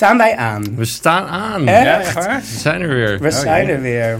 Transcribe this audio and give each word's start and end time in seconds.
Staan 0.00 0.16
wij 0.16 0.36
aan? 0.36 0.76
We 0.76 0.84
staan 0.84 1.26
aan. 1.26 1.68
Echt? 1.68 2.12
Ja? 2.14 2.36
We 2.40 2.40
zijn 2.58 2.80
er 2.80 2.88
weer. 2.88 3.18
We 3.18 3.30
zijn 3.30 3.68
er 3.68 3.80
weer. 3.80 4.18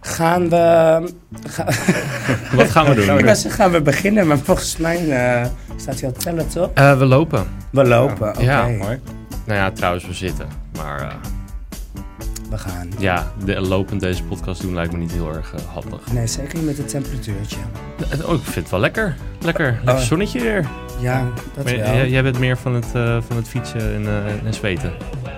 Gaan 0.00 0.48
we... 0.48 1.12
ga- 1.48 1.64
Wat 2.56 2.70
gaan 2.70 2.86
we 2.86 2.94
doen? 2.94 3.18
ik 3.18 3.24
was 3.24 3.44
gaan 3.48 3.70
we 3.70 3.80
beginnen, 3.82 4.26
maar 4.26 4.38
volgens 4.38 4.76
mij 4.76 4.96
eh, 5.10 5.46
staat 5.76 6.00
hij 6.00 6.08
al 6.08 6.14
tellen, 6.14 6.48
toch? 6.48 6.70
Eh, 6.74 6.98
we 6.98 7.04
lopen. 7.04 7.46
We 7.70 7.84
lopen, 7.84 8.28
oké. 8.28 8.40
Ja, 8.42 8.62
Mooi. 8.66 9.00
Nou 9.44 9.58
ja, 9.58 9.70
trouwens, 9.70 10.06
we 10.06 10.14
zitten. 10.14 10.46
Maar 10.76 11.00
eh, 11.00 11.08
We 12.50 12.58
gaan. 12.58 12.88
ja, 12.98 13.32
de, 13.44 13.60
lopend 13.60 14.00
deze 14.00 14.22
podcast 14.24 14.60
doen 14.62 14.74
lijkt 14.74 14.92
me 14.92 14.98
niet 14.98 15.12
heel 15.12 15.34
erg 15.34 15.54
handig. 15.72 16.12
Nee, 16.12 16.26
zeker 16.26 16.54
niet 16.56 16.66
met 16.66 16.76
het 16.76 16.88
temperatuurtje. 16.88 17.58
Oh, 18.24 18.34
ik 18.34 18.42
vind 18.42 18.54
het 18.54 18.70
wel 18.70 18.80
lekker. 18.80 19.16
Lekker. 19.40 19.74
Lekker 19.84 19.94
Oh. 19.94 20.00
zonnetje 20.00 20.40
weer. 20.40 20.66
Ja, 21.00 21.28
dat 21.54 21.64
Maar 21.64 21.76
wel. 21.76 21.94
jij, 21.94 22.08
jij 22.08 22.22
bent 22.22 22.38
meer 22.38 22.56
van 22.56 22.74
het, 22.74 22.86
eh, 22.94 23.16
van 23.26 23.36
het 23.36 23.48
fietsen 23.48 23.80
en, 23.94 24.06
eh, 24.06 24.46
en 24.46 24.54
zweten. 24.54 24.92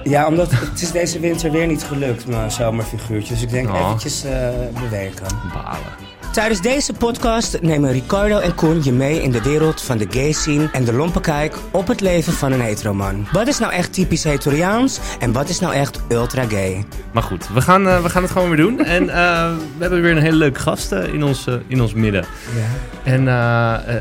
Ja, 0.05 0.27
omdat 0.27 0.51
het 0.51 0.83
is 0.83 0.91
deze 0.93 1.21
winter 1.21 1.51
weer 1.51 1.67
niet 1.67 1.83
gelukt, 1.85 2.27
mijn 2.27 2.51
zomerfiguurtje. 2.51 3.35
Dus 3.35 3.43
ik 3.43 3.51
denk 3.51 3.69
Oh. 3.69 3.81
eventjes 3.81 4.25
eh, 4.25 4.49
bewegen. 4.81 5.27
Balen. 5.55 6.11
Tijdens 6.33 6.61
deze 6.61 6.93
podcast 6.93 7.61
nemen 7.61 7.93
Ricardo 7.93 8.39
en 8.39 8.55
Koen 8.55 8.83
je 8.85 8.93
mee 8.93 9.23
in 9.23 9.31
de 9.31 9.43
wereld 9.43 9.81
van 9.83 9.99
de 9.99 10.07
gay 10.11 10.33
scene 10.33 10.69
en 10.73 10.85
de 10.85 10.93
lompe 10.93 11.21
kijk 11.21 11.57
op 11.71 11.87
het 11.87 12.01
leven 12.01 12.33
van 12.33 12.53
een 12.53 12.61
heteroman. 12.61 13.27
Wat 13.33 13.47
is 13.47 13.59
nou 13.59 13.73
echt 13.73 13.93
typisch 13.93 14.25
hetoriaans 14.25 15.01
en 15.21 15.33
wat 15.33 15.49
is 15.49 15.61
nou 15.61 15.75
echt 15.75 16.01
ultra 16.09 16.45
gay? 16.49 16.85
Maar 17.13 17.23
goed, 17.23 17.49
we 17.49 17.61
gaan, 17.61 17.89
eh, 17.89 18.03
we 18.03 18.09
gaan 18.09 18.23
het 18.23 18.31
gewoon 18.31 18.49
weer 18.49 18.57
doen. 18.57 18.85
En 18.85 19.09
eh, 19.09 19.57
we 19.57 19.81
hebben 19.81 20.03
weer 20.03 20.11
een 20.17 20.23
hele 20.23 20.37
leuke 20.37 20.61
gast 20.61 20.93
in, 20.93 21.25
ons, 21.25 21.47
eh, 21.47 21.55
in 21.67 21.81
ons 21.81 21.95
midden. 21.95 22.25
Ja. 22.55 23.11
En 23.11 23.27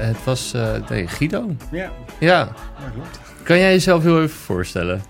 het 0.08 0.24
was 0.24 0.54
eh, 0.54 0.74
nee, 0.90 1.08
Guido. 1.08 1.56
Ja, 1.72 1.92
Ja, 2.20 2.52
klopt. 2.94 3.20
kan 3.44 3.58
jij 3.60 3.72
jezelf 3.72 4.04
heel 4.04 4.18
even 4.22 4.38
voorstellen? 4.38 5.02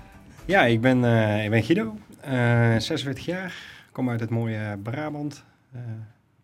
Ja, 0.45 0.61
ik 0.65 0.81
ben, 0.81 1.05
eh, 1.05 1.43
ik 1.43 1.49
ben 1.49 1.63
Guido, 1.63 1.95
eh 2.21 2.31
46 2.77 3.25
jaar, 3.25 3.53
kom 3.91 4.09
uit 4.09 4.19
het 4.19 4.29
mooie 4.29 4.77
Brabant. 4.83 5.43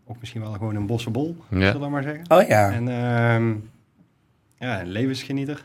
Eh, 0.07 0.11
ook 0.11 0.19
misschien 0.19 0.41
wel 0.41 0.51
gewoon 0.51 0.75
een 0.75 0.85
bossenbol, 0.85 1.35
Ja. 1.49 1.59
zullen 1.65 1.81
we 1.81 1.89
maar 1.89 2.03
zeggen. 2.03 2.23
Oh 2.27 2.47
ja. 2.47 2.71
En 2.71 2.87
ehm, 2.87 3.53
ja, 4.59 4.81
een 4.81 4.87
levensgenieter. 4.87 5.63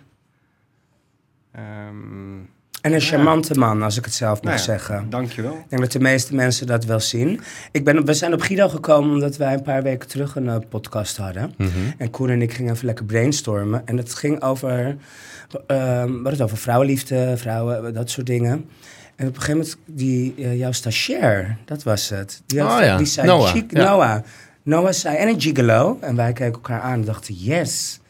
Ehm, 1.52 2.38
En 2.80 2.92
een 2.92 3.00
charmante 3.00 3.58
man, 3.58 3.82
als 3.82 3.96
ik 3.96 4.04
het 4.04 4.14
zelf 4.14 4.34
mag 4.34 4.42
nou 4.42 4.56
ja, 4.56 4.62
zeggen. 4.62 5.10
Dankjewel. 5.10 5.52
Ik 5.52 5.64
denk 5.68 5.82
dat 5.82 5.92
de 5.92 6.00
meeste 6.00 6.34
mensen 6.34 6.66
dat 6.66 6.84
wel 6.84 7.00
zien. 7.00 7.40
Ik 7.72 7.84
ben, 7.84 8.04
we 8.06 8.14
zijn 8.14 8.32
op 8.32 8.40
Guido 8.40 8.68
gekomen 8.68 9.10
omdat 9.10 9.36
wij 9.36 9.54
een 9.54 9.62
paar 9.62 9.82
weken 9.82 10.08
terug 10.08 10.36
een 10.36 10.48
eh, 10.48 10.56
podcast 10.68 11.16
hadden. 11.16 11.54
Mhm. 11.58 11.68
En 11.98 12.10
Koen 12.10 12.30
en 12.30 12.42
ik 12.42 12.52
gingen 12.52 12.72
even 12.72 12.86
lekker 12.86 13.04
brainstormen. 13.04 13.82
En 13.86 13.96
het 13.96 14.14
ging 14.14 14.42
over, 14.42 14.96
ehm 15.66 16.22
wat 16.22 16.32
het 16.32 16.40
over 16.42 16.56
vrouwenliefde, 16.56 17.36
vrouwen, 17.36 17.94
dat 17.94 18.10
soort 18.10 18.26
dingen. 18.26 18.68
En 19.16 19.26
op 19.26 19.34
een 19.34 19.40
gegeven 19.40 19.60
moment, 19.60 19.76
die, 19.86 20.34
eh, 20.36 20.58
jouw 20.58 20.72
stagiair, 20.72 21.56
dat 21.64 21.82
was 21.82 22.08
het. 22.08 22.42
Die, 22.46 22.62
Oh 22.62 22.78
ja, 22.80 22.96
die 22.96 23.06
zei, 23.06 23.26
Noah, 23.26 23.54
ja. 23.54 23.84
Noah. 23.84 24.22
Noah 24.62 24.92
zei, 24.92 25.16
en 25.16 25.28
een 25.28 25.40
gigolo. 25.40 25.98
En 26.00 26.16
wij 26.16 26.32
keken 26.32 26.52
elkaar 26.52 26.80
aan 26.80 26.92
en 26.92 27.04
dachten, 27.04 27.34
yes, 27.34 28.00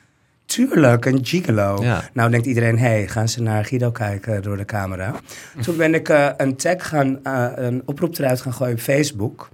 tuurlijk, 0.44 1.04
een 1.04 1.18
gigolo. 1.22 1.82
Ja. 1.82 2.02
Nou 2.12 2.30
denkt 2.30 2.46
iedereen, 2.46 2.78
hé, 2.78 2.88
hey, 2.88 3.08
gaan 3.08 3.28
ze 3.28 3.42
naar 3.42 3.64
Guido 3.64 3.90
kijken 3.90 4.42
door 4.42 4.56
de 4.56 4.64
camera. 4.64 5.14
Toen 5.60 5.76
ben 5.76 5.94
ik 5.94 6.08
eh, 6.08 6.28
een 6.36 6.56
tag 6.56 6.88
gaan, 6.88 7.24
eh, 7.24 7.48
een 7.54 7.82
oproep 7.84 8.18
eruit 8.18 8.40
gaan 8.40 8.52
gooien 8.52 8.74
op 8.74 8.80
Facebook. 8.80 9.48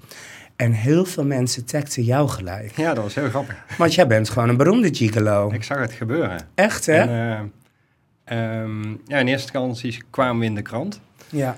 En 0.56 0.72
heel 0.72 1.04
veel 1.04 1.24
mensen 1.24 1.64
tagden 1.64 2.04
jou 2.04 2.28
gelijk. 2.28 2.76
Ja, 2.76 2.94
dat 2.94 3.04
was 3.04 3.14
heel 3.14 3.28
grappig. 3.28 3.56
Want 3.76 3.94
jij 3.94 4.06
bent 4.06 4.30
gewoon 4.30 4.48
een 4.48 4.56
beroemde 4.56 4.94
gigolo. 4.94 5.50
Ik 5.52 5.62
zag 5.62 5.78
het 5.78 5.92
gebeuren. 5.92 6.40
Echt, 6.54 6.86
hè? 6.86 6.94
En, 6.94 7.52
eh, 8.24 8.60
ehm, 8.60 8.88
ja, 9.04 9.18
in 9.18 9.28
eerste 9.28 9.52
instantie 9.52 10.02
kwamen 10.10 10.38
we 10.38 10.44
in 10.44 10.54
de 10.54 10.62
krant. 10.62 11.00
Ja. 11.30 11.56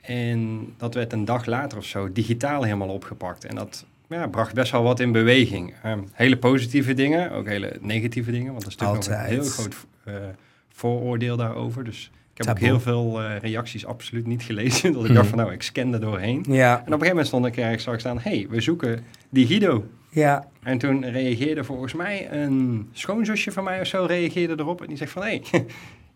En 0.00 0.72
dat 0.76 0.94
werd 0.94 1.12
een 1.12 1.24
dag 1.24 1.46
later 1.46 1.78
of 1.78 1.84
zo 1.84 2.12
digitaal 2.12 2.62
helemaal 2.62 2.88
opgepakt. 2.88 3.44
En 3.44 3.54
dat 3.54 3.84
ja, 4.08 4.26
bracht 4.26 4.54
best 4.54 4.72
wel 4.72 4.82
wat 4.82 5.00
in 5.00 5.12
beweging. 5.12 5.74
Ehm, 5.82 5.98
hele 6.12 6.36
positieve 6.38 6.94
dingen, 6.94 7.30
ook 7.30 7.46
hele 7.48 7.72
negatieve 7.80 8.30
dingen. 8.30 8.52
Want 8.52 8.62
er 8.64 8.68
is 8.70 8.76
natuurlijk 8.76 9.08
nog 9.08 9.18
een 9.18 9.24
heel 9.26 9.44
groot 9.44 9.74
eh, 10.04 10.14
vooroordeel 10.68 11.36
daarover. 11.36 11.84
Dus 11.84 12.10
ik 12.32 12.38
heb 12.38 12.46
Taboe. 12.46 12.62
ook 12.62 12.68
heel 12.68 12.80
veel 12.80 13.22
eh, 13.22 13.38
reacties 13.38 13.86
absoluut 13.86 14.26
niet 14.26 14.42
gelezen. 14.42 14.92
Dat 14.92 15.02
ik 15.02 15.06
Mhm. 15.08 15.16
dacht 15.16 15.28
van 15.28 15.38
nou, 15.38 15.52
ik 15.52 15.62
scan 15.62 15.92
er 15.92 16.00
doorheen. 16.00 16.44
Ja. 16.48 16.72
En 16.72 16.78
op 16.78 16.86
een 16.86 16.92
gegeven 16.92 17.08
moment 17.08 17.26
stond 17.26 17.46
ik 17.46 17.56
ergens 17.56 17.82
zag 17.82 18.00
staan... 18.00 18.18
hey, 18.18 18.46
we 18.50 18.60
zoeken 18.60 19.04
die 19.28 19.46
Guido. 19.46 19.86
Ja. 20.10 20.48
En 20.62 20.78
toen 20.78 21.10
reageerde 21.10 21.64
volgens 21.64 21.92
mij 21.94 22.32
een 22.32 22.88
schoonzusje 22.92 23.52
van 23.52 23.64
mij 23.64 23.80
of 23.80 23.86
zo... 23.86 24.04
reageerde 24.04 24.54
erop 24.58 24.80
en 24.80 24.86
die 24.86 24.96
zegt 24.96 25.12
van... 25.12 25.22
hey, 25.22 25.42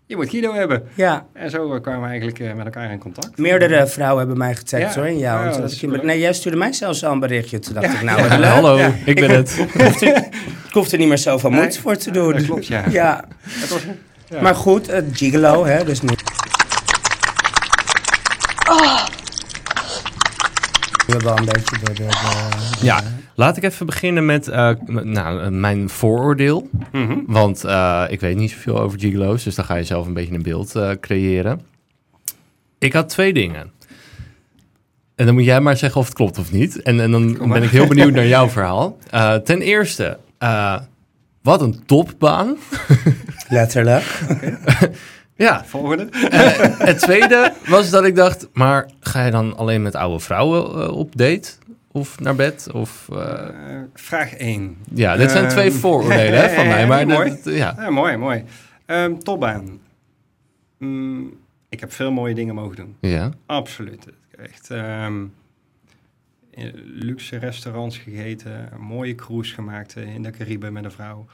je 0.07 0.17
moet 0.17 0.31
Guido 0.31 0.53
hebben. 0.55 0.89
Ja. 0.95 1.27
En 1.33 1.51
zo 1.51 1.75
eh, 1.75 1.81
kwamen 1.81 2.01
we 2.03 2.07
eigenlijk 2.07 2.39
eh, 2.39 2.53
met 2.55 2.65
elkaar 2.65 2.91
in 2.91 2.99
contact. 2.99 3.39
Meerdere 3.39 3.87
vrouwen 3.87 4.19
hebben 4.19 4.39
mij 4.39 4.55
getagd 4.55 4.95
Ja. 4.95 5.01
hoor, 5.01 5.09
in 5.09 5.19
jou. 5.19 5.45
Ja, 5.51 5.67
ik, 5.97 6.03
nee, 6.03 6.19
jij 6.19 6.33
stuurde 6.33 6.59
mij 6.59 6.73
zelfs 6.73 7.05
al 7.05 7.13
een 7.13 7.21
berichtje. 7.21 7.59
Toen 7.59 7.75
dacht 7.75 7.87
Ja. 7.87 7.93
ik, 7.95 8.03
nou. 8.03 8.21
Hallo, 8.45 8.79
Ja. 8.79 8.93
ik 9.05 9.15
ben 9.21 9.31
het. 9.31 9.57
Ik 10.67 10.73
hoef 10.83 10.93
er 10.93 10.99
niet 10.99 11.09
meer 11.09 11.19
zoveel 11.19 11.51
Nee. 11.51 11.59
moeite 11.59 11.81
voor 11.81 11.97
te 11.97 12.11
doen. 12.11 12.33
Dat 12.33 12.45
klopt, 12.45 12.67
ja. 12.67 12.85
Ja. 12.91 13.25
Het 13.41 13.69
was, 13.69 13.81
ja. 14.29 14.41
Maar 14.41 14.55
goed, 14.55 14.87
het 14.87 15.05
gigolo, 15.13 15.65
hè, 15.65 15.85
dus 15.85 16.01
niet. 16.01 16.23
We 21.07 21.13
hebben 21.13 21.31
al 21.33 21.39
een 21.39 21.45
beetje 21.45 21.79
de... 21.85 21.93
de, 21.93 22.03
de- 22.05 22.85
Ja, 22.87 23.03
laat 23.37 23.57
ik 23.57 23.63
even 23.63 23.87
beginnen 23.87 24.27
met 24.27 24.49
eh, 24.49 24.71
nou, 24.87 25.43
eh, 25.43 25.49
mijn 25.49 25.89
vooroordeel. 25.89 26.69
Mhm. 26.93 27.19
Want 27.27 27.65
eh, 27.65 28.05
ik 28.09 28.21
weet 28.21 28.37
niet 28.37 28.51
zoveel 28.51 28.81
over 28.81 28.99
gigolo's, 29.01 29.45
dus 29.45 29.55
dan 29.55 29.65
ga 29.65 29.75
je 29.75 29.85
zelf 29.85 30.07
een 30.07 30.15
beetje 30.15 30.35
een 30.35 30.43
beeld 30.43 30.75
eh, 30.75 30.91
creëren. 31.01 31.61
Ik 32.79 32.93
had 32.93 33.09
twee 33.09 33.33
dingen. 33.33 33.71
En 35.15 35.27
dan 35.27 35.35
moet 35.35 35.45
jij 35.45 35.61
maar 35.61 35.77
zeggen 35.77 36.01
of 36.01 36.07
het 36.07 36.15
klopt 36.15 36.39
of 36.39 36.53
niet. 36.53 36.83
En, 36.83 37.01
en 37.01 37.11
dan 37.11 37.49
ben 37.53 37.63
ik 37.63 37.71
heel 37.71 37.87
benieuwd 37.87 38.13
naar 38.13 38.27
jouw 38.27 38.49
verhaal. 38.59 38.99
Eh, 39.11 39.35
ten 39.35 39.61
eerste, 39.61 40.19
eh, 40.39 40.79
wat 41.43 41.61
een 41.61 41.83
topbaan. 41.87 42.57
Letterlijk. 43.49 44.05
Ja, 45.39 45.65
Volgende. 45.65 46.09
Eh, 46.31 46.79
het 46.79 46.99
tweede 46.99 47.53
was 47.67 47.91
dat 47.91 48.05
ik 48.05 48.15
dacht, 48.17 48.49
maar 48.53 48.91
ga 49.01 49.25
je 49.25 49.31
dan 49.31 49.57
alleen 49.57 49.83
met 49.83 49.95
oude 49.95 50.21
vrouwen 50.21 50.93
op 50.93 51.17
date? 51.17 51.51
Of 51.97 52.21
naar 52.21 52.35
bed? 52.35 52.69
Of, 52.73 53.09
eh, 53.13 53.49
Eh, 53.49 53.83
vraag 53.95 54.33
1. 54.39 54.77
ja, 54.95 55.17
dit 55.17 55.31
zijn 55.31 55.45
Ehm, 55.45 55.53
twee 55.53 55.71
vooroordelen 55.71 56.41
hè, 56.41 56.49
van 56.57 56.67
mij. 56.67 56.87
Maar 56.87 57.07
mooi. 57.07 57.31
dat- 57.45 57.55
ja. 57.55 57.75
Ja, 57.79 57.91
mooi, 57.91 58.17
mooi. 58.17 58.45
Ehm 58.87 59.17
topbaan. 59.19 59.79
Mm, 60.79 61.33
ik 61.69 61.81
heb 61.81 61.93
veel 61.93 62.13
mooie 62.13 62.35
dingen 62.35 62.55
mogen 62.55 62.77
doen. 62.77 62.97
ja. 63.01 63.31
Absoluut. 63.47 64.07
Echt 64.39 64.71
ehm, 64.71 65.25
luxe 66.85 67.37
restaurants 67.37 67.99
gegeten, 67.99 68.69
een 68.73 68.81
mooie 68.81 69.15
cruise 69.15 69.55
gemaakt 69.55 69.97
eh, 69.97 70.15
in 70.15 70.23
de 70.23 70.31
Cariben 70.31 70.73
met 70.73 70.85
een 70.85 70.91
vrouw. 70.91 71.27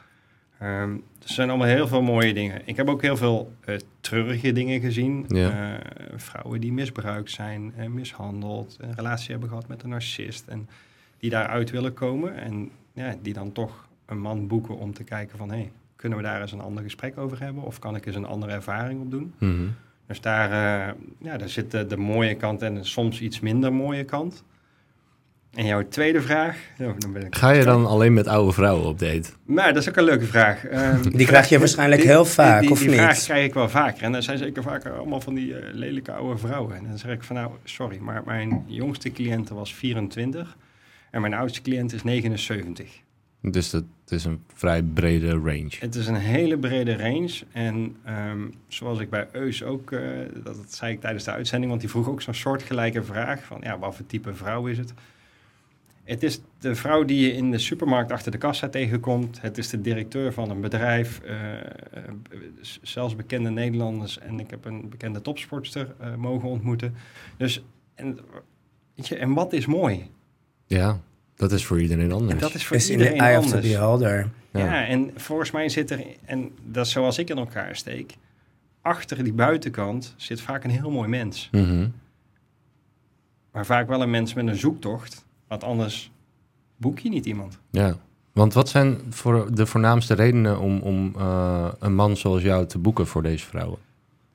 Ehm, 0.62 0.92
er 0.92 1.32
zijn 1.32 1.48
allemaal 1.48 1.66
heel 1.66 1.88
veel 1.88 2.02
mooie 2.02 2.34
dingen. 2.34 2.62
Ik 2.64 2.76
heb 2.76 2.88
ook 2.88 3.02
heel 3.02 3.16
veel 3.16 3.52
eh, 3.64 3.76
treurige 4.00 4.52
dingen 4.52 4.80
gezien. 4.80 5.24
Ja. 5.28 5.74
Eh, 5.74 6.08
vrouwen 6.16 6.60
die 6.60 6.72
misbruikt 6.72 7.30
zijn, 7.30 7.72
en 7.76 7.94
mishandeld, 7.94 8.76
een 8.80 8.94
relatie 8.94 9.30
hebben 9.30 9.48
gehad 9.48 9.68
met 9.68 9.82
een 9.82 9.88
narcist 9.88 10.46
en 10.46 10.68
die 11.18 11.30
daaruit 11.30 11.70
willen 11.70 11.94
komen 11.94 12.36
en 12.36 12.70
ja, 12.92 13.14
die 13.22 13.32
dan 13.32 13.52
toch 13.52 13.88
een 14.06 14.20
man 14.20 14.46
boeken 14.46 14.76
om 14.76 14.92
te 14.92 15.04
kijken 15.04 15.38
van, 15.38 15.50
hey, 15.50 15.72
kunnen 15.96 16.18
we 16.18 16.24
daar 16.24 16.40
eens 16.40 16.52
een 16.52 16.60
ander 16.60 16.82
gesprek 16.82 17.18
over 17.18 17.40
hebben 17.40 17.62
of 17.62 17.78
kan 17.78 17.96
ik 17.96 18.06
eens 18.06 18.16
een 18.16 18.26
andere 18.26 18.52
ervaring 18.52 19.00
op 19.00 19.10
doen? 19.10 19.34
Mhm. 19.38 19.66
Dus 20.06 20.20
daar, 20.20 20.50
ja, 21.18 21.36
daar 21.36 21.48
zit 21.48 21.70
de, 21.70 21.86
de 21.86 21.96
mooie 21.96 22.34
kant 22.34 22.62
en 22.62 22.84
soms 22.84 23.20
iets 23.20 23.40
minder 23.40 23.72
mooie 23.72 24.04
kant. 24.04 24.44
En 25.54 25.66
jouw 25.66 25.88
tweede 25.88 26.20
vraag? 26.20 26.56
Oh, 26.80 26.92
dan 26.98 27.12
ben 27.12 27.26
ik 27.26 27.34
Ga 27.36 27.50
je 27.50 27.64
dan 27.64 27.86
alleen 27.86 28.12
met 28.12 28.26
oude 28.26 28.52
vrouwen 28.52 28.86
op 28.86 28.98
date? 28.98 29.30
Maar 29.44 29.72
dat 29.72 29.82
is 29.82 29.88
ook 29.88 29.96
een 29.96 30.04
leuke 30.04 30.24
vraag. 30.26 30.64
Ehm, 30.66 31.02
Die 31.16 31.26
krijg 31.26 31.48
je 31.48 31.58
waarschijnlijk 31.58 32.00
die- 32.00 32.10
heel 32.10 32.22
die- 32.22 32.32
vaak, 32.32 32.60
die, 32.60 32.70
of 32.70 32.78
die 32.78 32.88
niet? 32.88 32.96
vraag 32.98 33.18
krijg 33.24 33.44
ik 33.46 33.54
wel 33.54 33.68
vaker. 33.68 34.02
En 34.02 34.12
dat 34.12 34.24
zijn 34.24 34.38
zeker 34.38 34.62
vaker 34.62 34.92
allemaal 34.92 35.20
van 35.20 35.34
die 35.34 35.58
eh, 35.58 35.74
lelijke 35.74 36.12
oude 36.12 36.38
vrouwen. 36.38 36.76
En 36.76 36.84
dan 36.88 36.98
zeg 36.98 37.12
ik 37.12 37.22
van 37.22 37.36
nou, 37.36 37.50
sorry, 37.64 37.98
maar 37.98 38.22
mijn 38.26 38.64
jongste 38.66 39.12
cliënt 39.12 39.48
was 39.48 39.74
24 39.74 40.56
en 41.10 41.20
mijn 41.20 41.34
oudste 41.34 41.62
cliënt 41.62 41.92
is 41.92 42.02
79. 42.02 42.86
Dus 43.40 43.70
dat 43.70 43.84
is 44.08 44.24
een 44.24 44.40
vrij 44.54 44.82
brede 44.82 45.30
range. 45.30 45.70
Het 45.78 45.94
is 45.94 46.06
een 46.06 46.14
hele 46.14 46.58
brede 46.58 46.96
range. 46.96 47.32
En 47.52 47.96
ehm, 48.04 48.38
zoals 48.68 48.98
ik 48.98 49.10
bij 49.10 49.26
Eus 49.32 49.62
ook, 49.62 49.92
eh, 49.92 50.00
dat, 50.44 50.56
dat 50.56 50.74
zei 50.74 50.92
ik 50.92 51.00
tijdens 51.00 51.24
de 51.24 51.30
uitzending, 51.30 51.70
want 51.70 51.80
die 51.82 51.90
vroeg 51.90 52.08
ook 52.08 52.22
zo'n 52.22 52.34
soortgelijke 52.34 53.02
vraag 53.02 53.44
van 53.44 53.58
ja, 53.62 53.78
wat 53.78 53.94
voor 53.96 54.06
type 54.06 54.34
vrouw 54.34 54.66
is 54.66 54.78
het? 54.78 54.92
Het 56.04 56.22
is 56.22 56.40
de 56.58 56.74
vrouw 56.74 57.04
die 57.04 57.20
je 57.26 57.32
in 57.32 57.50
de 57.50 57.58
supermarkt 57.58 58.12
achter 58.12 58.32
de 58.32 58.38
kassa 58.38 58.68
tegenkomt. 58.68 59.40
Het 59.40 59.58
is 59.58 59.68
de 59.68 59.80
directeur 59.80 60.32
van 60.32 60.50
een 60.50 60.60
bedrijf, 60.60 61.20
eh, 61.20 61.54
eh, 61.54 61.64
zelfs 62.82 63.16
bekende 63.16 63.50
Nederlanders. 63.50 64.18
En 64.18 64.40
ik 64.40 64.50
heb 64.50 64.64
een 64.64 64.88
bekende 64.88 65.22
topsportster 65.22 65.94
eh, 65.98 66.14
mogen 66.14 66.48
ontmoeten. 66.48 66.94
Dus, 67.36 67.64
en, 67.94 68.18
weet 68.94 69.08
je, 69.08 69.16
en 69.16 69.32
wat 69.32 69.52
is 69.52 69.66
mooi? 69.66 70.10
Ja, 70.66 71.00
dat 71.36 71.52
is 71.52 71.66
voor 71.66 71.80
iedereen 71.80 72.12
anders. 72.12 72.32
En 72.32 72.38
dat 72.38 72.54
is 72.54 72.66
voor 72.66 72.76
Is 72.76 72.90
in 72.90 72.98
the 72.98 73.02
iedereen 73.02 73.32
the 73.32 73.36
anders. 73.36 73.66
Ja. 73.70 74.30
Ja. 74.52 74.86
en 74.86 75.10
volgens 75.16 75.50
mij 75.50 75.68
zit 75.68 75.90
er, 75.90 76.04
en 76.24 76.50
dat 76.64 76.86
is 76.86 76.92
zoals 76.92 77.18
ik 77.18 77.30
in 77.30 77.38
elkaar 77.38 77.76
steek, 77.76 78.16
achter 78.80 79.24
die 79.24 79.32
buitenkant 79.32 80.14
zit 80.16 80.40
vaak 80.40 80.64
een 80.64 80.70
heel 80.70 80.90
mooi 80.90 81.08
mens. 81.08 81.48
Mhm. 81.52 81.88
Maar 83.52 83.66
vaak 83.66 83.88
wel 83.88 84.02
een 84.02 84.10
mens 84.10 84.34
met 84.34 84.46
een 84.46 84.56
zoektocht. 84.56 85.24
Want 85.52 85.64
anders 85.64 86.10
boek 86.76 86.98
je 86.98 87.08
niet 87.08 87.26
iemand. 87.26 87.58
Ja. 87.70 87.96
Want 88.32 88.54
wat 88.54 88.68
zijn 88.68 89.00
voor 89.08 89.54
de 89.54 89.66
voornaamste 89.66 90.14
redenen 90.14 90.60
om, 90.60 90.80
om 90.80 91.14
eh, 91.18 91.68
een 91.78 91.94
man 91.94 92.16
zoals 92.16 92.42
jou 92.42 92.66
te 92.66 92.78
boeken 92.78 93.06
voor 93.06 93.22
deze 93.22 93.46
vrouwen? 93.46 93.78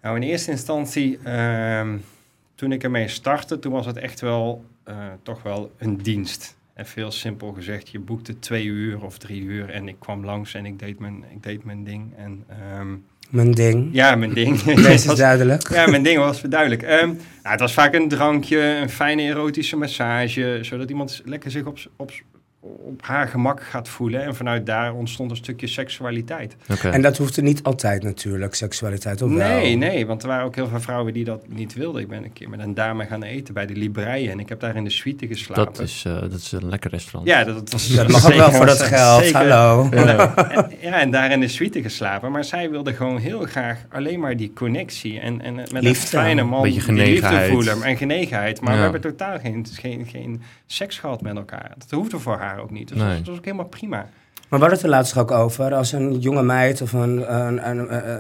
Nou, 0.02 0.16
in 0.16 0.22
eerste 0.22 0.52
instantie, 0.52 1.20
ehm, 1.24 1.98
toen 2.56 2.72
ik 2.72 2.84
ermee 2.84 3.08
startte, 3.08 3.60
toen 3.60 3.72
was 3.72 3.86
het 3.86 3.98
echt 3.98 4.20
wel 4.20 4.66
eh, 4.84 4.96
toch 5.24 5.44
wel 5.44 5.72
een 5.78 5.98
dienst. 5.98 6.58
En 6.74 6.86
veel 6.86 7.12
simpel 7.12 7.52
gezegd, 7.52 7.90
je 7.90 8.00
boekte 8.00 8.40
twee 8.40 8.66
uur 8.66 9.04
of 9.04 9.18
drie 9.18 9.42
uur 9.42 9.70
en 9.70 9.88
ik 9.88 9.96
kwam 10.00 10.26
langs 10.26 10.54
en 10.54 10.66
ik 10.66 10.80
deed 10.80 11.00
mijn, 11.00 11.24
ik 11.32 11.44
deed 11.44 11.64
mijn 11.64 11.84
ding. 11.84 12.16
En 12.18 12.44
ehm, 12.48 12.96
Mijn 13.30 13.52
ding. 13.52 13.90
ja, 13.92 14.16
mijn 14.16 14.34
ding. 14.34 14.62
Deze 14.88 15.12
is 15.12 15.18
duidelijk. 15.18 15.70
ja, 15.74 15.88
mijn 15.88 16.04
ding 16.04 16.18
was 16.18 16.42
duidelijk. 16.42 16.82
Ehm, 16.82 17.08
nou, 17.08 17.18
het 17.42 17.60
was 17.60 17.74
vaak 17.74 17.94
een 17.94 18.08
drankje, 18.08 18.60
een 18.60 18.90
fijne 18.90 19.22
erotische 19.22 19.76
massage, 19.76 20.60
zodat 20.62 20.90
iemand 20.90 21.22
lekker 21.26 21.52
zich 21.52 21.66
op, 21.66 21.78
op, 21.96 22.12
op 22.86 23.02
haar 23.06 23.28
gemak 23.28 23.64
gaat 23.64 23.90
voelen. 23.90 24.24
En 24.24 24.36
vanuit 24.36 24.66
daar 24.66 24.94
ontstond 24.94 25.32
een 25.32 25.38
stukje 25.38 25.68
seksualiteit. 25.68 26.56
Oké. 26.72 26.90
En 26.90 27.02
dat 27.02 27.18
hoeft 27.18 27.38
er 27.38 27.44
niet 27.44 27.64
altijd 27.64 28.04
natuurlijk, 28.04 28.56
seksualiteit, 28.56 29.22
of 29.22 29.30
wel? 29.34 29.48
Nee, 29.48 29.76
nee, 29.76 30.06
want 30.06 30.22
er 30.22 30.28
waren 30.28 30.46
ook 30.46 30.56
heel 30.56 30.68
veel 30.68 30.80
vrouwen 30.80 31.14
die 31.14 31.24
dat 31.24 31.48
niet 31.48 31.74
wilden. 31.74 32.02
Ik 32.02 32.08
ben 32.08 32.24
een 32.24 32.34
keer 32.34 32.50
met 32.50 32.60
een 32.60 32.74
dame 32.74 33.06
gaan 33.06 33.24
eten 33.24 33.54
bij 33.54 33.66
de 33.66 33.74
Libreien 33.76 34.32
en 34.32 34.40
ik 34.40 34.50
heb 34.50 34.60
daar 34.60 34.76
in 34.76 34.84
de 34.84 34.90
suite 34.90 35.28
geslapen. 35.28 35.64
Dat 35.66 35.80
is, 35.80 36.04
eh, 36.08 36.22
dat 36.22 36.34
is 36.34 36.52
een 36.52 36.70
lekker 36.70 36.92
restaurant. 36.92 37.28
Ja, 37.28 37.44
dat, 37.44 37.56
dat 37.56 37.72
was 37.72 37.88
Dat 37.96 38.08
mag 38.12 38.26
ook 38.26 38.34
wel 38.34 38.52
voor 38.52 38.66
dat 38.66 38.78
zeker- 38.78 38.98
geld, 38.98 39.24
zeker. 39.24 39.38
hallo. 39.52 39.88
Ja. 39.92 40.36
En, 40.36 40.72
ja, 40.82 41.00
en 41.00 41.12
daar 41.12 41.32
in 41.32 41.40
de 41.40 41.48
suite 41.48 41.82
geslapen. 41.82 42.32
Maar 42.32 42.44
zij 42.44 42.70
wilde 42.70 42.94
gewoon 42.94 43.18
heel 43.18 43.40
graag 43.46 43.78
alleen 43.90 44.20
maar 44.20 44.38
die 44.38 44.54
connectie. 44.54 45.20
En, 45.20 45.42
en 45.42 45.56
met 45.56 45.72
Liefde. 45.72 45.88
een 45.88 45.96
fijne 45.96 46.44
man 46.44 46.62
Beetje 46.62 46.82
die 46.86 46.94
liefde 46.96 47.06
genegenheid. 47.14 47.52
voelen 47.52 47.84
en 47.84 47.98
genegenheid. 47.98 48.62
Maar 48.62 48.72
Ja. 48.72 48.78
we 48.78 48.84
hebben 48.84 49.02
totaal 49.02 49.40
geen, 49.40 49.66
geen, 49.74 50.06
geen 50.06 50.42
seks 50.66 51.00
gehad 51.00 51.22
met 51.22 51.36
elkaar. 51.36 51.72
Dat 51.78 51.92
hoefde 51.92 52.20
voor 52.20 52.38
haar 52.38 52.57
ook 52.60 52.72
niet. 52.72 52.88
Dus 52.88 52.98
Nee. 52.98 53.06
dat, 53.08 53.16
was- 53.16 53.20
dat 53.20 53.28
was 53.28 53.38
ook 53.38 53.46
helemaal 53.46 53.66
prima. 53.68 53.98
Maar 54.50 54.60
hadden 54.60 54.78
het 54.78 54.88
er 54.88 54.94
laatst 54.94 55.18
ook 55.18 55.32
over. 55.32 55.74
Als 55.74 55.92
een 55.92 56.20
jonge 56.20 56.44
meid 56.44 56.82
of 56.82 56.94
een, 56.94 57.36
een, 57.70 57.70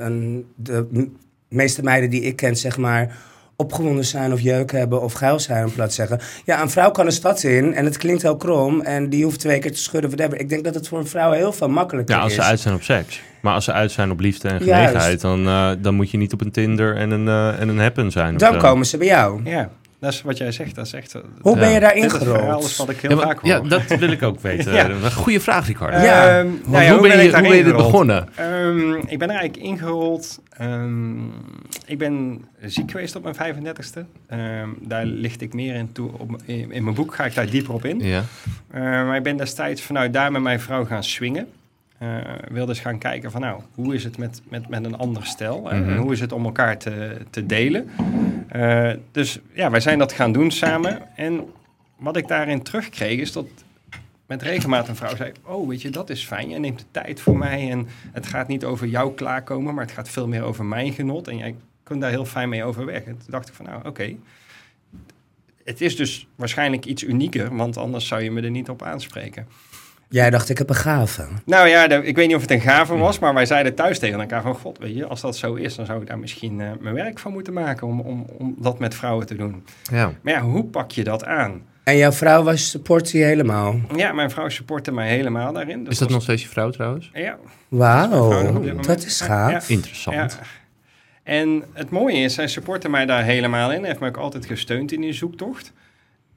een, 0.05 0.45
de 0.55 1.09
meeste 1.49 1.83
meiden 1.83 2.09
die 2.09 2.21
ik 2.21 2.35
ken, 2.35 2.55
zeg 2.55 2.77
maar, 2.77 3.15
opgewonden 3.55 4.05
zijn 4.05 4.33
of 4.33 4.39
jeuk 4.39 4.71
hebben 4.71 5.01
of 5.01 5.13
geil 5.13 5.39
zijn, 5.39 5.65
om 5.65 5.71
plat 5.73 5.87
te 5.89 5.93
zeggen. 5.95 6.19
Ja, 6.45 6.61
een 6.61 6.69
vrouw 6.69 6.91
kan 6.91 7.05
een 7.05 7.11
stad 7.11 7.43
in 7.43 7.73
en 7.73 7.85
het 7.85 7.97
klinkt 7.97 8.21
heel 8.21 8.37
krom 8.37 8.81
en 8.81 9.09
die 9.09 9.23
hoeft 9.23 9.39
twee 9.39 9.59
keer 9.59 9.71
te 9.71 9.77
schudden. 9.77 10.09
Whatever. 10.09 10.39
Ik 10.39 10.49
denk 10.49 10.63
dat 10.63 10.75
het 10.75 10.87
voor 10.87 10.99
een 10.99 11.07
vrouw 11.07 11.31
heel 11.31 11.53
veel 11.53 11.69
makkelijker 11.69 12.15
Ja, 12.15 12.21
als 12.21 12.31
is. 12.31 12.37
ze 12.37 12.43
uit 12.43 12.59
zijn 12.59 12.73
op 12.75 12.83
seks. 12.83 13.21
Maar 13.41 13.53
als 13.53 13.65
ze 13.65 13.71
uit 13.71 13.91
zijn 13.91 14.11
op 14.11 14.19
liefde 14.19 14.47
en 14.47 14.53
Juist. 14.65 14.71
genegenheid, 14.87 15.21
dan, 15.21 15.47
eh, 15.47 15.69
dan 15.79 15.95
moet 15.95 16.11
je 16.11 16.17
niet 16.17 16.33
op 16.33 16.41
een 16.41 16.51
Tinder 16.51 16.95
en 16.95 17.11
een, 17.11 17.27
eh, 17.27 17.59
en 17.61 17.69
een 17.69 17.79
happen 17.79 18.11
zijn. 18.11 18.37
Dan 18.37 18.57
komen 18.57 18.85
ze 18.85 18.97
bij 18.97 19.07
jou. 19.07 19.41
Ja, 19.43 19.69
dat 19.99 20.13
is 20.13 20.21
wat 20.21 20.37
jij 20.37 20.51
zegt. 20.51 20.75
Dat 20.75 20.85
is 20.85 20.93
echt... 20.93 21.15
eh, 21.15 21.21
Hoe 21.41 21.53
Ja. 21.53 21.59
ben 21.59 21.69
je 21.71 21.79
daarin 21.79 22.09
gerold? 22.09 22.63
is 22.63 22.77
wat 22.77 22.89
ik 22.89 22.97
heel 22.97 23.09
Ja, 23.09 23.15
maar- 23.15 23.25
vaak 23.25 23.45
ja, 23.45 23.57
hoor. 23.59 23.69
dat 23.69 23.81
wil 23.85 24.11
ik 24.11 24.23
ook 24.23 24.39
weten. 24.49 24.73
Ja. 24.73 24.89
Een 24.89 25.11
goede 25.11 25.39
vraag. 25.39 25.67
Ja. 25.79 26.39
Ehm, 26.39 26.47
nou 26.65 26.83
ja, 26.83 26.91
hoe, 26.91 27.01
ben 27.01 27.11
ik 27.11 27.15
je, 27.17 27.21
hoe 27.21 27.31
daarin 27.31 27.49
ben 27.49 27.57
je 27.57 27.63
dit 27.63 27.71
gerold? 27.73 27.91
begonnen? 27.91 28.27
Ehm, 28.35 28.93
ik 28.93 29.19
ben 29.19 29.29
er 29.29 29.35
eigenlijk 29.35 29.57
ingerold. 29.57 30.39
Ehm, 30.57 31.17
ik 31.85 31.97
ben 31.97 32.45
ziek 32.61 32.91
geweest 32.91 33.15
op 33.15 33.23
mijn 33.23 33.35
35ste. 33.35 34.05
Ehm, 34.27 34.69
daar 34.81 35.05
licht 35.05 35.41
ik 35.41 35.53
meer 35.53 35.75
in 35.75 35.91
toe. 35.91 36.09
Op, 36.17 36.35
in, 36.45 36.71
in 36.71 36.83
mijn 36.83 36.95
boek 36.95 37.15
ga 37.15 37.25
ik 37.25 37.35
daar 37.35 37.49
dieper 37.49 37.73
op 37.73 37.85
in. 37.85 37.99
Ja. 37.99 38.23
Eh, 38.71 38.81
maar 38.81 39.15
ik 39.15 39.23
ben 39.23 39.37
destijds 39.37 39.81
vanuit 39.81 40.13
daar 40.13 40.31
met 40.31 40.41
mijn 40.41 40.59
vrouw 40.59 40.85
gaan 40.85 41.03
swingen. 41.03 41.47
Eh 41.97 42.17
wilde 42.51 42.71
eens 42.71 42.79
gaan 42.79 42.97
kijken 42.97 43.31
van 43.31 43.41
nou, 43.41 43.61
hoe 43.73 43.95
is 43.95 44.03
het 44.03 44.17
met, 44.17 44.41
met, 44.49 44.69
met 44.69 44.85
een 44.85 44.97
ander 44.97 45.25
stel? 45.25 45.69
hè? 45.69 45.79
Mhm. 45.79 45.89
En 45.89 45.97
hoe 45.97 46.11
is 46.11 46.19
het 46.19 46.31
om 46.31 46.45
elkaar 46.45 46.77
te, 46.77 47.17
te 47.29 47.45
delen? 47.45 47.89
Eh, 48.47 48.91
dus 49.11 49.39
ja, 49.53 49.69
wij 49.69 49.79
zijn 49.79 49.99
dat 49.99 50.13
gaan 50.13 50.31
doen 50.31 50.51
samen. 50.51 51.15
En 51.15 51.45
wat 51.97 52.17
ik 52.17 52.27
daarin 52.27 52.63
terugkreeg 52.63 53.19
is 53.19 53.31
dat 53.31 53.45
met 54.25 54.41
regelmaat 54.41 54.87
een 54.87 54.95
vrouw 54.95 55.15
zei... 55.15 55.31
oh, 55.43 55.67
weet 55.67 55.81
je, 55.81 55.89
dat 55.89 56.09
is 56.09 56.25
fijn. 56.25 56.49
Je 56.49 56.59
neemt 56.59 56.79
de 56.79 56.85
tijd 56.91 57.21
voor 57.21 57.37
mij 57.37 57.71
en 57.71 57.87
het 58.11 58.27
gaat 58.27 58.47
niet 58.47 58.65
over 58.65 58.87
jou 58.87 59.13
klaarkomen... 59.13 59.73
maar 59.73 59.83
het 59.83 59.93
gaat 59.93 60.09
veel 60.09 60.27
meer 60.27 60.43
over 60.43 60.65
mijn 60.65 60.93
genot. 60.93 61.27
En 61.27 61.37
jij 61.37 61.55
kunt 61.83 62.01
daar 62.01 62.09
heel 62.09 62.25
fijn 62.25 62.49
mee 62.49 62.63
overweg. 62.63 63.03
En 63.03 63.17
toen 63.17 63.27
dacht 63.31 63.47
ik 63.47 63.53
van 63.53 63.65
nou, 63.65 63.87
oké. 63.87 64.15
Het 65.63 65.81
is 65.81 65.95
dus 65.95 66.27
waarschijnlijk 66.35 66.85
iets 66.85 67.03
unieker... 67.03 67.55
want 67.55 67.77
anders 67.77 68.07
zou 68.07 68.21
je 68.21 68.31
me 68.31 68.41
er 68.41 68.49
niet 68.49 68.69
op 68.69 68.83
aanspreken. 68.83 69.47
Jij 70.09 70.29
dacht, 70.29 70.49
ik 70.49 70.57
heb 70.57 70.69
een 70.69 70.75
gave. 70.75 71.27
Nou 71.45 71.67
ja, 71.67 71.87
de- 71.87 72.03
ik 72.05 72.15
weet 72.15 72.27
niet 72.27 72.35
of 72.35 72.41
het 72.41 72.51
een 72.51 72.61
gave 72.61 72.95
was, 72.97 73.19
maar 73.19 73.33
wij 73.33 73.45
zeiden 73.45 73.75
thuis 73.75 73.99
tegen 73.99 74.19
elkaar 74.19 74.41
van... 74.41 74.55
God, 74.55 74.77
weet 74.77 74.95
je, 74.95 75.05
als 75.05 75.21
dat 75.21 75.37
zo 75.37 75.53
is, 75.53 75.75
dan 75.75 75.85
zou 75.85 76.01
ik 76.01 76.07
daar 76.07 76.19
misschien 76.19 76.61
eh, 76.61 76.69
mijn 76.79 76.95
werk 76.95 77.19
van 77.19 77.31
moeten 77.31 77.53
maken... 77.53 77.87
Om, 77.87 77.99
om, 77.99 78.25
om 78.37 78.55
dat 78.59 78.79
met 78.79 78.95
vrouwen 78.95 79.25
te 79.25 79.35
doen. 79.35 79.63
ja. 79.91 80.11
Maar 80.21 80.33
ja, 80.33 80.41
hoe 80.41 80.63
pak 80.63 80.91
je 80.91 81.03
dat 81.03 81.25
aan? 81.25 81.61
En 81.83 81.97
jouw 81.97 82.11
vrouw 82.11 82.43
was 82.43 82.69
support 82.69 83.11
je 83.11 83.17
helemaal. 83.23 83.75
Ja, 83.95 84.11
mijn 84.13 84.29
vrouw 84.31 84.49
supportte 84.49 84.91
mij 84.91 85.09
helemaal 85.09 85.53
daarin. 85.53 85.79
Dus 85.83 85.93
Is 85.93 85.97
dat 85.99 86.07
was- 86.07 86.15
nog 86.15 86.23
steeds 86.23 86.41
je 86.41 86.47
vrouw 86.49 86.69
trouwens? 86.69 87.09
Ja, 87.13 87.37
Wauw, 87.67 88.61
dat 88.81 89.03
is 89.05 89.19
Ja, 89.19 89.25
gaaf. 89.25 89.69
Interessant. 89.69 90.15
ja. 90.17 90.29
En 91.23 91.63
het 91.73 91.89
mooie 91.89 92.17
is, 92.17 92.33
zij 92.33 92.47
supportte 92.47 92.89
mij 92.89 93.05
daar 93.05 93.23
helemaal 93.23 93.71
in. 93.71 93.83
Heeft 93.83 93.99
mij 93.99 94.09
ook 94.09 94.17
altijd 94.17 94.45
gesteund 94.45 94.91
in 94.91 95.01
die 95.01 95.13
zoektocht. 95.13 95.73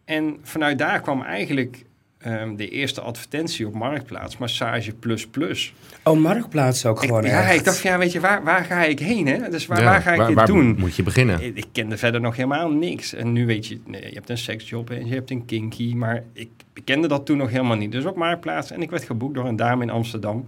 En 0.04 0.36
vanuit 0.42 0.78
daar 0.78 1.00
kwam 1.00 1.22
eigenlijk 1.22 1.84
ehm, 2.20 2.56
de 2.56 2.68
eerste 2.68 3.00
advertentie 3.00 3.66
op 3.66 3.74
Marktplaats, 3.74 4.36
Massage 4.38 4.92
Plus 4.92 5.26
Plus. 5.26 5.74
Oh, 6.04 6.18
Marktplaats 6.20 6.86
ook 6.86 7.02
Ik, 7.02 7.08
gewoon 7.08 7.24
ja, 7.24 7.42
echt. 7.42 7.58
ik 7.58 7.64
dacht, 7.64 7.82
ja, 7.82 7.98
weet 7.98 8.12
je, 8.12 8.20
waar, 8.20 8.44
waar 8.44 8.64
ga 8.64 8.84
ik 8.84 8.98
heen? 8.98 9.26
Hè? 9.26 9.48
Dus 9.48 9.66
waar, 9.66 9.78
Ja, 9.78 9.84
waar 9.84 10.02
ga 10.02 10.12
ik 10.12 10.26
dit 10.26 10.34
waar 10.36 10.46
doen? 10.46 10.76
moet 10.78 10.96
je 10.96 11.02
beginnen? 11.02 11.42
Ik, 11.44 11.56
ik 11.56 11.66
kende 11.72 11.96
verder 11.96 12.20
nog 12.20 12.36
helemaal 12.36 12.70
niks. 12.70 13.14
En 13.14 13.32
nu 13.32 13.46
weet 13.46 13.66
je, 13.66 13.80
nee, 13.86 14.02
je 14.02 14.14
hebt 14.14 14.30
een 14.30 14.38
seksjob 14.38 14.90
en 14.90 15.06
je 15.06 15.14
hebt 15.14 15.30
een 15.30 15.44
kinky. 15.44 15.94
Maar 15.94 16.22
ik, 16.32 16.48
ik 16.74 16.84
kende 16.84 17.08
dat 17.08 17.26
toen 17.26 17.36
nog 17.36 17.50
helemaal 17.50 17.76
niet. 17.76 17.92
Dus 17.92 18.04
op 18.04 18.16
Marktplaats. 18.16 18.70
En 18.70 18.82
ik 18.82 18.90
werd 18.90 19.04
geboekt 19.04 19.34
door 19.34 19.46
een 19.46 19.56
dame 19.56 19.82
in 19.82 19.90
Amsterdam. 19.90 20.44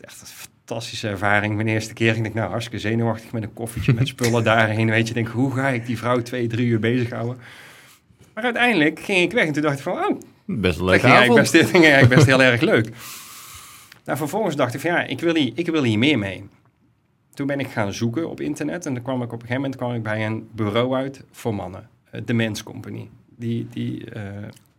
Echt 0.00 0.20
een 0.20 0.26
fantastische 0.26 1.08
ervaring. 1.08 1.54
Mijn 1.54 1.68
eerste 1.68 1.92
keer. 1.94 2.16
Ik 2.16 2.22
denk, 2.22 2.34
nou, 2.34 2.50
hartstikke 2.50 2.78
zenuwachtig 2.88 3.32
met 3.32 3.42
een 3.42 3.52
koffietje 3.52 3.92
met 3.94 4.08
spullen 4.08 4.44
daarheen. 4.54 4.90
Weet 4.90 5.02
je, 5.08 5.08
ik 5.08 5.14
denk, 5.14 5.28
hoe 5.28 5.54
ga 5.54 5.68
ik 5.68 5.86
die 5.86 5.98
vrouw 5.98 6.22
twee, 6.22 6.46
drie 6.46 6.66
uur 6.66 6.80
bezighouden? 6.80 7.36
Maar 8.34 8.44
uiteindelijk 8.44 9.00
ging 9.00 9.18
ik 9.22 9.32
weg. 9.32 9.46
En 9.46 9.52
toen 9.52 9.62
dacht 9.62 9.76
ik 9.76 9.82
van, 9.82 9.92
oh, 9.92 10.20
Best 10.46 10.78
een 10.78 10.86
dat 10.86 11.00
ging 11.00 11.34
best, 11.34 11.52
dat 11.52 11.64
ging 11.74 11.84
eigenlijk 11.84 12.14
best 12.14 12.26
heel 12.26 12.42
erg 12.42 12.60
leuk. 12.72 12.88
Nou, 14.04 14.18
vervolgens 14.18 14.56
dacht 14.56 14.74
ik 14.74 14.80
van 14.80 14.90
ja, 14.90 15.02
ik 15.04 15.20
wil, 15.20 15.34
hier, 15.34 15.52
ik 15.54 15.66
wil 15.66 15.82
hier 15.82 15.98
meer 15.98 16.18
mee. 16.18 16.44
Toen 17.34 17.46
ben 17.46 17.60
ik 17.60 17.66
gaan 17.68 17.92
zoeken 17.92 18.30
op 18.30 18.40
internet 18.40 18.86
en 18.86 18.94
dan 18.94 19.02
kwam 19.02 19.16
ik 19.22 19.32
op 19.32 19.32
een 19.32 19.38
gegeven 19.40 19.60
moment 19.60 19.76
kwam 19.76 19.94
ik 19.94 20.02
bij 20.02 20.26
een 20.26 20.48
bureau 20.52 20.94
uit 20.94 21.22
voor 21.30 21.54
mannen. 21.54 21.88
eh, 22.10 22.20
De 22.24 22.32
Mens 22.32 22.62
Company. 22.62 23.08
Die, 23.36 23.66
die, 23.70 24.10
eh, 24.10 24.22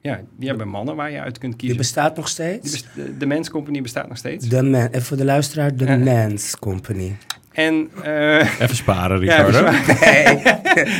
ja, 0.01 0.21
die 0.37 0.47
hebben 0.47 0.67
mannen 0.67 0.95
waar 0.95 1.11
je 1.11 1.19
uit 1.21 1.37
kunt 1.37 1.51
Die 1.51 1.59
kiezen. 1.59 1.77
bestaat 1.77 2.15
nog 2.15 2.25
Die 2.25 2.33
steeds? 2.33 2.71
best- 2.71 2.95
de, 2.95 3.17
de 3.17 3.25
Mens 3.25 3.49
Company 3.49 3.81
bestaat 3.81 4.07
nog 4.07 4.17
steeds. 4.17 4.47
De 4.47 4.61
man, 4.63 4.91
en 4.91 5.01
voor 5.01 5.17
de 5.17 5.25
luisteraar, 5.25 5.75
de 5.75 5.85
Ja. 5.85 5.97
Mans 5.97 6.59
Company. 6.59 7.15
En 7.55 7.89
eh, 8.03 8.59
Even 8.59 8.75
sparen, 8.75 9.21
ja, 9.25 9.41
Ricardo. 9.43 9.71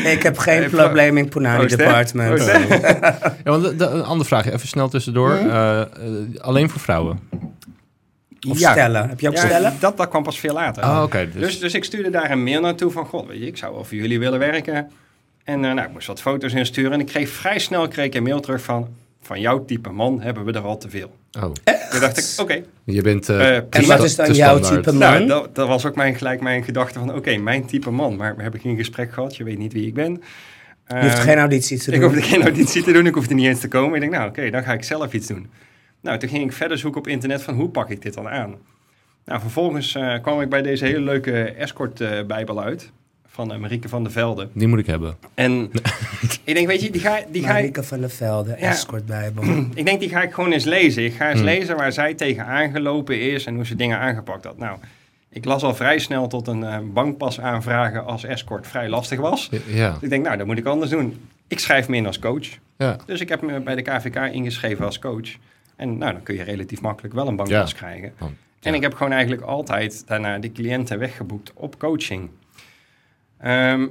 Nee, 0.04 0.14
ik 0.16 0.24
heb 0.24 0.38
geen 0.38 0.70
probleem 0.70 1.18
in 1.18 1.30
Punani 1.30 1.58
Proost, 1.58 1.72
hè? 1.78 1.86
Department. 1.86 2.28
Proost, 2.36 2.52
hè? 2.52 2.58
Ja, 3.18 3.30
want 3.44 3.64
de- 3.64 3.76
de- 3.76 3.86
een 3.86 4.04
andere 4.04 4.28
vraag, 4.28 4.46
even 4.52 4.68
snel 4.68 4.90
tussendoor. 4.90 5.32
Eh, 5.32 5.82
alleen 6.42 6.70
voor 6.70 6.82
vrouwen? 6.82 7.20
Of 8.50 8.60
Ja. 8.60 8.72
stellen. 8.72 9.10
Heb 9.10 9.20
je 9.20 9.28
ook 9.28 9.34
ja, 9.36 9.46
stellen? 9.46 9.74
Dat, 9.80 9.98
dat 9.98 10.10
kwam 10.10 10.24
pas 10.24 10.40
veel 10.40 10.54
later. 10.54 11.02
Oké. 11.04 11.30
dus, 11.32 11.42
Dus, 11.42 11.60
dus 11.60 11.74
ik 11.74 11.84
stuurde 11.84 12.10
daar 12.10 12.32
een 12.32 12.44
mail 12.44 12.62
naartoe 12.62 12.92
van, 12.92 13.06
god, 13.06 13.28
weet 13.28 13.40
je, 13.40 13.48
ik 13.48 13.58
zou 13.58 13.74
wel 13.74 13.84
voor 13.84 13.98
jullie 13.98 14.20
willen 14.20 14.40
werken. 14.40 14.92
En 15.44 15.66
eh, 15.66 15.72
nou, 15.74 15.88
ik 15.88 15.94
moest 15.94 16.08
wat 16.08 16.22
foto's 16.22 16.54
insturen 16.54 16.92
en 16.92 17.00
ik 17.00 17.06
kreeg 17.06 17.30
vrij 17.30 17.60
snel 17.60 17.88
kreeg 17.88 18.06
ik 18.06 18.16
een 18.16 18.24
mail 18.24 18.40
terug 18.40 18.62
van, 18.62 18.88
van 19.25 19.39
jouw 19.39 19.65
type 19.65 19.89
man 19.89 20.22
hebben 20.22 20.46
we 20.46 20.51
er 20.51 20.62
al 20.62 20.77
te 20.77 20.89
veel. 20.89 21.15
oh, 21.39 21.41
Toen 21.91 22.00
dacht 22.00 22.17
ik, 22.17 22.41
oké. 22.41 22.63
je 22.84 23.01
bent... 23.01 23.29
eh, 23.29 23.58
Eh, 23.58 23.63
En 23.70 23.86
wat 23.88 24.03
is 24.03 24.15
dan 24.15 24.34
jouw 24.34 24.60
type 24.60 24.91
Nou, 24.91 25.17
man? 25.20 25.27
dat, 25.27 25.55
dat 25.55 25.67
was 25.67 25.86
ook 25.86 25.96
mijn, 25.96 26.15
gelijk 26.15 26.41
mijn 26.41 26.63
gedachte 26.63 27.00
van, 27.00 27.15
oké, 27.15 27.38
mijn 27.38 27.65
type 27.65 27.89
man. 27.91 28.15
Maar 28.15 28.36
we 28.36 28.41
hebben 28.41 28.60
geen 28.60 28.77
gesprek 28.77 29.12
gehad, 29.13 29.36
je 29.36 29.44
weet 29.44 29.58
niet 29.58 29.74
wie 29.74 29.88
ik 29.88 29.94
ben. 29.94 30.12
Je 30.88 30.96
hoeft 31.01 31.13
Eh, 31.17 31.22
geen 31.22 31.38
auditie 31.38 31.77
te 31.79 31.91
ik 31.91 32.00
doen. 32.00 32.10
hoefde 32.10 32.22
geen 32.25 32.41
auditie 32.41 32.84
te 32.84 32.91
doen, 32.91 33.05
ik 33.05 33.13
hoefde 33.13 33.34
niet 33.34 33.46
eens 33.46 33.60
te 33.60 33.67
komen. 33.67 33.94
Ik 33.96 34.00
denk, 34.01 34.12
nou 34.13 34.29
oké, 34.29 34.50
dan 34.50 34.63
ga 34.63 34.74
ik 34.74 34.84
zelf 34.84 35.13
iets 35.13 35.27
doen. 35.27 35.50
Nou, 36.01 36.17
toen 36.20 36.29
ging 36.29 36.44
ik 36.44 36.53
verder 36.53 36.77
zoeken 36.77 37.00
op 37.00 37.08
internet 37.08 37.41
van 37.41 37.53
hoe 37.53 37.70
pak 37.70 37.89
ik 37.89 38.01
dit 38.01 38.13
dan 38.13 38.27
aan. 38.29 38.55
Nou, 39.25 39.41
vervolgens 39.41 39.96
eh, 39.96 40.22
kwam 40.22 40.41
ik 40.41 40.50
bij 40.50 40.62
deze 40.62 40.86
hele 40.86 41.00
leuke 41.00 41.44
escort-bijbel 41.44 42.62
uit. 42.63 42.91
Van 43.36 43.60
Marieke 43.60 43.89
van 43.89 44.04
der 44.04 44.12
Velde. 44.12 44.48
Die 44.54 44.68
moet 44.68 44.80
ik 44.80 44.86
hebben. 44.86 45.18
En 45.34 45.72
ik 46.44 46.54
denk, 46.56 46.68
weet 46.68 46.82
je, 46.82 46.89
die 46.89 47.01
ga, 47.01 47.20
die 47.32 47.42
ga 47.44 47.48
ik... 47.50 47.54
Marike 47.54 47.84
van 47.84 48.00
der 48.00 48.10
Velde, 48.10 48.50
Ja. 48.50 48.56
Escort 48.56 49.06
Bijbel. 49.06 49.44
Ik 49.75 49.86
denk, 49.86 50.00
die 50.00 50.10
ga 50.10 50.22
ik 50.22 50.34
gewoon 50.34 50.51
eens 50.51 50.63
lezen. 50.63 51.06
Ik 51.06 51.13
ga 51.13 51.25
eens 51.30 51.36
Hmm. 51.39 51.46
lezen 51.50 51.75
waar 51.75 51.92
zij 51.92 52.13
tegen 52.13 52.46
aangelopen 52.46 53.20
is 53.20 53.46
en 53.46 53.56
hoe 53.56 53.65
ze 53.65 53.75
dingen 53.75 54.00
aangepakt 54.00 54.44
had. 54.46 54.58
Nou, 54.58 54.77
ik 55.30 55.46
las 55.46 55.63
al 55.63 55.75
vrij 55.75 56.00
snel 56.00 56.27
tot 56.27 56.48
een 56.48 56.63
eh, 56.63 56.77
bankpas 56.94 57.39
aanvragen 57.39 58.06
als 58.06 58.24
escort 58.24 58.68
vrij 58.68 58.89
lastig 58.89 59.20
was. 59.20 59.50
Ja, 59.65 59.92
Dus 59.92 60.01
ik 60.01 60.10
denk, 60.10 60.25
nou, 60.25 60.38
dat 60.38 60.46
moet 60.48 60.58
ik 60.58 60.65
anders 60.65 60.92
doen. 60.92 61.27
Ik 61.48 61.60
schrijf 61.60 61.88
me 61.88 61.96
in 61.96 62.06
als 62.06 62.20
coach. 62.20 62.48
ja. 62.77 62.98
Dus 63.06 63.20
ik 63.22 63.30
heb 63.30 63.42
me 63.42 63.60
bij 63.60 63.75
de 63.75 63.82
KVK 63.82 64.15
ingeschreven 64.15 64.86
als 64.86 65.00
coach. 65.00 65.30
En 65.75 65.98
nou, 65.98 66.12
dan 66.13 66.24
kun 66.24 66.36
je 66.36 66.44
relatief 66.44 66.82
makkelijk 66.82 67.13
wel 67.13 67.27
een 67.27 67.36
bankpas 67.36 67.72
Ja. 67.72 67.77
krijgen. 67.77 68.13
Want, 68.18 68.34
En 68.62 68.74
ik 68.74 68.82
heb 68.82 68.94
gewoon 68.94 69.12
eigenlijk 69.12 69.42
altijd 69.42 70.04
daarna 70.08 70.38
de 70.39 70.51
cliënten 70.51 71.00
weggeboekt 71.00 71.51
op 71.54 71.80
coaching. 71.80 72.30
Ehm, 73.46 73.82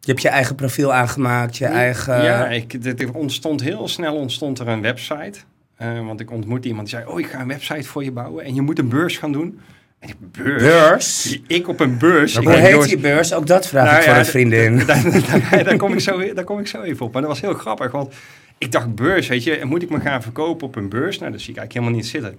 Je 0.00 0.10
hebt 0.10 0.22
je 0.22 0.28
eigen 0.28 0.54
profiel 0.54 0.92
aangemaakt, 0.92 1.56
je 1.56 1.64
eigen... 1.66 2.22
Ja, 2.22 2.48
ik, 2.48 2.82
dit, 2.82 3.02
er 3.02 3.14
ontstond 3.14 3.62
heel 3.62 3.88
snel 3.88 4.16
ontstond 4.16 4.58
er 4.58 4.68
een 4.68 4.82
website. 4.82 5.38
Eh, 5.76 6.06
want 6.06 6.20
ik 6.20 6.30
ontmoette 6.30 6.68
iemand 6.68 6.88
die 6.88 6.96
zei, 6.96 7.10
oh, 7.10 7.20
ik 7.20 7.26
ga 7.26 7.40
een 7.40 7.48
website 7.48 7.88
voor 7.88 8.04
je 8.04 8.12
bouwen. 8.12 8.44
En 8.44 8.54
je 8.54 8.60
moet 8.60 8.78
een 8.78 8.88
beurs 8.88 9.18
gaan 9.18 9.32
doen. 9.32 9.60
En 9.98 10.08
ik, 10.08 10.16
beurs? 10.32 10.62
Beurs? 10.62 11.40
Ik 11.46 11.68
op 11.68 11.80
een 11.80 11.98
beurs? 11.98 12.36
Hoe 12.36 12.52
heet 12.52 12.70
jongens, 12.70 12.88
die 12.88 12.98
beurs? 12.98 13.32
Ook 13.32 13.46
dat 13.46 13.66
vraag 13.66 13.84
Nou 13.84 13.96
ik 13.96 14.02
voor 14.02 14.12
ja, 14.12 14.18
een 14.18 14.26
vriendin. 14.26 14.86
Daar, 15.64 15.76
kom 15.76 15.92
ik 15.92 16.00
zo, 16.00 16.32
daar 16.34 16.44
kom 16.44 16.58
ik 16.58 16.66
zo 16.66 16.82
even 16.82 17.06
op. 17.06 17.12
Maar 17.12 17.22
dat 17.22 17.30
was 17.30 17.40
heel 17.40 17.54
grappig, 17.54 17.90
want 17.90 18.14
ik 18.58 18.72
dacht 18.72 18.94
beurs, 18.94 19.28
weet 19.28 19.44
je, 19.44 19.56
en 19.56 19.68
moet 19.68 19.82
ik 19.82 19.90
me 19.90 20.00
gaan 20.00 20.22
verkopen 20.22 20.66
op 20.66 20.76
een 20.76 20.88
beurs? 20.88 21.18
Nou, 21.18 21.32
dat 21.32 21.40
zie 21.40 21.50
ik 21.50 21.58
eigenlijk 21.58 21.72
helemaal 21.72 21.94
niet 21.94 22.06
zitten. 22.06 22.38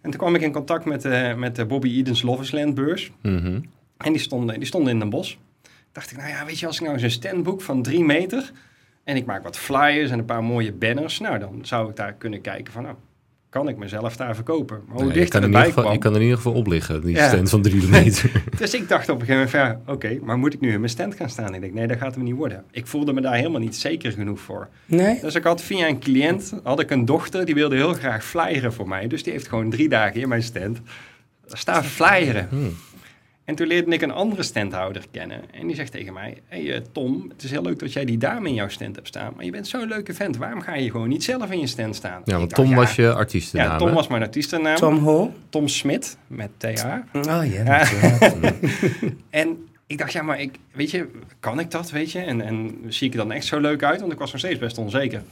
En 0.00 0.10
toen 0.10 0.20
kwam 0.20 0.34
ik 0.34 0.40
in 0.40 0.52
contact 0.52 0.84
met, 0.84 1.04
eh, 1.04 1.34
met 1.34 1.56
de 1.56 1.64
Bobby 1.64 1.98
Edens 1.98 2.22
Love 2.22 2.42
is 2.42 2.52
Land 2.52 2.74
beurs. 2.74 3.10
Mhm. 3.22 3.60
En 3.96 4.12
die 4.12 4.18
stonden, 4.18 4.58
die 4.58 4.68
stonden 4.68 4.92
in 4.92 4.98
Den 4.98 5.10
Bosch. 5.10 5.36
Dacht 5.92 6.10
ik, 6.10 6.16
nou 6.16 6.28
ja, 6.28 6.44
weet 6.46 6.58
je, 6.58 6.66
als 6.66 6.76
ik 6.76 6.82
nou 6.82 6.92
eens 6.94 7.02
een 7.02 7.10
stand 7.10 7.42
boek 7.42 7.60
van 7.60 7.82
drie 7.82 8.04
meter... 8.04 8.50
en 9.04 9.16
ik 9.16 9.24
maak 9.26 9.42
wat 9.42 9.58
flyers 9.58 10.10
en 10.10 10.18
een 10.18 10.24
paar 10.24 10.44
mooie 10.44 10.72
banners... 10.72 11.18
nou, 11.20 11.38
dan 11.38 11.58
zou 11.62 11.90
ik 11.90 11.96
daar 11.96 12.12
kunnen 12.12 12.40
kijken 12.40 12.72
van... 12.72 12.82
nou, 12.82 12.94
kan 13.48 13.68
ik 13.68 13.76
mezelf 13.76 14.16
daar 14.16 14.34
verkopen? 14.34 14.80
Maar 14.88 15.02
hoe 15.02 15.12
dichter 15.12 15.42
erbij 15.42 15.64
geval, 15.64 15.82
kwam... 15.82 15.94
je 15.94 15.98
kan 16.00 16.10
er 16.10 16.16
in 16.16 16.22
ieder 16.22 16.36
geval 16.36 16.52
op 16.52 16.66
liggen, 16.66 17.00
die 17.00 17.14
Ja. 17.16 17.28
stand 17.28 17.50
van 17.50 17.62
drie 17.62 17.88
meter. 18.00 18.30
Dus 18.58 18.74
ik 18.74 18.88
dacht 18.88 19.08
op 19.08 19.20
een 19.20 19.26
gegeven 19.26 19.34
moment 19.34 19.50
van, 19.50 19.60
ja, 19.60 19.92
oké, 19.92 20.18
maar 20.24 20.38
moet 20.38 20.54
ik 20.54 20.60
nu 20.60 20.72
in 20.72 20.78
mijn 20.80 20.90
stand 20.92 21.14
gaan 21.14 21.28
staan? 21.30 21.54
Ik 21.54 21.60
denk, 21.60 21.72
nee, 21.72 21.86
dat 21.86 21.98
gaat 21.98 22.14
hem 22.14 22.24
niet 22.24 22.34
worden. 22.34 22.64
Ik 22.70 22.86
voelde 22.86 23.12
me 23.12 23.20
daar 23.20 23.34
helemaal 23.34 23.60
niet 23.60 23.76
zeker 23.76 24.12
genoeg 24.12 24.40
voor. 24.40 24.68
Nee? 24.86 25.20
Dus 25.20 25.34
ik 25.34 25.44
had 25.44 25.62
via 25.62 25.88
een 25.88 25.98
cliënt, 26.00 26.52
had 26.62 26.80
ik 26.80 26.90
een 26.90 27.04
dochter, 27.04 27.44
die 27.44 27.54
wilde 27.54 27.74
heel 27.76 27.92
graag 27.94 28.24
flyeren 28.24 28.72
voor 28.72 28.88
mij. 28.88 29.06
Dus 29.06 29.22
die 29.22 29.32
heeft 29.32 29.48
gewoon 29.48 29.70
drie 29.70 29.88
dagen 29.88 30.20
in 30.20 30.28
mijn 30.28 30.42
stand 30.42 30.80
staan 31.46 31.84
flyeren. 31.84 32.46
Hmm. 32.50 32.74
En 33.44 33.54
toen 33.54 33.66
leerde 33.66 33.90
ik 33.90 34.02
een 34.02 34.10
andere 34.10 34.42
standhouder 34.42 35.04
kennen. 35.10 35.40
En 35.50 35.66
die 35.66 35.76
zegt 35.76 35.92
tegen 35.92 36.12
mij, 36.12 36.38
hey, 36.46 36.74
eh, 36.74 36.80
Tom, 36.92 37.26
het 37.28 37.42
is 37.42 37.50
heel 37.50 37.62
leuk 37.62 37.78
dat 37.78 37.92
jij 37.92 38.04
die 38.04 38.18
dame 38.18 38.48
in 38.48 38.54
jouw 38.54 38.68
stand 38.68 38.96
hebt 38.96 39.08
staan. 39.08 39.32
Maar 39.36 39.44
je 39.44 39.50
bent 39.50 39.68
zo'n 39.68 39.88
leuke 39.88 40.14
vent, 40.14 40.36
waarom 40.36 40.60
ga 40.60 40.74
je 40.74 40.90
gewoon 40.90 41.08
niet 41.08 41.24
zelf 41.24 41.50
in 41.50 41.60
je 41.60 41.66
stand 41.66 41.96
staan? 41.96 42.22
Ja, 42.24 42.36
want 42.36 42.50
dacht, 42.50 42.62
Tom 42.62 42.70
ja, 42.70 42.76
was 42.76 42.96
je 42.96 43.12
artiestennaam. 43.12 43.70
Ja, 43.70 43.76
Tom 43.76 43.88
hè? 43.88 43.94
was 43.94 44.08
mijn 44.08 44.22
artiestennaam. 44.22 44.76
Tom 44.76 44.98
Ho? 44.98 45.32
Tom 45.48 45.68
Smit, 45.68 46.16
met 46.26 46.50
TH. 46.56 46.84
Oh 47.12 47.52
ja. 47.52 47.86
Ja. 48.02 48.52
En 49.30 49.68
ik 49.86 49.98
dacht, 49.98 50.12
ja, 50.12 50.22
maar 50.22 50.40
ik, 50.40 50.58
weet 50.72 50.90
je, 50.90 51.08
kan 51.40 51.60
ik 51.60 51.70
dat, 51.70 51.90
weet 51.90 52.12
je? 52.12 52.18
En, 52.18 52.40
en 52.40 52.76
zie 52.88 53.06
ik 53.06 53.12
er 53.12 53.18
dan 53.18 53.32
echt 53.32 53.44
zo 53.44 53.60
leuk 53.60 53.82
uit? 53.82 54.00
Want 54.00 54.12
ik 54.12 54.18
was 54.18 54.30
nog 54.30 54.40
steeds 54.40 54.58
best 54.58 54.78
onzeker. 54.78 55.22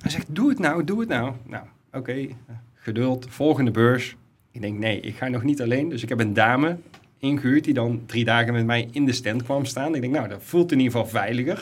Hij 0.00 0.10
zegt, 0.10 0.26
doe 0.28 0.48
het 0.48 0.58
nou, 0.58 0.84
doe 0.84 1.00
het 1.00 1.08
nou. 1.08 1.32
Nou, 1.46 1.64
oké, 1.92 2.26
geduld, 2.74 3.26
volgende 3.28 3.70
beurs. 3.70 4.16
Ik 4.50 4.60
denk, 4.60 4.78
nee, 4.78 5.00
ik 5.00 5.16
ga 5.16 5.28
nog 5.28 5.42
niet 5.42 5.62
alleen. 5.62 5.88
Dus 5.88 6.02
ik 6.02 6.08
heb 6.08 6.20
een 6.20 6.34
dame 6.34 6.76
ingehuurd 7.24 7.64
die 7.64 7.74
dan 7.74 8.02
drie 8.06 8.24
dagen 8.24 8.52
met 8.52 8.66
mij 8.66 8.88
in 8.90 9.04
de 9.04 9.12
stand 9.12 9.42
kwam 9.42 9.64
staan. 9.64 9.94
Ik 9.94 10.00
denk, 10.00 10.12
nou, 10.12 10.28
dat 10.28 10.42
voelt 10.42 10.72
in 10.72 10.78
ieder 10.78 10.92
geval 10.92 11.08
veiliger. 11.08 11.56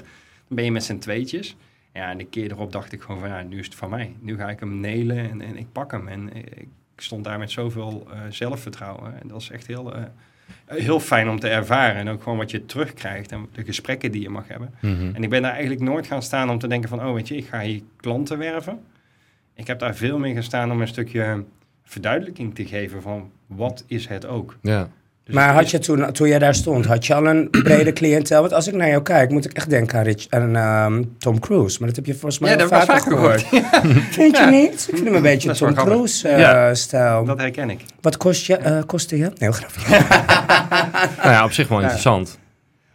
Dan 0.49 0.57
ben 0.57 0.64
je 0.64 0.73
met 0.73 0.85
z'n 0.85 0.99
tweetjes. 0.99 1.57
Ja, 1.95 2.11
en 2.11 2.19
de 2.19 2.25
keer 2.25 2.50
erop 2.50 2.73
dacht 2.73 2.92
ik 2.92 3.00
gewoon 3.02 3.21
van, 3.21 3.28
ja, 3.28 3.42
nu 3.42 3.59
is 3.59 3.64
het 3.64 3.75
van 3.75 3.90
mij. 3.90 4.14
Nu 4.21 4.37
ga 4.37 4.50
ik 4.50 4.61
hem 4.61 4.81
nelen 4.81 5.31
en, 5.31 5.40
en 5.40 5.57
ik 5.57 5.66
pak 5.73 5.90
hem. 5.90 6.09
En 6.09 6.37
ik 6.37 6.69
stond 6.97 7.25
daar 7.25 7.38
met 7.38 7.50
zoveel 7.50 8.07
eh, 8.11 8.19
zelfvertrouwen. 8.28 9.21
En 9.21 9.28
dat 9.28 9.40
is 9.40 9.50
echt 9.50 9.66
heel... 9.66 9.95
eh, 9.95 10.02
heel 10.66 11.00
fijn 11.00 11.28
om 11.28 11.40
te 11.40 11.49
ervaren. 11.49 11.97
En 11.97 12.09
ook 12.09 12.23
gewoon 12.23 12.38
wat 12.38 12.50
je 12.50 12.66
terugkrijgt 12.66 13.33
en 13.33 13.49
de 13.52 13.64
gesprekken 13.64 14.12
die 14.12 14.23
je 14.23 14.28
mag 14.28 14.49
hebben. 14.49 14.75
Mhm. 14.81 15.14
En 15.14 15.23
ik 15.23 15.31
ben 15.31 15.42
daar 15.42 15.52
eigenlijk 15.52 15.81
nooit 15.83 16.07
gaan 16.07 16.23
staan 16.23 16.50
om 16.50 16.59
te 16.59 16.66
denken 16.69 16.88
van... 16.88 17.04
oh, 17.04 17.14
weet 17.14 17.28
je, 17.28 17.37
ik 17.37 17.47
ga 17.47 17.61
hier 17.61 17.83
klanten 17.97 18.38
werven. 18.38 18.81
Ik 19.54 19.66
heb 19.66 19.78
daar 19.78 19.95
veel 19.95 20.19
meer 20.19 20.35
gestaan 20.35 20.71
om 20.71 20.81
een 20.81 20.88
stukje 20.88 21.45
verduidelijking 21.83 22.54
te 22.54 22.66
geven 22.66 23.02
van... 23.02 23.31
wat 23.47 23.85
is 23.87 24.07
het 24.07 24.26
ook? 24.26 24.57
Ja. 24.62 24.90
Dus 25.33 25.41
Maar 25.41 25.47
het 25.49 25.57
had 25.57 25.65
is- 25.65 25.71
je 25.71 25.79
toen, 25.79 26.12
toen 26.12 26.29
jij 26.29 26.39
daar 26.39 26.55
stond, 26.55 26.87
had 26.87 27.07
je 27.07 27.15
al 27.15 27.27
een 27.27 27.49
brede 27.65 27.93
cliëntel? 27.93 28.41
Want 28.41 28.53
als 28.53 28.67
ik 28.69 28.75
naar 28.75 28.89
jou 28.89 29.03
kijk, 29.03 29.31
moet 29.31 29.45
ik 29.45 29.53
echt 29.53 29.71
denken 29.71 29.99
aan, 29.99 30.05
Rich, 30.05 30.27
aan 30.29 30.57
ehm, 30.57 31.03
Tom 31.19 31.39
Cruise. 31.41 31.77
Maar 31.79 31.89
dat 31.89 31.97
heb 31.97 32.07
je 32.07 32.12
volgens 32.12 32.39
mij 32.39 32.51
Ja, 32.51 32.57
al 32.62 32.69
dat 32.69 32.71
heb 32.71 32.81
ik 32.83 32.87
vaker 32.89 33.03
vaak 33.11 33.21
gehoord. 33.21 33.47
Vind 34.15 34.37
je 34.37 34.43
Ja. 34.43 34.49
niet? 34.51 34.73
Ik 34.89 34.95
vind 34.95 35.05
hem 35.05 35.15
een 35.15 35.23
beetje 35.23 35.49
Dat 35.49 35.59
wel 35.59 35.73
Tom. 35.75 35.85
Cruise-stijl. 35.85 37.25
Dat 37.25 37.39
herken 37.39 37.71
ik. 37.71 37.81
Wat 38.01 38.17
kost 38.17 38.47
je, 38.47 38.57
eh, 38.57 38.79
kostte 38.87 39.17
je? 39.19 39.31
Heel 39.39 39.53
grappig. 39.53 39.89
Nou 41.23 41.35
ja, 41.35 41.45
op 41.45 41.53
zich 41.53 41.69
wel 41.69 41.81
interessant. 41.81 42.39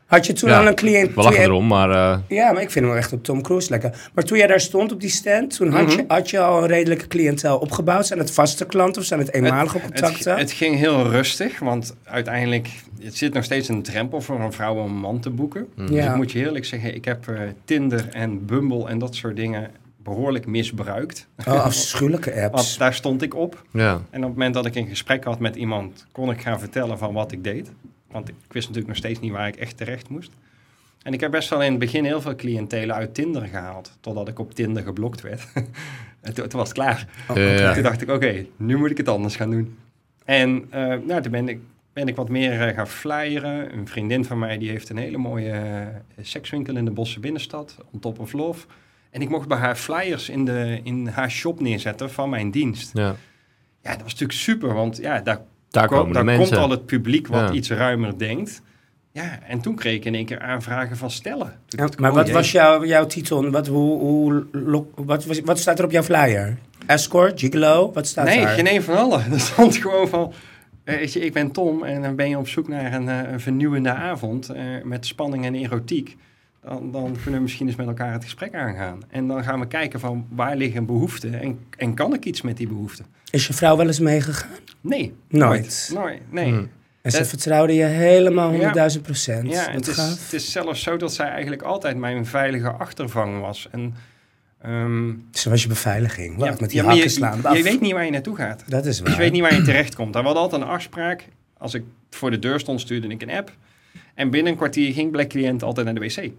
Had 0.08 0.26
je 0.26 0.34
toen 0.34 0.50
Ja, 0.50 0.60
al 0.60 0.68
een 0.68 0.76
cliënt... 0.76 1.14
We 1.14 1.22
lachen 1.22 1.44
erom, 1.44 1.68
maar 1.68 1.90
eh, 1.90 2.18
Ja, 2.28 2.52
maar 2.52 2.62
ik 2.62 2.72
vind 2.72 2.86
hem 2.86 2.94
wel 2.94 3.04
echt 3.04 3.14
op 3.14 3.24
Tom 3.24 3.42
Cruise 3.42 3.70
lekker. 3.70 4.10
Maar 4.14 4.24
toen 4.24 4.38
jij 4.38 4.48
daar 4.48 4.60
stond 4.60 4.92
op 4.92 5.02
die 5.02 5.10
stand, 5.10 5.56
toen 5.56 5.70
had, 5.72 5.92
je, 5.92 5.98
Mhm. 5.98 6.12
had 6.14 6.30
je 6.30 6.40
al 6.40 6.62
een 6.62 6.68
redelijke 6.68 7.08
cliëntel 7.08 7.58
opgebouwd? 7.58 8.08
Zijn 8.08 8.20
het 8.20 8.32
vaste 8.32 8.66
klanten 8.66 9.02
of 9.02 9.08
zijn 9.08 9.20
het 9.20 9.34
eenmalige 9.34 9.78
Het, 9.78 9.86
contacten? 9.86 10.38
het 10.38 10.52
ging 10.52 10.76
heel 10.76 11.10
rustig, 11.10 11.60
want 11.60 11.96
uiteindelijk... 12.04 12.70
het 13.02 13.18
zit 13.18 13.34
nog 13.34 13.44
steeds 13.44 13.68
een 13.68 13.82
drempel 13.84 14.22
voor 14.22 14.40
een 14.40 14.54
vrouw 14.54 14.76
om 14.76 14.86
een 14.86 15.00
man 15.00 15.20
te 15.20 15.30
boeken. 15.30 15.68
Dus 15.76 15.90
Ja. 15.90 16.10
ik 16.10 16.16
moet 16.16 16.32
je 16.32 16.40
eerlijk 16.40 16.66
zeggen, 16.66 16.96
ik 16.96 17.06
heb 17.06 17.28
eh, 17.28 17.40
Tinder 17.66 18.08
en 18.12 18.46
Bumble 18.46 18.88
en 18.88 19.00
dat 19.00 19.16
soort 19.16 19.36
dingen... 19.36 19.72
behoorlijk 20.04 20.46
misbruikt. 20.46 21.28
Oh, 21.48 21.64
afschuwelijke 21.64 22.34
apps. 22.44 22.56
Want 22.56 22.78
daar 22.78 22.94
stond 22.94 23.22
ik 23.22 23.36
op. 23.36 23.64
ja. 23.74 23.92
En 24.10 24.20
op 24.20 24.24
het 24.30 24.32
moment 24.38 24.54
dat 24.54 24.66
ik 24.66 24.76
een 24.76 24.88
gesprek 24.88 25.24
had 25.24 25.40
met 25.40 25.56
iemand, 25.56 26.06
kon 26.12 26.30
ik 26.32 26.42
gaan 26.42 26.60
vertellen 26.60 26.98
van 26.98 27.14
wat 27.14 27.32
ik 27.32 27.44
deed. 27.44 27.72
Want 28.12 28.30
ik 28.30 28.36
wist 28.48 28.68
natuurlijk 28.68 28.88
nog 28.88 28.98
steeds 28.98 29.20
niet 29.20 29.32
waar 29.32 29.48
ik 29.48 29.56
echt 29.56 29.78
terecht 29.78 30.10
moest. 30.10 30.32
En 31.02 31.14
ik 31.14 31.20
heb 31.20 31.32
best 31.32 31.50
wel 31.50 31.64
in 31.64 31.70
het 31.70 31.80
begin 31.80 32.06
heel 32.06 32.22
veel 32.22 32.36
cliëntelen 32.36 32.96
uit 32.96 33.14
Tinder 33.14 33.48
gehaald. 33.48 33.98
Totdat 34.00 34.28
ik 34.28 34.40
op 34.40 34.54
Tinder 34.54 34.84
geblokt 34.84 35.22
werd. 35.22 35.48
en 36.22 36.34
toen, 36.34 36.48
toen 36.48 36.60
was 36.60 36.68
het 36.68 36.78
klaar. 36.78 37.08
Oh. 37.28 37.74
Toen 37.74 37.84
dacht 37.84 38.02
ik, 38.02 38.10
oké, 38.10 38.46
nu 38.58 38.78
moet 38.78 38.92
ik 38.92 38.98
het 38.98 39.08
anders 39.08 39.36
gaan 39.36 39.50
doen. 39.50 39.78
En 40.26 40.66
eh, 40.70 40.96
nou, 41.06 41.22
toen 41.22 41.32
ben 41.32 41.50
ik, 41.50 41.60
ben 41.94 42.08
ik 42.08 42.16
wat 42.16 42.30
meer 42.30 42.68
eh, 42.68 42.76
gaan 42.76 42.88
flyeren. 42.88 43.74
Een 43.74 43.88
vriendin 43.88 44.26
van 44.26 44.40
mij 44.40 44.58
die 44.58 44.70
heeft 44.70 44.90
een 44.90 44.98
hele 44.98 45.18
mooie 45.18 45.52
eh, 45.52 46.26
sekswinkel 46.26 46.76
in 46.76 46.86
de 46.86 46.92
Bosse 46.92 47.20
binnenstad. 47.20 47.78
On 47.92 48.00
top 48.00 48.20
of 48.20 48.34
love. 48.34 48.68
En 49.10 49.22
ik 49.22 49.30
mocht 49.30 49.48
bij 49.48 49.58
haar 49.58 49.76
flyers 49.76 50.30
in, 50.30 50.46
de, 50.46 50.80
in 50.84 51.08
haar 51.08 51.32
shop 51.32 51.60
neerzetten 51.60 52.12
van 52.12 52.30
mijn 52.30 52.52
dienst. 52.52 52.98
ja. 52.98 53.16
Ja, 53.82 53.94
dat 53.94 54.02
was 54.02 54.12
natuurlijk 54.12 54.40
super, 54.40 54.74
want 54.74 54.98
ja, 54.98 55.22
daar, 55.22 55.42
Daar 55.70 55.88
ko- 55.88 55.94
komen 55.96 56.08
de 56.08 56.14
daar 56.14 56.26
mensen. 56.26 56.46
komt 56.48 56.58
al 56.58 56.70
het 56.70 56.86
publiek 56.86 57.28
wat 57.28 57.40
Ja. 57.50 57.52
iets 57.52 57.70
ruimer 57.72 58.18
denkt. 58.20 58.62
Ja, 59.12 59.40
en 59.48 59.60
toen 59.62 59.76
kreeg 59.76 59.96
ik 59.96 60.06
in 60.06 60.16
één 60.16 60.26
keer 60.26 60.40
aanvragen 60.40 60.98
van 60.98 61.12
stellen. 61.12 61.60
Ja, 61.68 61.88
maar 61.98 62.14
wat 62.14 62.30
was 62.30 62.52
jouw, 62.52 62.86
jouw 62.86 63.06
titel? 63.06 63.50
Wat, 63.52 63.68
hoe, 63.68 64.00
hoe, 64.00 64.46
lo- 64.52 64.90
wat, 64.96 65.26
wat 65.26 65.60
staat 65.60 65.80
er 65.80 65.86
op 65.86 65.92
jouw 65.92 66.04
flyer? 66.04 66.58
Escort, 66.86 67.40
gigolo, 67.40 67.92
wat 67.94 68.08
staat 68.08 68.26
Nee, 68.26 68.40
daar? 68.40 68.48
geen 68.48 68.68
een 68.74 68.84
van 68.84 68.98
allen. 68.98 69.24
Er 69.34 69.40
stond 69.40 69.76
gewoon 69.78 70.08
van... 70.08 70.34
eh, 70.84 70.96
Weet 70.96 71.14
je, 71.14 71.20
ik 71.20 71.34
ben 71.34 71.52
Tom 71.52 71.84
en 71.84 72.02
dan 72.02 72.16
ben 72.16 72.30
je 72.30 72.38
op 72.38 72.48
zoek 72.48 72.68
naar 72.68 72.94
een, 72.94 73.10
eh, 73.10 73.32
een 73.32 73.40
vernieuwende 73.40 73.90
avond 73.94 74.50
eh, 74.50 74.64
met 74.84 75.06
spanning 75.06 75.46
en 75.46 75.56
erotiek. 75.56 76.18
Dan, 76.68 76.92
dan 76.92 77.12
kunnen 77.14 77.34
we 77.34 77.40
misschien 77.40 77.68
eens 77.68 77.76
met 77.76 77.88
elkaar 77.88 78.14
het 78.14 78.24
gesprek 78.24 78.56
aangaan. 78.56 79.00
En 79.10 79.28
dan 79.28 79.44
gaan 79.44 79.60
we 79.60 79.68
kijken 79.68 80.00
van 80.00 80.28
waar 80.30 80.56
liggen 80.56 80.86
behoeften 80.86 81.42
en, 81.42 81.60
en 81.78 81.94
kan 81.94 82.14
ik 82.14 82.26
iets 82.26 82.42
met 82.42 82.58
die 82.58 82.68
behoeften? 82.68 83.06
Is 83.32 83.48
je 83.48 83.54
vrouw 83.54 83.78
wel 83.78 83.88
eens 83.88 84.00
meegegaan? 84.00 84.50
Nee. 84.82 85.14
Nooit. 85.30 85.92
Nooit, 85.94 86.22
nee. 86.32 86.50
Hmm. 86.50 86.70
En 87.02 87.12
ze 87.12 87.18
Dat- 87.18 87.28
vertrouwde 87.28 87.74
je 87.74 87.84
helemaal 87.84 88.52
Ja. 88.54 88.90
100.000 88.96 89.02
procent. 89.02 89.50
Ja, 89.50 89.66
Wat 89.66 89.74
het 89.74 89.88
is, 89.88 89.98
het 89.98 90.34
is 90.34 90.52
zelfs 90.52 90.82
zo 90.84 90.98
dat 90.98 91.14
zij 91.14 91.28
eigenlijk 91.28 91.62
altijd 91.62 91.98
mijn 91.98 92.26
veilige 92.26 92.70
achtervang 92.70 93.40
was. 93.42 93.68
En, 93.72 93.94
ehm, 94.62 95.14
Zo 95.32 95.50
was 95.50 95.62
je 95.62 95.68
beveiliging. 95.68 96.38
Wat, 96.38 96.48
ja, 96.48 96.56
met 96.60 96.70
die 96.70 96.84
ja, 96.84 96.92
je, 96.92 97.10
slaan. 97.10 97.42
Je, 97.56 97.64
weet 97.64 97.82
niet 97.82 97.92
waar 97.92 98.06
je 98.06 98.12
naartoe 98.12 98.36
gaat. 98.36 98.64
Dat 98.68 98.86
is 98.86 99.00
waar. 99.00 99.12
Je 99.12 99.18
weet 99.18 99.32
niet 99.32 99.42
waar 99.42 99.56
je 99.56 99.62
terecht 99.62 99.96
komt. 99.96 100.14
Daar 100.14 100.24
was 100.24 100.36
altijd 100.36 100.62
een 100.62 100.68
afspraak. 100.68 101.28
Als 101.58 101.74
ik 101.74 101.84
voor 102.10 102.32
de 102.32 102.40
deur 102.40 102.60
stond, 102.60 102.82
stuurde 102.82 103.08
ik 103.08 103.22
een 103.22 103.32
app. 103.32 103.52
En 104.14 104.30
binnen 104.30 104.52
een 104.52 104.58
kwartier 104.58 104.94
ging 104.94 105.12
Black 105.12 105.28
Client 105.30 105.64
altijd 105.64 105.86
naar 105.86 105.96
de 105.96 106.00
wc. 106.02 106.32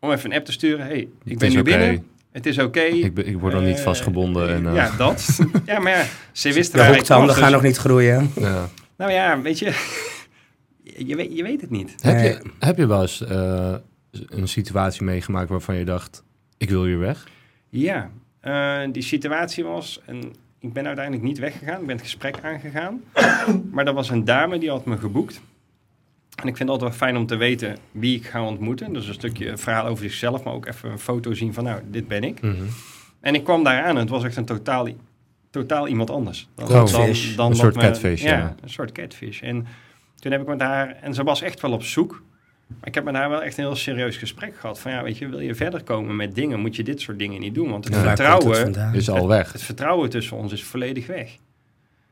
Om 0.00 0.10
even 0.10 0.30
een 0.30 0.36
app 0.36 0.44
te 0.44 0.52
sturen. 0.52 0.86
hey, 0.86 1.08
ik 1.24 1.38
ben 1.38 1.52
nu 1.52 1.62
binnen. 1.62 2.06
Het 2.32 2.46
is 2.46 2.58
oké. 2.58 2.80
Ik, 2.80 3.18
ik 3.18 3.38
word 3.38 3.54
nog 3.54 3.62
niet 3.62 3.76
Eh, 3.76 3.82
vastgebonden. 3.82 4.48
En, 4.48 4.66
eh, 4.68 4.74
Ja, 4.74 4.90
dat. 4.96 5.38
ja, 5.66 5.78
maar 5.78 5.92
ja, 5.92 6.04
ze 6.32 6.52
wisten 6.52 6.72
De 6.72 6.78
waar 6.78 6.88
ik 6.90 6.96
hoektanden 6.96 7.26
was, 7.26 7.36
gaan 7.36 7.44
dus- 7.44 7.54
nog 7.54 7.62
niet 7.62 7.76
groeien. 7.76 8.30
ja. 8.36 8.68
Nou 8.96 9.12
ja, 9.12 9.40
weet 9.40 9.58
je... 9.58 9.64
je, 11.06 11.16
weet, 11.16 11.36
je 11.36 11.42
weet 11.42 11.60
het 11.60 11.70
niet. 11.70 11.94
Heb, 12.02 12.14
Nee. 12.14 12.24
je, 12.28 12.40
heb 12.58 12.76
je 12.76 12.86
wel 12.86 13.00
eens 13.02 13.24
eh, 13.26 13.74
een 14.28 14.48
situatie 14.48 15.02
meegemaakt 15.04 15.48
waarvan 15.48 15.74
je 15.76 15.84
dacht, 15.84 16.22
ik 16.58 16.70
wil 16.70 16.84
hier 16.84 16.98
weg? 16.98 17.28
Ja, 17.68 18.10
eh, 18.40 18.80
die 18.92 19.02
situatie 19.02 19.64
was, 19.64 20.00
en 20.06 20.22
ik 20.60 20.72
ben 20.72 20.86
uiteindelijk 20.86 21.24
niet 21.26 21.38
weggegaan, 21.38 21.80
ik 21.80 21.86
ben 21.86 21.96
het 21.96 22.04
gesprek 22.04 22.36
aangegaan. 22.42 23.00
maar 23.72 23.86
er 23.86 23.94
was 23.94 24.10
een 24.10 24.24
dame 24.24 24.58
die 24.58 24.70
had 24.70 24.84
me 24.84 24.96
geboekt. 24.98 25.40
En 26.42 26.48
ik 26.48 26.56
vind 26.56 26.58
het 26.58 26.68
altijd 26.68 26.90
wel 26.90 26.98
fijn 27.08 27.16
om 27.16 27.26
te 27.26 27.36
weten 27.36 27.76
wie 27.92 28.16
ik 28.16 28.26
ga 28.26 28.44
ontmoeten. 28.44 28.92
Dus 28.92 29.06
een 29.08 29.14
stukje 29.14 29.56
verhaal 29.56 29.86
over 29.86 30.04
zichzelf, 30.04 30.42
maar 30.44 30.52
ook 30.54 30.66
even 30.66 30.90
een 30.90 30.98
foto 30.98 31.32
zien 31.34 31.54
van, 31.54 31.64
nou, 31.64 31.80
dit 31.90 32.08
ben 32.08 32.24
ik. 32.24 32.40
Mhm. 32.42 32.54
En 33.20 33.34
ik 33.34 33.44
kwam 33.44 33.64
daar 33.64 33.82
aan 33.82 33.88
en 33.94 33.96
het 33.96 34.08
was 34.08 34.24
echt 34.24 34.36
een 34.36 34.44
totaal, 34.44 34.88
totaal 35.50 35.88
iemand 35.88 36.10
anders. 36.10 36.48
Dan, 36.54 36.66
Catfish. 36.68 37.36
Een 37.36 37.54
soort 37.56 37.74
me- 37.74 37.80
catfish, 37.82 38.22
ja. 38.22 38.38
ja. 38.38 38.54
een 38.62 38.70
soort 38.70 38.92
catfish. 38.92 39.42
En 39.42 39.66
toen 40.16 40.32
heb 40.32 40.40
ik 40.40 40.46
met 40.46 40.60
haar, 40.60 40.96
en 41.00 41.14
ze 41.14 41.22
was 41.22 41.42
echt 41.42 41.60
wel 41.60 41.72
op 41.72 41.82
zoek. 41.82 42.22
Maar 42.68 42.88
ik 42.88 42.94
heb 42.94 43.04
met 43.04 43.14
haar 43.14 43.28
wel 43.30 43.42
echt 43.42 43.58
een 43.58 43.64
heel 43.64 43.76
serieus 43.76 44.16
gesprek 44.16 44.56
gehad. 44.56 44.80
Van 44.80 44.92
ja, 44.92 45.02
weet 45.02 45.18
je, 45.18 45.28
wil 45.28 45.40
je 45.40 45.54
verder 45.54 45.82
komen 45.82 46.16
met 46.16 46.34
dingen, 46.34 46.60
moet 46.60 46.76
je 46.76 46.82
dit 46.82 47.00
soort 47.00 47.18
dingen 47.18 47.40
niet 47.40 47.54
doen. 47.54 47.70
Want 47.70 47.84
het 47.84 47.94
Ja. 47.94 48.00
Het 48.00 48.06
vertrouwen? 48.08 48.94
Is 48.94 49.10
al 49.10 49.28
weg. 49.28 49.52
het 49.52 49.62
vertrouwen 49.62 50.10
tussen 50.10 50.36
ons 50.36 50.52
is 50.52 50.64
volledig 50.64 51.06
weg. 51.06 51.36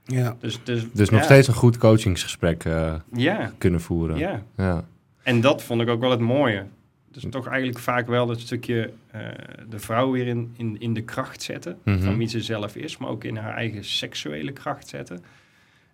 Ja. 0.07 0.37
Dus, 0.41 0.61
dus, 0.65 0.87
Dus 0.93 1.11
nog 1.11 1.21
ja, 1.21 1.25
steeds 1.27 1.49
een 1.49 1.55
goed 1.55 1.79
coachingsgesprek 1.79 2.65
eh, 2.65 2.95
Ja, 3.13 3.53
kunnen 3.59 3.81
voeren. 3.81 4.17
ja. 4.19 4.43
Ja. 4.57 4.85
En 5.23 5.41
dat 5.41 5.63
vond 5.63 5.81
ik 5.81 5.89
ook 5.89 6.01
wel 6.01 6.11
het 6.11 6.21
mooie. 6.21 6.65
Dus 7.11 7.25
toch 7.31 7.47
eigenlijk 7.47 7.79
vaak 7.79 8.07
wel 8.07 8.27
dat 8.27 8.41
stukje 8.41 8.91
eh, 9.11 9.21
de 9.69 9.79
vrouw 9.79 10.11
weer 10.11 10.27
in, 10.27 10.53
in, 10.57 10.81
in 10.81 10.95
de 10.95 11.03
kracht 11.03 11.43
zetten. 11.43 11.79
Mhm. 11.85 12.01
Van 12.03 12.17
wie 12.17 12.29
ze 12.29 12.41
zelf 12.41 12.77
is, 12.77 12.97
maar 12.97 13.09
ook 13.09 13.25
in 13.25 13.37
haar 13.37 13.55
eigen 13.55 13.85
seksuele 13.85 14.53
kracht 14.53 14.89
zetten. 14.89 15.21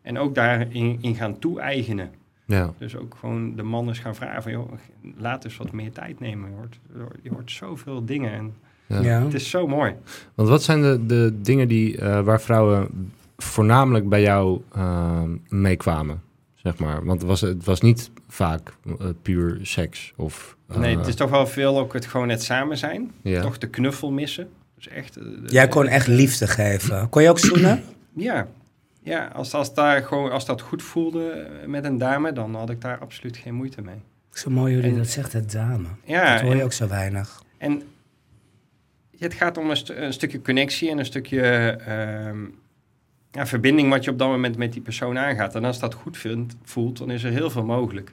En 0.03 0.19
ook 0.19 0.35
daarin 0.35 0.99
in 1.01 1.15
gaan 1.15 1.39
toe-eigenen. 1.39 2.11
Ja. 2.45 2.73
Dus 2.79 2.97
ook 2.97 3.17
gewoon 3.21 3.57
de 3.57 3.63
man 3.63 3.89
eens 3.89 3.99
gaan 3.99 4.15
vragen 4.15 4.43
van... 4.43 4.53
joh, 4.53 4.73
laat 5.17 5.45
eens 5.45 5.57
wat 5.57 5.73
meer 5.73 5.93
tijd 5.93 6.21
nemen. 6.21 6.51
Je 6.51 6.57
hoort, 6.57 6.79
je 7.23 7.31
hoort 7.31 7.51
zoveel 7.51 8.05
dingen 8.05 8.33
en 8.33 8.55
Ja. 8.87 9.01
Ja. 9.01 9.23
het 9.25 9.35
is 9.35 9.51
zo 9.51 9.67
mooi. 9.67 9.95
Want 10.35 10.49
wat 10.49 10.63
zijn 10.63 10.83
de, 10.83 11.07
de 11.07 11.39
dingen 11.43 11.69
die, 11.69 11.99
eh, 11.99 12.21
waar 12.21 12.41
vrouwen 12.41 12.89
voornamelijk 13.43 14.09
bij 14.09 14.23
jou 14.23 14.61
eh, 14.73 15.23
meekwamen? 15.49 16.23
Zeg 16.55 16.79
maar. 16.79 17.05
Want 17.05 17.21
het 17.21 17.29
was, 17.31 17.41
het 17.41 17.65
was 17.65 17.81
niet 17.81 18.11
vaak 18.29 18.75
eh, 19.01 19.07
puur 19.23 19.59
seks. 19.63 20.13
Of, 20.17 20.57
eh, 20.69 20.77
Nee, 20.77 20.97
het 20.97 21.07
is 21.07 21.15
toch 21.15 21.31
wel 21.31 21.47
veel 21.47 21.79
ook 21.79 21.93
het 21.93 22.07
gewoon 22.07 22.29
het 22.29 22.43
samen 22.43 22.79
zijn. 22.79 23.13
ja. 23.23 23.43
Toch 23.43 23.59
de 23.59 23.69
knuffel 23.69 24.11
missen. 24.11 24.49
Dus 24.75 24.89
echt... 24.89 25.17
eh, 25.17 25.25
Jij 25.47 25.69
kon 25.69 25.87
echt 25.87 26.07
liefde 26.07 26.47
geven. 26.47 27.09
Kon 27.09 27.23
je 27.23 27.29
ook 27.31 27.39
zoenen? 27.39 27.83
Ja, 28.15 28.47
ja 29.03 29.27
als, 29.27 29.55
als, 29.55 29.75
daar 29.75 30.03
gewoon, 30.03 30.31
als 30.31 30.47
dat 30.47 30.61
goed 30.61 30.83
voelde 30.83 31.47
met 31.67 31.85
een 31.85 31.99
dame, 31.99 32.33
dan 32.33 32.55
had 32.55 32.71
ik 32.71 32.81
daar 32.81 32.99
absoluut 32.99 33.37
geen 33.37 33.55
moeite 33.55 33.83
mee. 33.83 33.95
Zo 34.33 34.51
mooi 34.51 34.75
hoe 34.75 34.83
je 34.83 34.89
En- 34.91 34.97
dat 34.97 35.07
zegt, 35.07 35.33
het 35.33 35.53
dame. 35.53 35.89
Ja, 36.05 36.33
dat 36.33 36.41
hoor 36.41 36.53
je 36.55 36.59
en, 36.59 36.65
ook 36.65 36.73
zo 36.73 36.89
weinig. 36.89 37.43
en 37.59 37.83
het 39.19 39.35
gaat 39.35 39.59
om 39.59 39.71
een 39.87 40.13
stukje 40.13 40.43
connectie 40.43 40.91
en 40.91 40.99
een 40.99 41.05
stukje 41.05 41.41
ehm, 41.87 42.39
ja, 43.33 43.47
verbinding 43.47 43.91
wat 43.91 44.05
je 44.05 44.11
op 44.11 44.19
dat 44.19 44.29
moment 44.29 44.57
met 44.57 44.73
die 44.73 44.83
persoon 44.83 45.19
aangaat. 45.19 45.55
En 45.55 45.65
als 45.65 45.79
dat 45.79 45.95
goed 45.95 46.19
vindt, 46.19 46.57
voelt, 46.65 46.99
dan 46.99 47.11
is 47.11 47.23
er 47.23 47.31
heel 47.31 47.51
veel 47.51 47.65
mogelijk. 47.65 48.13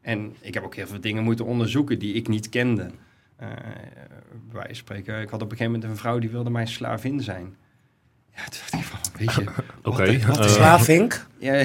En 0.00 0.36
ik 0.40 0.54
heb 0.54 0.64
ook 0.64 0.74
heel 0.74 0.86
veel 0.86 1.00
dingen 1.00 1.22
moeten 1.22 1.44
onderzoeken 1.44 1.98
die 1.98 2.14
ik 2.14 2.28
niet 2.28 2.48
kende. 2.48 2.90
Eh 3.36 3.48
van 4.52 4.64
spreken, 4.70 5.20
ik 5.20 5.30
had 5.30 5.42
op 5.42 5.50
een 5.50 5.56
gegeven 5.56 5.72
moment 5.72 5.90
een 5.90 5.96
vrouw 5.96 6.18
die 6.18 6.30
wilde 6.30 6.50
mijn 6.50 6.68
slavin 6.68 7.20
zijn. 7.20 7.54
Ja, 8.36 8.42
toen 8.42 8.60
dacht 8.70 8.84
ik 8.84 8.90
van, 8.90 8.98
weet 9.18 9.34
je... 9.34 9.44
Oké. 9.82 10.02
eh, 10.38 10.48
Slavink? 10.48 11.24
Ja, 11.38 11.54
ja, 11.54 11.64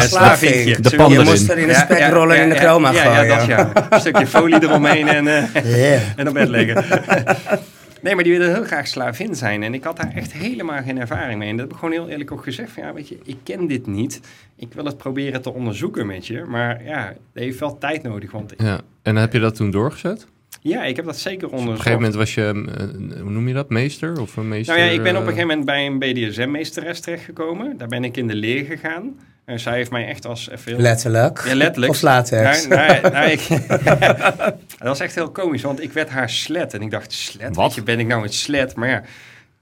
Slavink. 0.00 0.82
De 0.82 1.08
Je 1.08 1.20
moest 1.24 1.50
er 1.50 1.58
in 1.58 1.68
de 1.68 1.74
spekrollen 1.74 2.42
in 2.42 2.48
de 2.48 2.54
chroma 2.54 2.90
ja, 2.90 3.02
gooien. 3.02 3.26
Ja, 3.26 3.36
dat 3.36 3.46
ja. 3.46 3.86
Een 3.90 4.00
stukje 4.00 4.26
folie 4.26 4.62
eromheen 4.62 5.08
en, 5.08 5.28
eh, 5.28 5.64
Yeah. 5.76 6.00
en 6.16 6.28
op 6.28 6.34
bed 6.34 6.48
leggen. 6.48 6.84
Nee, 8.02 8.14
maar 8.14 8.24
die 8.24 8.38
wilde 8.38 8.54
heel 8.54 8.64
graag 8.64 8.86
slavin 8.86 9.34
zijn. 9.34 9.62
En 9.62 9.74
ik 9.74 9.84
had 9.84 9.96
daar 9.96 10.12
echt 10.14 10.32
helemaal 10.32 10.82
geen 10.82 11.00
ervaring 11.00 11.38
mee. 11.38 11.48
En 11.48 11.56
dat 11.56 11.64
heb 11.64 11.74
ik 11.74 11.78
gewoon 11.80 11.94
heel 11.94 12.08
eerlijk 12.08 12.32
ook 12.32 12.42
gezegd. 12.42 12.70
Van, 12.72 12.82
ja, 12.82 12.92
weet 12.92 13.08
je, 13.08 13.18
ik 13.24 13.36
ken 13.42 13.66
dit 13.66 13.86
niet. 13.86 14.20
Ik 14.56 14.72
wil 14.72 14.84
het 14.84 14.96
proberen 14.96 15.42
te 15.42 15.52
onderzoeken 15.52 16.06
met 16.06 16.26
je. 16.26 16.44
Maar 16.44 16.84
ja, 16.84 17.06
het 17.08 17.42
heeft 17.42 17.58
wel 17.58 17.78
tijd 17.78 18.02
nodig. 18.02 18.30
Want 18.30 18.54
Ja. 18.58 18.80
En 19.02 19.16
heb 19.16 19.32
je 19.32 19.38
dat 19.38 19.54
toen 19.54 19.70
doorgezet? 19.70 20.26
ja, 20.60 20.84
ik 20.84 20.96
heb 20.96 21.04
dat 21.04 21.18
zeker 21.18 21.40
Dus 21.40 21.46
op 21.48 21.52
een 21.52 21.58
onderzocht. 21.58 21.88
gegeven 21.88 22.00
moment 22.02 22.18
was 22.18 22.34
je, 22.34 22.72
eh, 22.78 23.20
hoe 23.20 23.30
noem 23.30 23.48
je 23.48 23.54
dat, 23.54 23.68
meester? 23.70 24.20
Of 24.20 24.36
een 24.36 24.48
meester 24.48 24.76
Nou 24.76 24.86
ja, 24.86 24.92
ik 24.94 25.02
ben 25.02 25.16
op 25.16 25.22
een 25.22 25.28
eh, 25.28 25.34
gegeven 25.34 25.48
moment 25.48 25.66
bij 25.66 25.86
een 25.86 25.98
BDSM-meesteres 25.98 27.00
terechtgekomen. 27.00 27.78
Daar 27.78 27.88
ben 27.88 28.04
ik 28.04 28.16
in 28.16 28.26
de 28.26 28.34
leer 28.34 28.64
gegaan. 28.64 29.18
En 29.44 29.60
zij 29.60 29.74
heeft 29.74 29.90
mij 29.90 30.06
echt 30.06 30.26
als 30.26 30.50
even 30.50 30.72
heel... 30.72 30.80
Letterlijk. 30.80 31.44
Ja, 31.46 31.54
letterlijk. 31.54 31.92
Of 31.92 32.02
latex. 32.02 32.66
Nou, 32.66 33.00
nou, 33.00 33.12
nou, 33.12 33.30
ik, 33.30 33.40
dat 34.78 34.88
was 34.88 35.00
echt 35.00 35.14
heel 35.14 35.30
komisch, 35.30 35.62
want 35.62 35.82
ik 35.82 35.92
werd 35.92 36.08
haar 36.08 36.30
slet. 36.30 36.74
En 36.74 36.82
ik 36.82 36.90
dacht, 36.90 37.12
slet? 37.12 37.56
Wat? 37.56 37.74
Je, 37.74 37.82
ben 37.82 37.98
ik 38.00 38.06
nou 38.06 38.22
een 38.22 38.32
slet? 38.32 38.74
Maar 38.76 38.88
ja, 38.88 39.02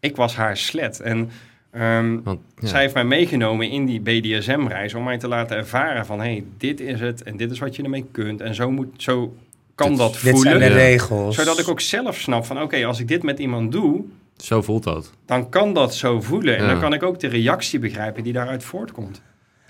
ik 0.01 0.17
was 0.17 0.37
haar 0.37 0.57
slet. 0.57 1.01
En 1.01 1.31
ehm, 1.71 2.19
Want, 2.25 2.41
ja. 2.59 2.67
zij 2.69 2.81
heeft 2.81 2.95
mij 2.95 3.05
meegenomen 3.05 3.71
in 3.71 3.87
die 3.87 4.01
BDSM-reis... 4.01 4.95
om 4.95 5.05
mij 5.05 5.19
te 5.19 5.29
laten 5.29 5.57
ervaren 5.57 6.07
van... 6.07 6.19
hé, 6.21 6.25
hey, 6.25 6.45
dit 6.59 6.81
is 6.81 7.01
het 7.01 7.23
en 7.23 7.37
dit 7.37 7.51
is 7.51 7.59
wat 7.59 7.77
je 7.77 7.83
ermee 7.83 8.05
kunt. 8.13 8.41
En 8.41 8.55
zo, 8.55 8.71
moet, 8.71 9.03
zo 9.03 9.37
kan 9.75 9.89
Dit- 9.89 9.99
dat 9.99 10.13
Dit 10.13 10.21
zijn 10.21 10.35
voelen. 10.37 10.59
de 10.59 10.67
regels. 10.67 11.37
Zodat 11.37 11.59
ik 11.59 11.69
ook 11.69 11.81
zelf 11.81 12.17
snap 12.21 12.45
van... 12.45 12.63
oké, 12.63 12.85
als 12.87 13.01
ik 13.01 13.09
dit 13.09 13.23
met 13.23 13.39
iemand 13.39 13.73
doe... 13.73 14.05
Zo 14.37 14.63
voelt 14.63 14.85
dat. 14.85 15.11
dan 15.27 15.49
kan 15.49 15.73
dat 15.75 15.95
zo 15.95 16.21
voelen. 16.21 16.57
En 16.57 16.63
Ja. 16.65 16.71
dan 16.71 16.81
kan 16.81 16.93
ik 16.93 17.03
ook 17.03 17.21
de 17.21 17.27
reactie 17.29 17.79
begrijpen 17.79 18.23
die 18.23 18.33
daaruit 18.33 18.65
voortkomt. 18.65 19.23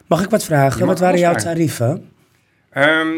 Mag 0.07 0.23
ik 0.25 0.31
wat 0.31 0.45
vragen? 0.45 0.87
Wat 0.87 0.99
waren 0.99 1.19
jouw 1.19 1.35
tarieven? 1.35 2.09
Ehm, 2.75 3.09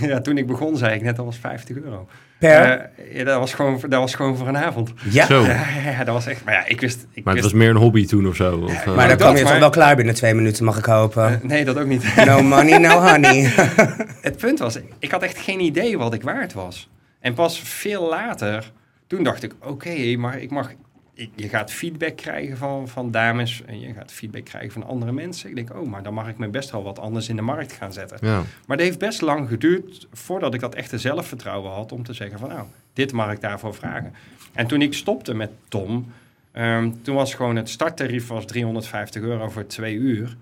ja, 0.10 0.20
toen 0.20 0.38
ik 0.38 0.46
begon 0.46 0.76
zei 0.76 0.94
ik 0.94 1.02
net 1.02 1.18
al 1.18 1.24
was 1.24 1.36
50 1.38 1.76
euro. 1.76 2.08
Per? 2.38 2.50
Eh, 2.96 3.16
ja, 3.16 3.24
dat, 3.24 3.38
was 3.38 3.54
gewoon, 3.54 3.80
dat 3.80 4.00
was 4.00 4.14
gewoon 4.14 4.36
voor 4.36 4.48
een 4.48 4.56
avond. 4.56 4.92
ja. 5.10 5.26
Zo. 5.26 5.42
Ja, 5.42 5.64
ja, 5.84 5.90
ja, 5.90 6.04
dat 6.04 6.14
was 6.14 6.26
echt... 6.26 6.44
Maar 6.44 6.54
ja, 6.54 6.66
ik 6.66 6.80
wist... 6.80 7.06
Ik 7.12 7.24
Maar 7.24 7.34
het 7.34 7.42
wist 7.42 7.54
was 7.54 7.62
meer 7.62 7.70
een 7.70 7.82
hobby 7.82 8.06
toen 8.06 8.26
of 8.26 8.36
zo? 8.36 8.56
Of, 8.58 8.70
eh, 8.70 8.86
Maar 8.86 8.96
dan 8.96 9.08
dat, 9.08 9.16
kwam 9.16 9.36
je 9.36 9.42
toch 9.42 9.58
wel 9.58 9.70
klaar 9.70 9.96
binnen 9.96 10.14
twee 10.14 10.34
minuten, 10.34 10.64
mag 10.64 10.78
ik 10.78 10.84
hopen. 10.84 11.24
eh, 11.24 11.40
nee, 11.42 11.64
dat 11.64 11.78
ook 11.78 11.86
niet. 11.86 12.14
No 12.26 12.42
money, 12.42 12.78
no 12.78 13.00
honey. 13.00 13.42
het 14.28 14.36
punt 14.36 14.58
was, 14.58 14.78
ik 14.98 15.10
had 15.10 15.22
echt 15.22 15.38
geen 15.38 15.60
idee 15.60 15.98
wat 15.98 16.14
ik 16.14 16.22
waard 16.22 16.52
was. 16.52 16.88
En 17.20 17.34
pas 17.34 17.60
veel 17.60 18.08
later, 18.08 18.72
toen 19.06 19.22
dacht 19.22 19.42
ik... 19.42 19.54
Oké, 19.60 20.16
maar 20.16 20.38
ik 20.40 20.50
mag... 20.50 20.70
je 21.14 21.48
gaat 21.48 21.72
feedback 21.72 22.16
krijgen 22.16 22.56
van, 22.56 22.88
van 22.88 23.10
dames 23.10 23.62
en 23.66 23.80
je 23.80 23.92
gaat 23.92 24.12
feedback 24.12 24.44
krijgen 24.44 24.70
van 24.70 24.82
andere 24.82 25.12
mensen. 25.12 25.48
Ik 25.48 25.54
denk, 25.54 25.74
oh, 25.74 25.86
maar 25.86 26.02
dan 26.02 26.14
mag 26.14 26.28
ik 26.28 26.38
me 26.38 26.48
best 26.48 26.70
wel 26.70 26.82
wat 26.82 26.98
anders 26.98 27.28
in 27.28 27.36
de 27.36 27.42
markt 27.42 27.72
gaan 27.72 27.92
zetten. 27.92 28.18
ja. 28.20 28.42
Maar 28.66 28.76
het 28.76 28.86
heeft 28.86 28.98
best 28.98 29.20
lang 29.20 29.48
geduurd 29.48 30.06
voordat 30.12 30.54
ik 30.54 30.60
dat 30.60 30.74
echte 30.74 30.98
zelfvertrouwen 30.98 31.70
had 31.70 31.92
om 31.92 32.02
te 32.02 32.12
zeggen 32.12 32.38
van 32.38 32.48
nou, 32.48 32.66
dit 32.92 33.12
mag 33.12 33.32
ik 33.32 33.40
daarvoor 33.40 33.74
vragen. 33.74 34.14
En 34.52 34.66
toen 34.66 34.82
ik 34.82 34.94
stopte 34.94 35.34
met 35.34 35.50
Tom, 35.68 36.12
ehm, 36.52 36.90
toen 37.02 37.14
was 37.14 37.34
gewoon 37.34 37.56
het 37.56 37.68
starttarief 37.68 38.26
was 38.26 38.46
350 38.46 39.22
euro 39.22 39.48
voor 39.48 39.66
twee 39.66 39.94
uur. 39.94 40.36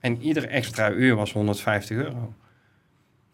En 0.00 0.22
ieder 0.22 0.48
extra 0.48 0.90
uur 0.90 1.14
was 1.14 1.32
150 1.32 1.96
euro. 1.96 2.34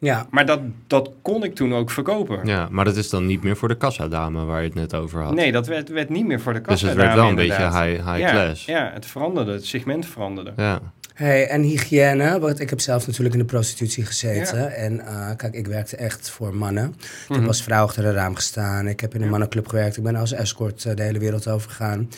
Ja, 0.01 0.27
Maar 0.31 0.47
dat, 0.47 0.61
dat 0.87 1.11
kon 1.23 1.45
ik 1.45 1.55
toen 1.55 1.75
ook 1.75 1.91
verkopen. 1.91 2.41
ja, 2.47 2.69
maar 2.71 2.85
dat 2.85 2.97
is 2.97 3.09
dan 3.11 3.27
niet 3.27 3.43
meer 3.43 3.57
voor 3.57 3.69
de 3.69 3.77
kassadame 3.77 4.45
waar 4.45 4.61
je 4.61 4.67
het 4.67 4.75
net 4.75 4.95
over 4.95 5.23
had. 5.23 5.35
Nee, 5.35 5.53
dat 5.53 5.67
werd, 5.67 5.89
werd 5.89 6.09
niet 6.09 6.27
meer 6.27 6.41
voor 6.41 6.53
de 6.53 6.59
dus 6.61 6.69
kassa. 6.69 6.87
het 6.87 6.97
werd 6.97 7.15
wel 7.15 7.29
een 7.29 7.35
beetje 7.35 7.63
high, 7.63 8.07
high 8.09 8.19
ja, 8.19 8.31
class. 8.31 8.65
Ja, 8.65 8.91
het 8.95 9.07
veranderde, 9.07 9.53
het 9.53 9.67
segment 9.67 10.07
veranderde. 10.07 10.53
Ja. 10.57 10.81
Hey, 11.15 11.47
en 11.49 11.63
hygiëne, 11.63 12.39
want 12.39 12.61
ik 12.61 12.71
heb 12.71 12.81
zelf 12.81 13.07
natuurlijk 13.07 13.35
in 13.35 13.41
de 13.41 13.47
prostitutie 13.47 14.05
gezeten. 14.05 14.59
Ja. 14.59 14.67
En 14.67 15.01
eh, 15.07 15.31
kijk, 15.37 15.55
ik 15.55 15.67
werkte 15.67 15.97
echt 15.97 16.31
voor 16.31 16.55
mannen. 16.55 16.95
Ik 16.99 17.05
heb 17.29 17.37
Mhm. 17.39 17.47
als 17.47 17.63
vrouw 17.63 17.85
achter 17.85 18.05
een 18.05 18.13
raam 18.13 18.35
gestaan. 18.35 18.87
Ik 18.87 19.01
heb 19.01 19.15
in 19.15 19.23
een 19.23 19.29
mannenclub 19.29 19.69
gewerkt. 19.69 19.97
Ik 19.97 20.03
ben 20.03 20.17
als 20.17 20.33
escort 20.33 20.85
eh, 20.85 20.95
de 20.97 21.03
hele 21.03 21.19
wereld 21.19 21.49
over 21.49 21.71
gegaan. 21.71 22.09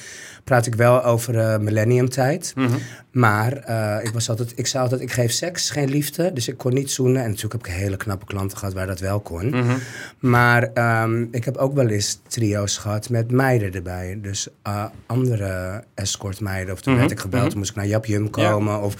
Praat 0.44 0.66
ik 0.66 0.74
wel 0.74 1.05
over 1.05 1.38
eh 1.38 1.59
millenniumtijd. 1.59 2.52
Mhm. 2.57 2.76
Maar 3.12 3.52
eh, 3.52 4.05
ik, 4.05 4.12
was 4.12 4.28
altijd, 4.28 4.52
ik 4.57 4.66
zei 4.66 4.83
altijd, 4.83 5.00
ik 5.00 5.12
geef 5.12 5.33
seks, 5.33 5.70
geen 5.70 5.88
liefde. 5.88 6.33
Dus 6.33 6.48
ik 6.48 6.57
kon 6.59 6.74
niet 6.74 6.90
zoenen. 6.90 7.22
En 7.22 7.28
natuurlijk 7.28 7.66
heb 7.66 7.74
ik 7.74 7.81
hele 7.81 7.96
knappe 7.96 8.24
klanten 8.26 8.59
gehad 8.59 8.74
waar 8.74 8.87
dat 8.87 9.00
wel 9.00 9.20
kon. 9.20 9.48
Mhm. 9.48 9.76
Maar 10.18 10.70
ehm, 10.74 11.22
ik 11.31 11.44
heb 11.44 11.57
ook 11.57 11.74
wel 11.74 11.88
eens 11.88 12.20
trio's 12.28 12.76
gehad 12.76 13.09
met 13.09 13.31
meiden 13.31 13.72
erbij. 13.72 14.18
Dus 14.22 14.48
eh, 14.62 14.85
andere 15.07 15.83
escortmeiden. 15.94 16.74
Of 16.74 16.81
toen 16.81 16.92
Mhm, 16.92 17.00
werd 17.02 17.12
ik 17.12 17.20
gebeld, 17.20 17.48
mhm. 17.48 17.59
moest 17.59 17.70
ik 17.70 17.76
naar 17.76 17.87
Jap 17.87 18.05
Jum 18.07 18.31
komen. 18.31 18.83
Of 18.83 18.94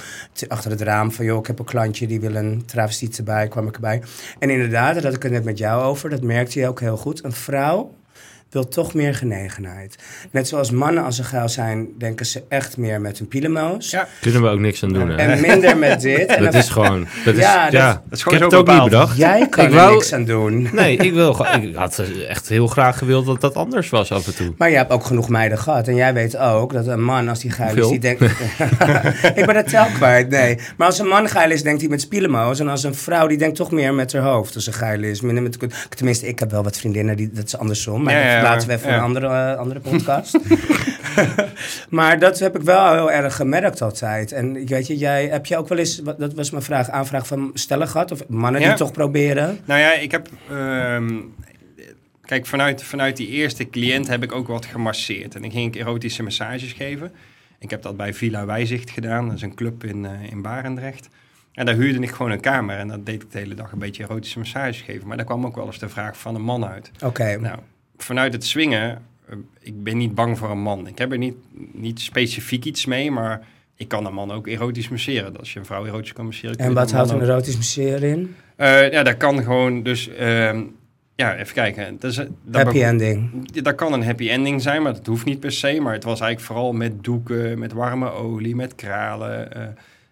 achter 0.49 0.71
het 0.71 0.81
raam 0.81 1.13
van, 1.13 1.25
joh, 1.25 1.39
ik 1.39 1.47
heb 1.47 1.59
een 1.59 1.65
klantje 1.65 2.07
die 2.07 2.21
wil 2.21 2.35
een 2.35 2.63
travestiet 2.67 3.19
erbij. 3.19 3.49
Kwam 3.49 3.67
ik 3.69 3.75
erbij. 3.75 4.03
En 4.39 4.51
inderdaad, 4.51 4.95
daar 4.95 5.05
had 5.05 5.15
ik 5.15 5.23
het 5.23 5.33
net 5.33 5.45
met 5.45 5.59
jou 5.59 5.83
over. 5.83 6.11
Dat 6.11 6.23
merkte 6.23 6.61
je 6.61 6.69
ook 6.69 6.81
heel 6.81 6.97
goed. 6.97 7.25
Een 7.25 7.33
vrouw 7.33 7.95
wil 8.53 8.69
toch 8.69 8.95
meer 8.95 9.15
genegenheid. 9.15 9.97
Net 10.31 10.49
zoals 10.49 10.71
mannen 10.71 11.05
als 11.05 11.17
ze 11.17 11.25
geil 11.25 11.49
zijn, 11.49 11.89
denken 11.99 12.27
ze 12.27 12.43
echt 12.49 12.77
meer 12.77 13.01
met 13.01 13.19
hun 13.19 13.29
pielemoos. 13.29 13.91
Ja. 13.91 14.09
Kunnen 14.21 14.43
we 14.43 14.49
ook 14.49 14.59
niks 14.59 14.83
aan 14.83 14.93
doen, 14.93 15.09
hè? 15.09 15.17
En 15.17 15.41
minder 15.41 15.77
met 15.79 16.01
dit. 16.01 16.27
En 16.37 16.43
dat 16.45 16.55
is 16.55 16.69
gewoon... 16.69 17.07
Dat 17.25 17.35
is, 17.35 17.41
Ja, 17.41 17.67
ja, 17.71 17.93
dat- 17.93 18.03
dat 18.05 18.13
is 18.13 18.19
ik 18.19 18.25
gewoon 18.25 18.41
heb 18.41 18.51
zo 18.51 18.59
het 18.59 18.69
ook 18.69 18.75
niet 18.75 18.91
bepaald. 18.91 18.91
bedacht. 18.91 19.17
Jij 19.17 19.49
kan 19.49 19.65
Ik 19.65 19.71
er 19.71 19.77
wou- 19.77 19.93
niks 19.95 20.13
aan 20.13 20.25
doen. 20.25 20.69
Nee, 20.73 20.97
ik, 20.97 21.13
wil, 21.13 21.35
gewoon- 21.35 21.63
ik 21.63 21.75
had 21.75 22.03
echt 22.29 22.49
heel 22.49 22.67
graag 22.67 22.99
gewild 22.99 23.27
dat 23.27 23.41
dat 23.41 23.55
anders 23.55 23.91
was 23.91 24.13
af 24.13 24.27
en 24.27 24.35
toe. 24.35 24.55
Maar 24.59 24.71
je 24.71 24.77
hebt 24.77 24.91
ook 24.91 25.05
genoeg 25.05 25.29
meiden 25.29 25.59
gehad. 25.59 25.89
En 25.89 25.95
jij 25.95 26.15
weet 26.15 26.37
ook 26.37 26.73
dat 26.73 26.87
een 26.87 27.03
man, 27.05 27.29
als 27.29 27.39
die 27.41 27.51
geil 27.51 27.77
is, 27.77 27.89
die 27.89 27.99
denkt... 27.99 28.21
ik 29.35 29.47
ben 29.47 29.57
het 29.57 29.69
tel 29.69 29.87
kwijt, 29.95 30.29
nee. 30.29 30.59
Maar 30.77 30.87
als 30.87 30.99
een 30.99 31.07
man 31.09 31.29
geil 31.29 31.51
is, 31.51 31.63
denkt 31.63 31.81
hij 31.81 31.91
met 31.91 32.01
spielemoos. 32.01 32.61
En 32.61 32.69
als 32.69 32.83
een 32.83 32.95
vrouw, 32.95 33.27
die 33.27 33.39
denkt 33.39 33.57
toch 33.57 33.71
meer 33.71 33.95
met 33.95 34.13
haar 34.13 34.23
hoofd 34.23 34.55
als 34.55 34.65
ze 34.65 34.73
geil 34.73 35.03
is. 35.03 35.21
Minder 35.21 35.43
met, 35.43 35.57
tenminste, 35.97 36.27
ik 36.29 36.39
heb 36.39 36.51
wel 36.51 36.63
wat 36.63 36.77
vriendinnen, 36.79 37.17
die, 37.17 37.31
dat 37.33 37.45
is 37.45 37.57
andersom. 37.57 38.03
Maar 38.03 38.15
Ja, 38.15 38.21
ja, 38.21 38.42
laten 38.43 38.69
we 38.69 38.75
even 38.75 38.93
een 38.95 39.01
andere, 39.01 39.27
eh, 39.27 39.59
andere 39.59 39.81
podcast. 39.81 40.39
maar 41.89 42.19
dat 42.19 42.39
heb 42.39 42.57
ik 42.57 42.63
wel 42.63 42.93
heel 42.93 43.13
erg 43.13 43.37
gemerkt 43.37 43.83
altijd. 43.83 44.33
En 44.33 44.57
ik 44.57 44.69
weet 44.69 44.87
je, 44.87 44.97
jij, 44.97 45.27
heb 45.27 45.47
je 45.47 45.57
ook 45.57 45.69
wel 45.69 45.79
eens, 45.79 45.97
dat 46.19 46.35
was 46.35 46.51
mijn 46.51 46.63
vraag, 46.63 46.91
aanvraag 46.91 47.27
van 47.27 47.51
stellen 47.55 47.89
gehad? 47.89 48.11
Of 48.13 48.29
mannen 48.29 48.61
die 48.61 48.75
toch 48.75 48.93
proberen? 48.93 49.59
Nou 49.65 49.81
ja, 49.81 49.93
ik 49.93 50.11
heb. 50.11 50.29
ehm, 50.51 51.19
kijk, 52.25 52.47
vanuit, 52.47 52.83
vanuit 52.83 53.17
die 53.17 53.29
eerste 53.29 53.71
cliënt 53.71 54.09
heb 54.09 54.23
ik 54.23 54.33
ook 54.33 54.49
wat 54.49 54.67
gemasseerd. 54.67 55.35
En 55.35 55.45
ik 55.45 55.53
ging 55.53 55.77
erotische 55.77 56.23
massages 56.23 56.73
geven. 56.73 57.13
Ik 57.59 57.71
heb 57.71 57.83
dat 57.83 57.97
bij 57.97 58.15
Villa 58.15 58.47
Wijzicht 58.47 58.91
gedaan. 58.91 59.27
Dat 59.27 59.37
is 59.37 59.43
een 59.43 59.55
club 59.55 59.85
in, 59.85 60.07
eh, 60.07 60.31
in 60.31 60.43
Barendrecht. 60.43 61.09
En 61.53 61.67
daar 61.67 61.75
huurde 61.75 62.01
ik 62.01 62.11
gewoon 62.11 62.33
een 62.33 62.41
kamer. 62.41 62.79
En 62.79 62.89
dat 62.89 63.07
deed 63.07 63.23
ik 63.23 63.31
de 63.31 63.39
hele 63.39 63.55
dag 63.55 63.73
een 63.73 63.79
beetje 63.79 64.03
erotische 64.03 64.39
massages 64.39 64.81
geven. 64.81 65.07
Maar 65.09 65.17
daar 65.17 65.27
kwam 65.27 65.47
ook 65.47 65.57
wel 65.57 65.67
eens 65.67 65.79
de 65.79 65.89
vraag 65.89 66.19
van 66.19 66.35
een 66.35 66.43
man 66.43 66.67
uit. 66.67 66.91
Oké. 67.05 67.37
Nou, 67.41 67.59
vanuit 68.03 68.33
het 68.33 68.45
swingen, 68.45 69.03
eh, 69.29 69.37
ik 69.61 69.83
ben 69.83 69.97
niet 69.97 70.15
bang 70.15 70.39
voor 70.39 70.51
een 70.51 70.63
man. 70.63 70.87
Ik 70.87 70.99
heb 70.99 71.13
er 71.13 71.19
niet, 71.19 71.35
niet 71.73 72.01
specifiek 72.01 72.65
iets 72.65 72.87
mee, 72.87 73.11
maar 73.11 73.41
ik 73.77 73.89
kan 73.89 74.07
een 74.07 74.15
man 74.15 74.31
ook 74.33 74.47
erotisch 74.47 74.89
masseren. 74.89 75.39
Als 75.39 75.53
je 75.53 75.59
een 75.59 75.65
vrouw 75.67 75.87
erotisch 75.87 76.13
kan 76.13 76.25
masseren. 76.25 76.57
en 76.57 76.75
wat 76.75 76.91
een 76.91 76.97
houdt 76.97 77.11
een 77.11 77.17
ook- 77.17 77.23
erotisch 77.23 77.57
masseren 77.57 78.11
in? 78.11 78.35
Eh, 78.57 78.91
ja, 78.93 79.03
dat 79.03 79.17
kan 79.17 79.43
gewoon 79.43 79.83
dus... 79.83 80.09
ehm, 80.09 80.63
ja, 81.15 81.37
even 81.37 81.55
kijken. 81.55 81.97
Dus, 81.99 82.17
eh, 82.17 82.27
dat 82.45 82.63
Happy 82.63 82.83
ending. 82.83 83.51
Dat 83.63 83.75
kan 83.75 83.93
een 83.93 84.05
happy 84.05 84.29
ending 84.29 84.63
zijn, 84.63 84.83
maar 84.83 84.93
dat 84.93 85.07
hoeft 85.07 85.25
niet 85.25 85.41
per 85.41 85.53
se. 85.53 85.81
Maar 85.81 85.93
het 85.93 86.05
was 86.05 86.21
eigenlijk 86.21 86.53
vooral 86.53 86.73
met 86.73 87.05
doeken, 87.05 87.59
met 87.59 87.73
warme 87.73 88.11
olie, 88.11 88.57
met 88.57 88.75
kralen. 88.75 89.53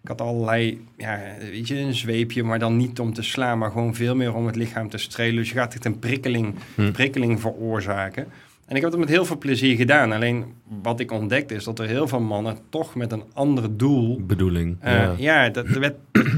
Ik 0.03 0.07
had 0.07 0.21
allerlei, 0.21 0.85
ja, 0.97 1.19
weet 1.51 1.67
je, 1.67 1.77
een 1.79 1.93
zweepje, 1.93 2.43
maar 2.43 2.59
dan 2.59 2.77
niet 2.77 2.99
om 2.99 3.13
te 3.13 3.21
slaan, 3.21 3.57
maar 3.57 3.71
gewoon 3.71 3.95
veel 3.95 4.15
meer 4.15 4.33
om 4.35 4.45
het 4.45 4.55
lichaam 4.55 4.89
te 4.89 4.97
strelen. 4.97 5.35
Dus 5.35 5.49
je 5.49 5.55
gaat 5.55 5.73
echt 5.73 5.85
een 5.85 5.99
prikkeling, 5.99 6.55
Hm. 6.75 6.91
prikkeling 6.91 7.39
veroorzaken. 7.41 8.27
En 8.65 8.75
ik 8.77 8.81
heb 8.81 8.91
het 8.91 8.99
met 8.99 9.09
heel 9.09 9.25
veel 9.25 9.37
plezier 9.37 9.75
gedaan. 9.75 10.11
Alleen 10.11 10.45
wat 10.81 10.99
ik 10.99 11.11
ontdekte 11.11 11.53
is 11.55 11.63
dat 11.63 11.79
er 11.79 11.87
heel 11.87 12.07
veel 12.07 12.19
mannen 12.19 12.57
toch 12.69 12.95
met 12.95 13.11
een 13.11 13.23
ander 13.33 13.77
doel. 13.77 14.21
Bedoeling. 14.25 14.77
eh, 14.79 14.93
ja. 14.93 15.13
ja, 15.17 15.49
dat, 15.49 15.65
er, 15.67 15.79
werd, 15.79 15.95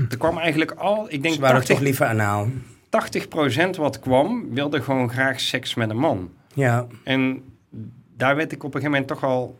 er 0.09 0.17
kwam 0.17 0.37
eigenlijk 0.37 0.71
al, 0.71 1.05
ik 1.09 1.21
denk 1.21 1.33
Ze 1.35 1.41
waren 1.41 1.55
80, 1.57 1.75
toch 1.75 1.83
liever 1.85 2.05
anaal. 2.05 2.47
80% 2.89 3.69
wat 3.77 3.99
kwam, 3.99 4.53
wilde 4.53 4.81
gewoon 4.81 5.09
graag 5.09 5.39
seks 5.39 5.75
met 5.75 5.89
een 5.89 5.97
man. 5.97 6.29
Ja, 6.53 6.87
En 7.03 7.41
daar 8.17 8.35
werd 8.35 8.51
ik 8.51 8.63
op 8.63 8.75
een 8.75 8.81
gegeven 8.81 8.91
moment 8.91 9.07
toch 9.07 9.23
al... 9.29 9.59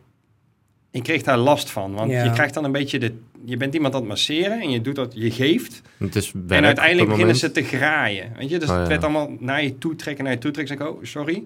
Ik 0.94 1.02
kreeg 1.02 1.22
daar 1.22 1.38
last 1.38 1.70
van. 1.70 1.94
Want 1.94 2.10
Ja. 2.10 2.24
je 2.24 2.30
krijgt 2.30 2.54
dan 2.54 2.64
een 2.64 2.72
beetje 2.72 2.98
de... 2.98 3.14
Je 3.44 3.56
bent 3.56 3.74
iemand 3.74 3.94
aan 3.94 4.00
het 4.00 4.08
masseren 4.08 4.60
en 4.60 4.70
je 4.70 4.80
doet 4.80 4.94
dat, 4.94 5.12
je 5.16 5.30
geeft. 5.30 5.82
Het 5.98 6.16
is 6.16 6.32
werk 6.32 6.50
en 6.50 6.64
uiteindelijk 6.64 7.08
beginnen 7.08 7.36
ze 7.36 7.50
te 7.50 7.62
graaien. 7.62 8.32
Weet 8.38 8.50
je, 8.50 8.58
dus 8.58 8.68
Oh, 8.68 8.74
het 8.74 8.82
ja. 8.84 8.88
werd 8.88 9.02
allemaal 9.04 9.30
naar 9.38 9.62
je 9.62 9.78
toe 9.78 9.96
trekken, 9.96 10.24
naar 10.24 10.32
je 10.32 10.38
toe 10.38 10.50
trekken. 10.50 10.76
Zeg 10.76 10.86
ik, 10.86 10.92
oh, 10.94 11.04
sorry. 11.04 11.42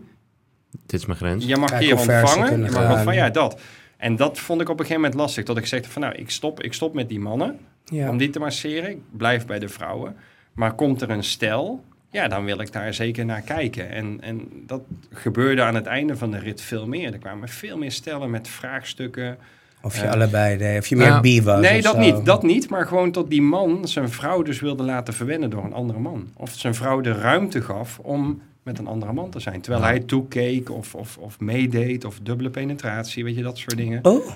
Dit 0.86 1.00
is 1.00 1.06
mijn 1.06 1.18
grens. 1.18 1.44
Je 1.44 1.56
mag 1.56 1.70
Kijk 1.70 1.82
hier 1.82 1.96
ontvangen. 1.98 2.64
Je 2.64 2.70
mag 2.70 3.02
van, 3.02 3.14
ja, 3.14 3.30
dat. 3.30 3.60
En 3.96 4.16
dat 4.16 4.38
vond 4.38 4.60
ik 4.60 4.68
op 4.68 4.78
een 4.78 4.84
gegeven 4.86 5.02
moment 5.02 5.20
lastig. 5.20 5.44
Dat 5.44 5.56
ik 5.56 5.66
zeg 5.66 5.90
van, 5.90 6.02
nou, 6.02 6.14
ik 6.14 6.30
stop, 6.30 6.62
ik 6.62 6.72
stop 6.72 6.94
met 6.94 7.08
die 7.08 7.20
mannen. 7.20 7.58
ja. 7.84 8.08
Om 8.10 8.16
die 8.16 8.30
te 8.30 8.38
masseren. 8.38 8.90
Ik 8.90 8.98
blijf 9.16 9.46
bij 9.46 9.58
de 9.58 9.68
vrouwen. 9.68 10.16
Maar 10.52 10.74
komt 10.74 11.02
er 11.02 11.10
een 11.10 11.24
stel... 11.24 11.84
Ja, 12.10 12.28
dan 12.28 12.44
wil 12.44 12.60
ik 12.60 12.72
daar 12.72 12.94
zeker 12.94 13.24
naar 13.24 13.40
kijken. 13.40 13.90
En, 13.90 14.18
en 14.20 14.48
dat 14.66 14.80
gebeurde 15.12 15.62
aan 15.62 15.74
het 15.74 15.86
einde 15.86 16.16
van 16.16 16.30
de 16.30 16.38
rit 16.38 16.60
veel 16.60 16.86
meer. 16.86 17.12
Er 17.12 17.18
kwamen 17.18 17.48
veel 17.48 17.78
meer 17.78 17.92
stellen 17.92 18.30
met 18.30 18.48
vraagstukken. 18.48 19.38
Of 19.82 19.96
je 19.96 20.02
Ja. 20.04 20.10
allebei 20.10 20.56
deed. 20.56 20.78
Of 20.78 20.86
je 20.86 20.96
meer 20.96 21.20
bi 21.20 21.42
was. 21.42 21.60
nee, 21.60 21.82
dat 21.82 21.94
zo. 21.94 22.00
niet. 22.00 22.24
Dat 22.24 22.42
niet. 22.42 22.68
Maar 22.70 22.86
gewoon 22.86 23.10
tot 23.12 23.30
die 23.30 23.42
man 23.42 23.88
zijn 23.88 24.08
vrouw 24.10 24.42
dus 24.42 24.60
wilde 24.60 24.82
laten 24.82 25.14
verwennen 25.14 25.50
door 25.50 25.64
een 25.64 25.72
andere 25.72 25.98
man. 25.98 26.28
Of 26.36 26.50
zijn 26.50 26.74
vrouw 26.74 27.00
de 27.00 27.12
ruimte 27.12 27.62
gaf 27.62 27.98
om 27.98 28.42
met 28.62 28.78
een 28.78 28.86
andere 28.86 29.12
man 29.12 29.30
te 29.30 29.40
zijn. 29.40 29.60
Terwijl 29.60 29.84
Ja. 29.84 29.90
hij 29.90 30.00
toekeek 30.00 30.70
of, 30.70 30.94
of, 30.94 31.16
of 31.18 31.40
meedeed 31.40 32.04
of 32.04 32.18
dubbele 32.22 32.50
penetratie. 32.50 33.24
Weet 33.24 33.36
je, 33.36 33.42
dat 33.42 33.58
soort 33.58 33.76
dingen. 33.76 34.04
Oh, 34.04 34.26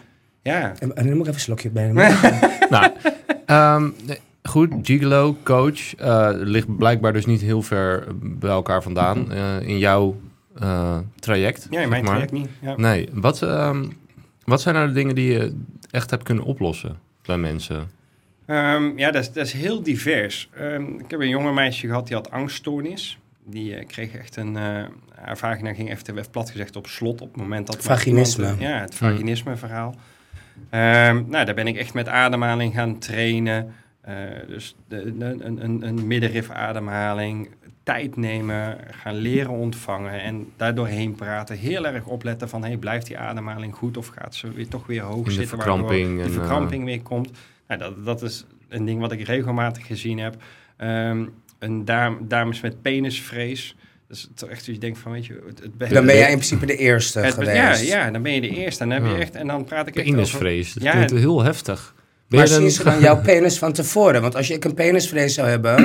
Ja. 0.43 0.73
en, 0.79 0.97
en 0.97 1.07
dan 1.07 1.17
moet 1.17 1.17
ik 1.17 1.21
even 1.21 1.35
een 1.35 1.41
slokje 1.41 1.71
bij 1.71 1.85
nemen. 1.87 2.17
nou, 2.71 2.93
ehm, 3.47 3.91
nee, 4.07 4.19
goed, 4.43 4.73
Gigolo, 4.83 5.37
coach, 5.43 5.95
eh, 5.95 6.31
ligt 6.33 6.77
blijkbaar 6.77 7.13
dus 7.13 7.27
niet 7.27 7.41
heel 7.41 7.63
ver 7.63 8.07
bij 8.21 8.51
elkaar 8.51 8.83
vandaan 8.83 9.33
eh, 9.33 9.61
in 9.61 9.79
jouw 9.79 10.21
eh, 10.59 10.99
traject. 11.19 11.67
Ja, 11.71 11.81
in 11.81 11.89
mijn 11.89 12.03
maar. 12.05 12.11
traject 12.13 12.33
niet. 12.33 12.49
Ja. 12.61 12.77
Nee, 12.77 13.09
wat, 13.13 13.43
ehm, 13.43 13.85
wat 14.45 14.61
zijn 14.61 14.75
nou 14.75 14.87
de 14.87 14.93
dingen 14.93 15.15
die 15.15 15.33
je 15.33 15.59
echt 15.91 16.11
hebt 16.11 16.23
kunnen 16.23 16.45
oplossen 16.45 16.99
bij 17.23 17.39
mensen? 17.39 17.91
Ehm, 18.47 18.99
ja, 18.99 19.11
dat 19.11 19.23
is, 19.23 19.33
dat 19.33 19.47
is 19.47 19.53
heel 19.53 19.83
divers. 19.83 20.49
Ehm, 20.55 20.83
ik 20.83 21.11
heb 21.11 21.21
een 21.21 21.29
jonge 21.29 21.53
meisje 21.53 21.87
gehad 21.87 22.07
die 22.07 22.17
had 22.17 22.31
angststoornis. 22.31 23.19
Die 23.45 23.85
kreeg 23.85 24.15
echt 24.15 24.37
een... 24.37 24.57
eh, 24.57 24.85
haar 25.15 25.39
vagina 25.39 25.75
ging 25.75 25.91
even, 25.91 26.19
even 26.19 26.31
plat 26.31 26.51
gezegd 26.51 26.77
op 26.77 26.87
slot 26.87 27.21
op 27.21 27.29
het 27.33 27.37
moment 27.37 27.67
dat... 27.67 27.77
Vaginisme. 27.83 28.43
iemand, 28.45 28.61
ja, 28.61 28.81
het 28.81 28.95
vaginisme 28.95 29.57
verhaal. 29.57 29.95
Ehm, 30.71 31.23
nou, 31.29 31.45
daar 31.45 31.55
ben 31.55 31.67
ik 31.67 31.77
echt 31.77 31.95
met 31.95 32.09
ademhaling 32.09 32.75
gaan 32.75 32.99
trainen. 32.99 33.75
Eh, 34.03 34.15
dus 34.49 34.75
de, 34.89 35.17
de- 35.19 35.25
een, 35.25 35.65
een, 35.65 35.87
een 35.87 36.07
middenrifademhaling, 36.07 37.49
tijd 37.83 38.17
nemen, 38.17 38.79
gaan 38.91 39.15
leren 39.15 39.51
ontvangen 39.51 40.21
en 40.23 40.47
daardoorheen 40.57 41.15
praten. 41.15 41.57
Heel 41.57 41.87
erg 41.87 42.05
opletten 42.07 42.49
van, 42.49 42.65
hey, 42.65 42.77
blijft 42.77 43.07
die 43.07 43.19
ademhaling 43.19 43.75
goed 43.75 43.97
of 43.97 44.07
gaat 44.07 44.35
ze 44.35 44.53
weer 44.53 44.69
toch 44.69 44.87
weer 44.87 45.03
hoog 45.03 45.25
de 45.25 45.31
zitten? 45.31 45.57
waardoor 45.57 45.77
verkramping 45.77 46.11
Die 46.15 46.23
en, 46.23 46.29
eh, 46.29 46.35
verkramping 46.35 46.85
weer 46.85 47.03
komt. 47.03 47.31
Nou, 47.69 47.81
dat, 47.81 48.05
dat 48.05 48.23
is 48.23 48.45
een 48.69 48.85
ding 48.85 49.01
wat 49.01 49.13
ik 49.13 49.27
regelmatig 49.27 49.87
gezien 49.87 50.19
heb. 50.19 50.37
Ehm, 50.77 51.25
een 51.59 51.85
dame, 51.85 52.17
dames 52.27 52.61
met 52.61 52.83
penisvrees. 52.83 53.77
Dat 54.09 54.17
is 54.17 54.29
toch 54.35 54.49
echt, 54.49 54.59
als 54.59 54.75
je 54.75 54.79
denkt 54.79 54.99
van, 54.99 55.13
weet 55.13 55.27
je... 55.27 55.43
Het, 55.47 55.59
het, 55.79 55.91
Dan 55.91 56.07
ben 56.07 56.17
jij 56.17 56.31
in 56.31 56.37
principe 56.37 56.67
de 56.67 56.77
eerste 56.77 57.19
het- 57.21 57.35
geweest. 57.35 57.89
ja, 57.89 58.05
ja, 58.05 58.11
dan 58.11 58.23
ben 58.23 58.33
je 58.33 58.41
de 58.41 58.49
eerste. 58.49 58.83
En 58.83 58.89
dan, 58.89 59.03
heb 59.03 59.13
je 59.17 59.21
echt, 59.23 59.35
en 59.35 59.47
dan 59.47 59.65
praat 59.65 59.87
ik 59.87 59.97
echt 59.97 60.05
over... 60.07 60.17
Penisvrees, 60.19 60.73
dat 60.73 60.83
Ja, 60.83 60.91
klinkt 60.93 61.11
heel 61.13 61.43
heftig. 61.43 61.95
Maar 62.39 62.49
zien 62.49 62.71
ze 62.71 62.85
dan 62.85 63.01
jouw 63.01 63.21
penis 63.21 63.59
van 63.59 63.73
tevoren? 63.73 64.21
Want 64.23 64.37
als 64.37 64.47
je 64.49 64.55
ik 64.55 64.65
een 64.65 64.75
penisvrees 64.75 65.35
zou 65.35 65.49
hebben, 65.49 65.77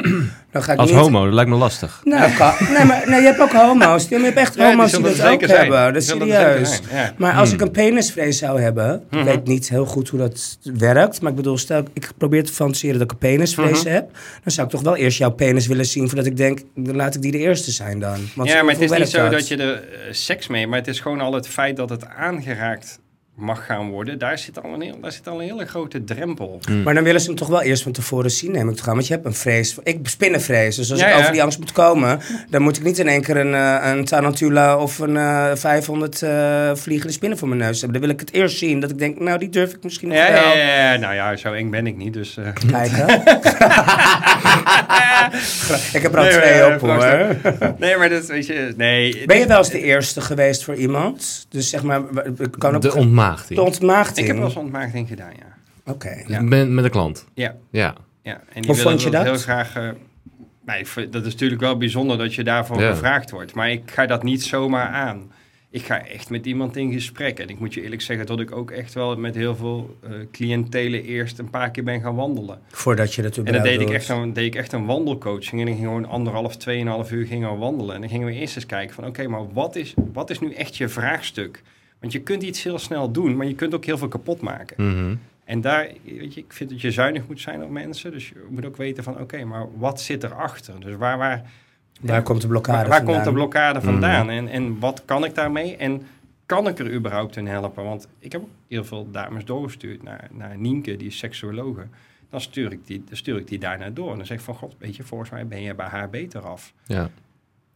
dan 0.51 0.63
ga 0.63 0.71
ik 0.73 0.79
Als 0.79 0.89
niet... 0.91 0.99
homo, 0.99 1.25
dat 1.25 1.33
lijkt 1.33 1.49
me 1.49 1.55
lastig. 1.55 2.01
Nou, 2.03 2.31
kan- 2.31 2.53
nee, 2.75 2.86
maar 2.86 3.03
nee, 3.05 3.19
je 3.21 3.25
hebt 3.27 3.39
ook 3.39 3.51
homo's. 3.51 4.07
Je 4.07 4.19
hebt 4.19 4.38
echt 4.38 4.55
Ja, 4.55 4.60
die 4.62 4.69
homo's 4.75 4.91
die, 4.91 5.01
dat 5.01 5.12
ook 5.12 5.43
zijn. 5.43 5.60
hebben. 5.60 5.93
Dat 5.93 6.01
is 6.03 6.10
er 6.10 6.15
serieus. 6.17 6.81
ja. 6.91 7.13
Maar 7.17 7.33
als 7.33 7.49
Hmm. 7.49 7.57
ik 7.60 7.65
een 7.65 7.71
penisvrees 7.71 8.38
zou 8.38 8.62
hebben, 8.62 8.93
ik 9.10 9.17
Mhm. 9.17 9.25
weet 9.25 9.47
niet 9.47 9.69
heel 9.69 9.86
goed 9.86 10.10
hoe 10.10 10.19
dat 10.19 10.57
werkt, 10.63 11.21
maar 11.21 11.29
ik 11.31 11.38
bedoel, 11.38 11.57
stel 11.57 11.83
ik 11.93 12.10
probeer 12.17 12.43
te 12.43 12.53
fantaseren 12.53 12.93
dat 12.99 13.03
ik 13.03 13.12
een 13.12 13.17
penisvrees 13.17 13.83
Mhm. 13.83 13.93
heb, 13.93 14.10
dan 14.43 14.51
zou 14.53 14.67
ik 14.67 14.73
toch 14.73 14.81
wel 14.81 14.95
eerst 14.95 15.17
jouw 15.17 15.31
penis 15.31 15.67
willen 15.67 15.86
zien 15.86 16.07
voordat 16.07 16.25
ik 16.25 16.38
denk, 16.38 16.60
dan 16.75 16.95
laat 16.95 17.15
ik 17.15 17.21
die 17.21 17.31
de 17.31 17.38
eerste 17.38 17.71
zijn 17.71 17.99
dan. 17.99 18.17
Want 18.36 18.49
ja, 18.49 18.63
maar 18.63 18.73
het 18.73 18.81
is 18.91 18.97
niet 18.97 19.10
zo 19.10 19.29
dat 19.29 19.47
je 19.47 19.57
er 19.57 19.73
eh, 19.73 19.79
seks 20.12 20.47
mee... 20.47 20.67
maar 20.67 20.79
het 20.79 20.88
is 20.88 20.99
gewoon 20.99 21.21
al 21.21 21.33
het 21.33 21.47
feit 21.47 21.75
dat 21.75 21.89
het 21.89 22.05
aangeraakt 22.17 22.99
mag 23.38 23.65
gaan 23.65 23.89
worden... 23.89 24.19
daar 24.19 24.38
zit 24.38 24.63
al 24.63 24.73
een, 24.73 24.82
heel, 24.82 25.00
daar 25.02 25.12
zit 25.12 25.28
al 25.28 25.41
een 25.41 25.47
hele 25.47 25.65
grote 25.65 26.04
drempel. 26.04 26.60
Maar 26.84 26.93
dan 26.93 27.04
willen 27.04 27.21
ze 27.21 27.28
hem 27.28 27.36
toch 27.36 27.47
wel 27.47 27.62
eerst 27.62 27.84
van 27.84 27.91
tevoren 27.91 28.32
zien, 28.32 28.52
neem 28.52 28.69
ik 28.69 28.76
toch 28.76 28.88
aan. 28.88 28.93
Want 28.93 29.08
je 29.08 29.13
hebt 29.13 29.26
een 29.26 29.34
vrees. 29.34 29.76
Ik 29.84 30.00
spinnenvrees. 30.04 30.76
Dus 30.76 30.91
als 30.91 31.00
Ja, 31.00 31.06
ik 31.08 31.13
ja. 31.13 31.19
over 31.19 31.32
die 31.32 31.41
angst 31.43 31.60
moet 31.60 31.71
komen, 31.71 32.19
dan 32.50 32.62
moet 32.62 32.78
ik 32.78 32.84
niet 32.84 33.00
in 33.00 33.08
één 33.08 33.21
keer 33.21 33.38
een, 33.38 33.54
eh, 33.54 33.89
een 33.91 34.06
tarantula 34.06 34.78
of 34.78 35.00
een 35.00 35.17
eh 35.17 35.52
500 35.56 36.21
eh, 36.21 36.71
vliegende 36.76 37.13
spinnen 37.13 37.38
voor 37.38 37.47
mijn 37.47 37.60
neus 37.60 37.82
hebben. 37.82 38.00
Dan 38.00 38.08
wil 38.10 38.15
ik 38.17 38.19
het 38.19 38.34
eerst 38.34 38.58
zien. 38.58 38.80
Dat 38.80 38.89
ik 38.89 38.97
denk, 39.00 39.19
nou, 39.19 39.39
die 39.39 39.50
durf 39.50 39.73
ik 39.73 39.84
misschien 39.84 40.08
nog 40.08 40.17
Ja, 40.17 40.32
wel. 40.32 40.41
ja, 40.41 40.54
ja, 40.56 40.91
ja. 40.93 41.00
nou 41.00 41.13
ja, 41.13 41.36
zo 41.36 41.54
eng 41.54 41.69
ben 41.69 41.88
ik 41.88 41.97
niet, 41.97 42.13
dus... 42.13 42.38
eh. 42.38 42.43
Kijken. 42.71 43.08
ik 45.93 46.02
heb 46.02 46.13
er 46.13 46.17
al 46.17 46.23
Nee, 46.23 46.34
twee 46.34 46.62
maar, 46.62 46.73
op 46.73 46.80
hoor. 46.80 47.36
Nee, 47.80 47.97
maar 47.97 48.10
dat 48.10 48.26
weet 48.26 48.45
je... 48.47 48.73
Nee, 48.78 49.26
Ben 49.26 49.38
je 49.39 49.45
wel 49.47 49.58
eens 49.58 49.69
de 49.69 49.82
eerste 49.82 50.21
geweest 50.21 50.63
voor 50.63 50.76
iemand? 50.76 51.45
Dus 51.50 51.69
zeg 51.69 51.84
maar, 51.84 52.02
kan 52.58 52.76
ook 52.76 52.82
De 52.82 52.95
ontmaagding. 53.30 53.60
de 53.60 53.66
ontmaagding. 53.66 54.18
Ik 54.20 54.28
heb 54.28 54.36
wel 54.36 54.46
eens 54.46 54.56
ontmaagding 54.56 55.08
gedaan, 55.08 55.32
ja. 55.40 55.92
Oké. 55.92 56.24
Ja. 56.28 56.42
Met, 56.42 56.70
met 56.70 56.84
een 56.84 56.90
klant. 56.92 57.26
Ja, 57.34 57.56
Ja. 57.72 57.96
ja. 58.22 58.34
En 58.34 58.40
die 58.44 58.54
Hoe 58.54 58.63
willen 58.76 58.82
vond 58.82 59.02
je 59.02 59.10
dat? 59.10 59.24
heel 59.24 59.38
graag... 59.38 59.76
eh, 59.76 60.80
ik 60.80 61.12
dat 61.12 61.26
is 61.26 61.32
natuurlijk 61.32 61.62
wel 61.62 61.78
bijzonder 61.78 62.18
dat 62.18 62.34
je 62.36 62.44
daarvoor 62.44 62.82
Ja. 62.82 62.90
gevraagd 62.90 63.32
wordt. 63.32 63.54
Maar 63.54 63.72
ik 63.72 63.92
ga 63.92 64.06
dat 64.06 64.24
niet 64.24 64.44
zomaar 64.44 64.88
aan. 64.88 65.32
Ik 65.70 65.84
ga 65.86 66.06
echt 66.06 66.30
met 66.30 66.46
iemand 66.46 66.76
in 66.76 66.92
gesprek. 66.92 67.40
En 67.40 67.48
ik 67.50 67.60
moet 67.60 67.74
je 67.74 67.82
eerlijk 67.84 68.02
zeggen 68.02 68.26
dat 68.26 68.40
ik 68.40 68.52
ook 68.52 68.72
echt 68.72 68.94
wel 68.94 69.16
met 69.16 69.36
heel 69.36 69.56
veel 69.56 69.98
eh 70.04 70.10
cliëntelen 70.32 71.04
eerst 71.04 71.40
een 71.40 71.50
paar 71.50 71.72
keer 71.72 71.84
ben 71.84 72.02
gaan 72.02 72.16
wandelen. 72.16 72.60
Voordat 72.72 73.13
je 73.13 73.22
dat 73.22 73.38
En 73.38 73.54
dan 73.54 73.62
deed 73.63 73.82
ik, 73.82 73.90
echt 73.90 74.10
een, 74.10 74.34
deed 74.34 74.46
ik 74.46 74.56
echt 74.56 74.72
een 74.72 74.86
wandelcoaching. 74.86 75.62
En 75.62 75.68
ik 75.68 75.74
ging 75.74 75.86
gewoon 75.86 76.06
anderhalf, 76.06 76.58
tweeënhalf 76.58 77.12
uur 77.12 77.26
gingen 77.26 77.52
we 77.52 77.58
wandelen. 77.58 77.96
En 77.96 78.02
dan 78.02 78.10
gingen 78.10 78.28
we 78.28 78.34
eerst 78.34 78.56
eens 78.56 78.66
kijken 78.66 78.96
van... 78.96 79.06
oké, 79.06 79.28
maar 79.28 79.54
wat 79.54 79.76
is, 79.76 79.94
wat 80.13 80.30
is 80.30 80.40
nu 80.40 80.54
echt 80.54 80.78
je 80.78 80.90
vraagstuk? 80.90 81.62
Want 82.08 82.20
je 82.20 82.26
kunt 82.26 82.43
iets 82.43 82.63
heel 82.63 82.80
snel 82.80 83.12
doen, 83.12 83.36
maar 83.38 83.48
je 83.48 83.56
kunt 83.56 83.74
ook 83.76 83.86
heel 83.86 83.98
veel 83.98 84.08
kapot 84.08 84.41
maken. 84.41 84.86
Mhm. 84.91 85.15
En 85.46 85.62
daar, 85.62 85.88
weet 86.04 86.34
je, 86.34 86.39
ik 86.39 86.54
vind 86.54 86.70
dat 86.70 86.82
je 86.82 86.91
zuinig 86.91 87.28
moet 87.28 87.39
zijn 87.41 87.63
op 87.63 87.70
mensen. 87.70 88.12
Dus 88.12 88.30
je 88.30 88.46
moet 88.50 88.65
ook 88.65 88.78
weten 88.78 89.04
van, 89.04 89.20
oké, 89.20 89.43
maar 89.43 89.65
wat 89.78 90.02
zit 90.02 90.24
erachter? 90.24 90.80
Dus 90.80 90.96
waar, 90.96 91.17
waar, 91.17 91.52
Waar 92.02 92.24
komt 92.24 92.41
de 92.41 92.48
blokkade 92.48 92.78
waar, 92.78 92.88
waar 92.88 92.98
vandaan? 92.98 93.13
komt 93.15 93.26
de 93.26 93.34
blokkade 93.34 93.80
Mhm. 93.80 93.88
vandaan? 93.88 94.30
En, 94.30 94.48
en 94.48 94.80
wat 94.80 95.02
kan 95.06 95.24
ik 95.26 95.36
daarmee? 95.36 95.76
En 95.76 96.02
kan 96.46 96.67
ik 96.67 96.80
er 96.80 96.93
überhaupt 96.93 97.36
in 97.38 97.48
helpen? 97.48 97.84
Want 97.84 98.08
ik 98.20 98.32
heb 98.32 98.41
ook 98.41 98.50
heel 98.67 98.84
veel 98.86 99.12
dames 99.12 99.46
doorgestuurd 99.46 100.04
naar, 100.04 100.28
naar 100.32 100.58
Nienke, 100.58 100.96
die 100.98 101.08
is 101.08 101.17
seksuologe. 101.17 101.86
Dan 102.30 102.41
stuur 102.41 102.72
ik 102.72 102.80
die, 102.88 103.04
dan 103.08 103.17
stuur 103.17 103.38
ik 103.38 103.48
die 103.48 103.60
daarna 103.60 103.89
door. 103.89 104.12
En 104.12 104.17
dan 104.17 104.26
zeg 104.26 104.38
ik 104.38 104.43
van, 104.43 104.56
god, 104.56 104.76
weet 104.78 104.96
je, 104.96 105.04
volgens 105.04 105.30
mij 105.30 105.48
ben 105.48 105.62
je 105.62 105.76
bij 105.76 105.88
haar 105.88 106.10
beter 106.10 106.41
af. 106.41 106.74
Ja. 106.86 107.10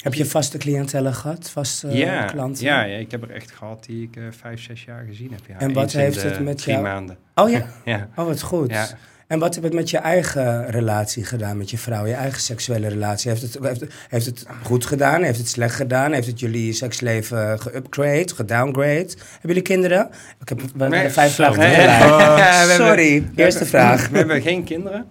Heb 0.01 0.13
je 0.13 0.25
vaste 0.25 0.57
cliëntelen 0.57 1.13
gehad? 1.13 1.49
Vaste 1.49 1.87
ja, 1.87 2.23
klanten? 2.25 2.63
ja, 2.63 2.83
ja, 2.83 2.97
ik 2.97 3.11
heb 3.11 3.21
er 3.23 3.31
echt 3.31 3.51
gehad 3.51 3.83
die 3.85 4.03
ik 4.03 4.15
eh, 4.15 4.23
vijf, 4.41 4.61
zes 4.61 4.83
jaar 4.83 5.05
gezien 5.07 5.31
heb. 5.31 5.39
Ja, 5.47 5.59
En 5.59 5.73
wat 5.73 5.91
heeft 5.91 6.23
het 6.23 6.39
met 6.39 6.57
drie 6.57 6.71
jou- 6.73 6.85
maanden. 6.85 7.17
Oh 7.35 7.49
ja? 7.49 7.65
Ja. 7.85 8.07
Oh, 8.15 8.25
wat 8.25 8.41
goed. 8.41 8.71
Ja. 8.71 8.87
En 9.27 9.39
wat 9.39 9.53
heeft 9.53 9.65
het 9.65 9.75
met 9.75 9.89
je 9.89 9.97
eigen 9.97 10.69
relatie 10.71 11.23
gedaan 11.25 11.57
met 11.57 11.69
je 11.69 11.77
vrouw? 11.77 12.05
Je 12.05 12.13
eigen 12.13 12.41
seksuele 12.41 12.87
relatie? 12.87 13.29
Heeft 13.29 13.41
het, 13.41 13.57
heeft, 13.63 13.79
het- 13.81 13.93
heeft 14.09 14.25
het 14.25 14.45
goed 14.63 14.85
gedaan? 14.85 15.23
Heeft 15.23 15.37
het 15.37 15.47
slecht 15.47 15.75
gedaan? 15.75 16.11
Heeft 16.11 16.27
het 16.27 16.39
jullie 16.39 16.73
seksleven 16.73 17.59
geupgrade, 17.59 18.27
gedowngrade? 18.35 19.07
Hebben 19.07 19.39
jullie 19.41 19.61
kinderen? 19.61 20.09
Ik 20.41 20.49
heb 20.49 20.61
we 20.75 20.87
Nee, 20.87 21.09
vijf 21.09 21.33
vragen 21.35 21.59
Nee, 21.59 21.75
tegelijk. 21.75 22.09
ja, 22.19 22.35
we 22.35 22.41
hebben- 22.69 22.87
Sorry, 22.87 23.27
eerste 23.35 23.65
vraag. 23.65 24.07
We 24.09 24.17
hebben 24.17 24.41
geen 24.41 24.63
kinderen. 24.63 25.07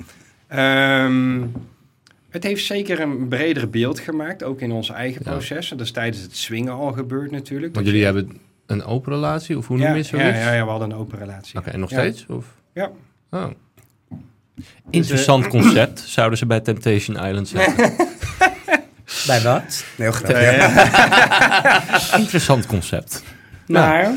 Ehm, 0.49 1.41
het 2.31 2.45
heeft 2.45 2.65
zeker 2.65 3.01
een 3.01 3.29
breder 3.29 3.71
beeld 3.71 4.01
gemaakt, 4.01 4.43
ook 4.43 4.61
in 4.61 4.73
onze 4.73 4.93
eigen 4.93 5.21
Ja. 5.25 5.31
processen. 5.31 5.77
Dat 5.77 5.87
is 5.87 5.93
tijdens 5.93 6.23
het 6.23 6.37
swingen 6.37 6.73
al 6.73 6.93
gebeurd 6.93 7.31
natuurlijk. 7.31 7.75
Want 7.75 7.87
jullie 7.87 8.01
je- 8.01 8.07
hebben 8.07 8.39
een 8.67 8.85
open 8.85 9.13
relatie? 9.13 9.59
Of 9.59 9.67
hoe 9.67 9.79
ja, 9.79 9.85
noem 9.85 9.93
je 9.97 10.03
ja, 10.03 10.09
zoiets? 10.09 10.39
ja, 10.39 10.53
ja, 10.53 10.65
we 10.65 10.71
hadden 10.71 10.91
een 10.91 10.97
open 10.97 11.19
relatie. 11.19 11.59
Oké, 11.59 11.71
en 11.71 11.81
nog 11.81 11.91
Ja. 11.91 11.99
steeds? 11.99 12.27
Of? 12.29 12.45
Ja. 12.75 12.91
Oh. 13.31 13.45
Interessant 14.91 15.47
concept, 15.49 16.01
zouden 16.01 16.39
ze 16.39 16.47
bij 16.47 16.61
Temptation 16.61 17.27
Island 17.27 17.49
zeggen. 17.49 17.95
Bij 19.27 19.41
wat? 19.43 19.85
Heel 19.97 20.13
grappig. 20.13 22.15
Interessant 22.21 22.67
concept. 22.67 23.23
Maar 23.67 24.11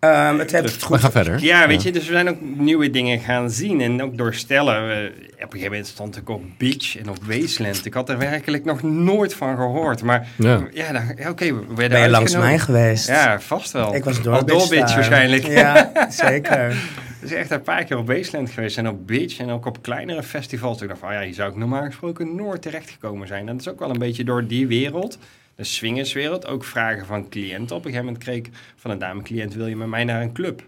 ehm, 0.00 0.38
het 0.38 0.52
heeft 0.52 0.72
het 0.74 0.88
We 0.88 0.98
gaan 0.98 1.10
verder. 1.10 1.42
Ja, 1.42 1.66
weet 1.66 1.82
je, 1.82 1.92
dus 1.92 2.06
we 2.06 2.12
zijn 2.12 2.28
ook 2.28 2.36
nieuwe 2.40 2.90
dingen 2.90 3.20
gaan 3.20 3.50
zien. 3.50 3.80
En 3.80 4.02
ook 4.02 4.16
door 4.18 4.34
stellen. 4.34 4.74
eh, 4.90 5.04
op 5.34 5.56
een 5.56 5.60
gegeven 5.60 5.70
moment 5.70 5.86
stond 5.86 6.16
ik 6.16 6.28
op 6.28 6.42
Beach 6.58 6.98
en 6.98 7.08
op 7.10 7.16
Wasteland. 7.24 7.86
Ik 7.86 7.94
had 7.94 8.08
er 8.08 8.18
werkelijk 8.18 8.64
nog 8.64 8.82
nooit 8.82 9.34
van 9.34 9.56
gehoord. 9.56 10.02
Maar 10.02 10.26
Ja. 10.36 10.60
ja, 10.72 10.92
dan- 10.92 11.12
ja, 11.16 11.28
oké, 11.30 11.54
we 11.54 11.88
Ben 11.88 12.00
je 12.00 12.08
langs 12.08 12.36
mij 12.36 12.58
geweest? 12.58 13.06
Ja, 13.08 13.40
vast 13.40 13.72
wel. 13.72 13.94
Ik 13.94 14.04
was 14.04 14.16
Al 14.16 14.22
door 14.22 14.46
doorbitch 14.46 14.94
waarschijnlijk. 14.94 15.46
Ja, 15.46 15.90
zeker. 16.26 16.76
Dus 17.20 17.30
echt 17.30 17.50
een 17.50 17.62
paar 17.62 17.84
keer 17.84 17.98
op 17.98 18.06
Wasteland 18.06 18.50
geweest 18.50 18.78
en 18.78 18.88
op 18.88 19.06
Beach 19.06 19.38
en 19.38 19.50
ook 19.50 19.66
op 19.66 19.82
kleinere 19.82 20.22
festivals. 20.22 20.82
Ik 20.82 20.88
dacht 20.88 21.00
van, 21.00 21.12
ja, 21.12 21.22
hier 21.22 21.34
zou 21.34 21.50
ik 21.50 21.56
normaal 21.56 21.84
gesproken 21.84 22.34
nooit 22.34 22.62
terechtgekomen 22.62 23.26
zijn. 23.26 23.40
En 23.48 23.56
dat 23.56 23.60
is 23.66 23.68
ook 23.72 23.78
wel 23.78 23.90
een 23.90 23.98
beetje 23.98 24.24
door 24.24 24.46
die 24.46 24.66
wereld, 24.66 25.18
de 25.54 25.64
swingerswereld, 25.64 26.46
ook 26.46 26.64
vragen 26.64 27.06
van 27.06 27.28
cliënten. 27.28 27.76
Op 27.76 27.84
een 27.84 27.90
gegeven 27.90 28.04
moment 28.04 28.24
kreeg 28.24 28.36
ik 28.36 28.50
van 28.76 28.90
een 28.90 28.98
dame-cliënt, 28.98 29.54
wil 29.54 29.66
je 29.66 29.76
met 29.76 29.88
mij 29.88 30.04
naar 30.04 30.22
een 30.22 30.32
club? 30.32 30.62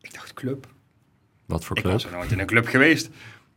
Ik 0.00 0.14
dacht, 0.14 0.34
club? 0.34 0.66
Wat 1.46 1.64
voor 1.64 1.76
Ik 1.76 1.82
club? 1.82 1.94
was 1.94 2.04
er 2.04 2.12
nooit 2.12 2.30
in 2.32 2.38
een 2.38 2.46
club 2.46 2.66
geweest. 2.66 3.10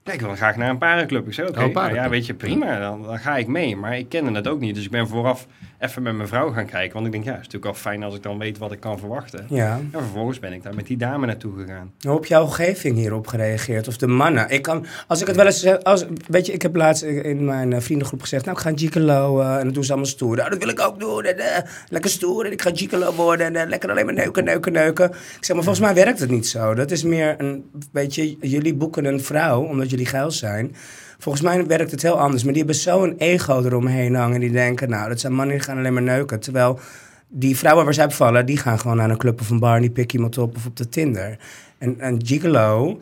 Ja, 0.04 0.12
ik 0.12 0.22
wil 0.22 0.36
graag 0.36 0.56
naar 0.56 0.70
een 0.70 0.78
parenclub. 0.78 1.28
Ik 1.28 1.34
zei, 1.34 1.48
oké, 1.48 1.64
Oh, 1.64 1.74
nou 1.74 1.94
ja, 1.94 2.10
weet 2.10 2.26
je, 2.26 2.34
prima, 2.34 2.80
dan, 2.80 3.04
dan 3.04 3.20
ga 3.20 3.38
ik 3.38 3.48
mee. 3.48 3.76
Maar 3.76 3.98
ik 3.98 4.10
kende 4.10 4.32
het 4.32 4.48
ook 4.48 4.60
niet, 4.60 4.76
dus 4.76 4.86
ik 4.86 4.92
ben 4.92 5.08
vooraf 5.08 5.48
even 5.84 6.04
met 6.04 6.16
mijn 6.16 6.28
vrouw 6.28 6.52
gaan 6.52 6.66
kijken. 6.66 6.94
Want 6.94 7.06
ik 7.06 7.12
denk, 7.12 7.24
ja, 7.24 7.32
het 7.32 7.40
is 7.40 7.46
natuurlijk 7.46 7.74
wel 7.74 7.82
fijn 7.82 8.04
als 8.04 8.16
ik 8.16 8.24
dan 8.24 8.38
weet 8.38 8.58
wat 8.58 8.72
ik 8.72 8.80
kan 8.80 9.00
verwachten. 9.00 9.46
Ja. 9.50 9.80
En 9.92 10.00
vervolgens 10.02 10.40
ben 10.40 10.54
ik 10.54 10.64
daar 10.64 10.76
met 10.76 10.88
die 10.88 10.98
dame 10.98 11.26
naartoe 11.26 11.58
gegaan. 11.58 11.92
Hoe 12.02 12.14
heb 12.14 12.26
jouw 12.26 12.44
omgeving 12.44 12.98
hierop 12.98 13.28
gereageerd? 13.28 13.88
Of 13.88 13.98
de 13.98 14.08
mannen? 14.08 14.50
Ik 14.50 14.62
kan, 14.62 14.86
als 15.08 15.22
ik 15.22 15.28
het 15.28 15.36
wel 15.36 15.46
eens... 15.46 15.84
Als, 15.84 16.06
weet 16.28 16.46
je, 16.46 16.54
ik 16.54 16.62
heb 16.62 16.76
laatst 16.76 17.04
in 17.04 17.46
mijn 17.46 17.82
vriendengroep 17.82 18.22
gezegd... 18.22 18.46
Nou, 18.46 18.58
ik 18.58 18.64
ga 18.64 18.72
gigolo 18.76 19.42
en 19.42 19.66
dat 19.66 19.74
doen 19.74 19.84
ze 19.84 19.92
allemaal 19.92 20.10
stoer. 20.10 20.36
Nou, 20.36 20.50
dat 20.50 20.60
wil 20.60 20.70
ik 20.70 20.80
ook 20.80 21.00
doen. 21.00 21.24
En, 21.24 21.38
eh, 21.38 21.64
lekker 21.90 22.12
stoer 22.12 22.46
en 22.46 22.52
ik 22.52 22.62
ga 22.62 22.72
gigolo 22.74 23.14
worden. 23.14 23.46
En 23.46 23.56
eh, 23.56 23.68
lekker 23.68 23.90
alleen 23.90 24.06
maar 24.06 24.14
neuken, 24.14 24.44
neuken, 24.44 24.72
neuken. 24.72 25.10
Ik 25.10 25.46
zeg, 25.46 25.56
maar 25.56 25.66
volgens 25.66 25.86
mij 25.86 25.94
werkt 25.94 26.20
het 26.20 26.30
niet 26.30 26.48
zo. 26.48 26.74
Dat 26.74 26.92
is 26.92 27.04
meer 27.04 27.36
een... 27.38 27.70
Weet 27.92 28.16
je, 28.16 28.38
jullie 28.40 28.74
boeken 28.74 29.06
een 29.06 29.22
vrouw 29.22 29.62
omdat 29.62 29.90
jullie 29.90 30.06
geil 30.06 30.32
zijn. 30.32 30.76
Volgens 31.24 31.44
mij 31.44 31.66
werkt 31.66 31.92
het 31.92 32.02
heel 32.02 32.20
anders. 32.20 32.44
Maar 32.44 32.54
die 32.54 32.64
hebben 32.64 32.82
zo'n 32.82 33.16
ego 33.18 33.62
eromheen 33.64 34.16
hangen. 34.16 34.40
Die 34.40 34.52
denken, 34.52 34.90
nou, 34.90 35.10
dat 35.10 35.20
zijn 35.20 35.34
mannen 35.34 35.56
die 35.56 35.66
gaan 35.66 35.78
alleen 35.78 35.94
maar 35.94 36.02
neuken. 36.02 36.40
Terwijl 36.40 36.80
die 37.28 37.58
vrouwen 37.58 37.86
waar 37.86 37.94
zij 37.94 38.06
op 38.06 38.14
vallen, 38.14 38.46
die 38.46 38.58
gaan 38.58 38.80
gewoon 38.80 38.98
naar 38.98 39.10
een 39.10 39.18
club 39.18 39.42
of 39.42 39.50
een 39.50 39.60
bar 39.60 39.76
en 39.76 39.82
die 39.82 39.90
pikken 39.90 40.16
iemand 40.16 40.38
op 40.38 40.56
of 40.56 40.66
op 40.66 40.78
de 40.78 40.90
Tinder. 40.90 41.38
En 41.84 41.96
een 42.00 42.22
gigolo, 42.26 43.00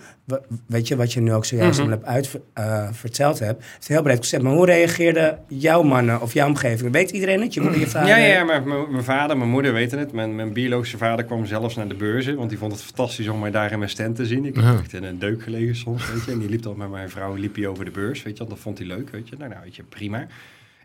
weet 0.65 0.87
je 0.87 0.95
wat 0.95 1.13
je 1.13 1.21
nu 1.21 1.33
ook 1.33 1.45
zojuist 1.45 1.79
Mhm. 1.79 1.87
allemaal 1.91 2.11
hebt 2.11 2.33
uit, 2.33 2.41
eh, 2.53 2.87
verteld 2.91 3.39
hebt, 3.39 3.63
heeft 3.63 3.89
een 3.89 3.95
heel 3.95 4.03
breed 4.03 4.15
concept. 4.15 4.43
Maar 4.43 4.53
hoe 4.53 4.65
reageerden 4.65 5.39
jouw 5.47 5.81
mannen 5.83 6.21
of 6.21 6.33
jouw 6.33 6.47
omgeving? 6.47 6.91
Weet 6.91 7.11
iedereen 7.11 7.41
het? 7.41 7.53
Je 7.53 7.61
moeder, 7.61 7.79
je 7.79 7.87
vader? 7.87 8.09
Ja, 8.09 8.15
ja, 8.17 8.43
mijn 8.43 9.03
vader, 9.03 9.37
mijn 9.37 9.49
moeder 9.49 9.73
weten 9.73 9.99
het. 9.99 10.11
Mijn, 10.11 10.35
mijn 10.35 10.53
biologische 10.53 10.97
vader 10.97 11.25
kwam 11.25 11.45
zelfs 11.45 11.75
naar 11.75 11.87
de 11.87 11.95
beurzen, 11.95 12.35
want 12.35 12.49
die 12.49 12.57
vond 12.57 12.71
het 12.71 12.81
fantastisch 12.81 13.27
om 13.27 13.39
mij 13.39 13.51
daar 13.51 13.71
in 13.71 13.77
mijn 13.77 13.89
stand 13.91 14.15
te 14.15 14.25
zien. 14.25 14.45
Ik 14.45 14.55
heb 14.55 14.63
Ja. 14.63 14.73
echt 14.79 14.93
in 14.93 15.03
een 15.03 15.19
deuk 15.19 15.43
gelegen 15.43 15.75
soms, 15.75 16.11
weet 16.11 16.25
je. 16.25 16.31
En 16.31 16.39
die 16.39 16.49
liep 16.49 16.61
dan 16.63 16.77
met 16.77 16.89
mijn 16.89 17.09
vrouw 17.09 17.33
liep 17.35 17.55
hij 17.55 17.67
over 17.67 17.85
de 17.85 17.91
beurs, 17.91 18.23
weet 18.23 18.37
je. 18.37 18.45
Dat 18.47 18.59
vond 18.59 18.77
hij 18.77 18.87
leuk, 18.87 19.09
weet 19.09 19.29
je. 19.29 19.35
Nou, 19.37 19.49
nou 19.49 19.61
weet 19.63 19.75
je, 19.75 19.83
prima. 19.83 20.19
Ik 20.21 20.27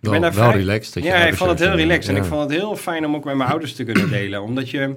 Wel, 0.00 0.20
daar 0.20 0.20
wel 0.20 0.32
vrij- 0.50 0.56
relaxed. 0.60 0.94
Dat 0.94 1.02
je 1.02 1.08
Ja, 1.08 1.26
ik 1.26 1.34
vond 1.34 1.50
het 1.50 1.58
heel 1.58 1.74
relaxed. 1.76 2.08
En 2.08 2.14
Ja. 2.14 2.20
ik 2.22 2.26
vond 2.28 2.40
het 2.42 2.50
heel 2.50 2.76
fijn 2.76 3.06
om 3.06 3.14
ook 3.14 3.24
met 3.24 3.34
mijn 3.36 3.50
ouders 3.50 3.74
te 3.74 3.84
kunnen 3.84 4.10
delen. 4.10 4.42
Omdat 4.42 4.70
je... 4.70 4.94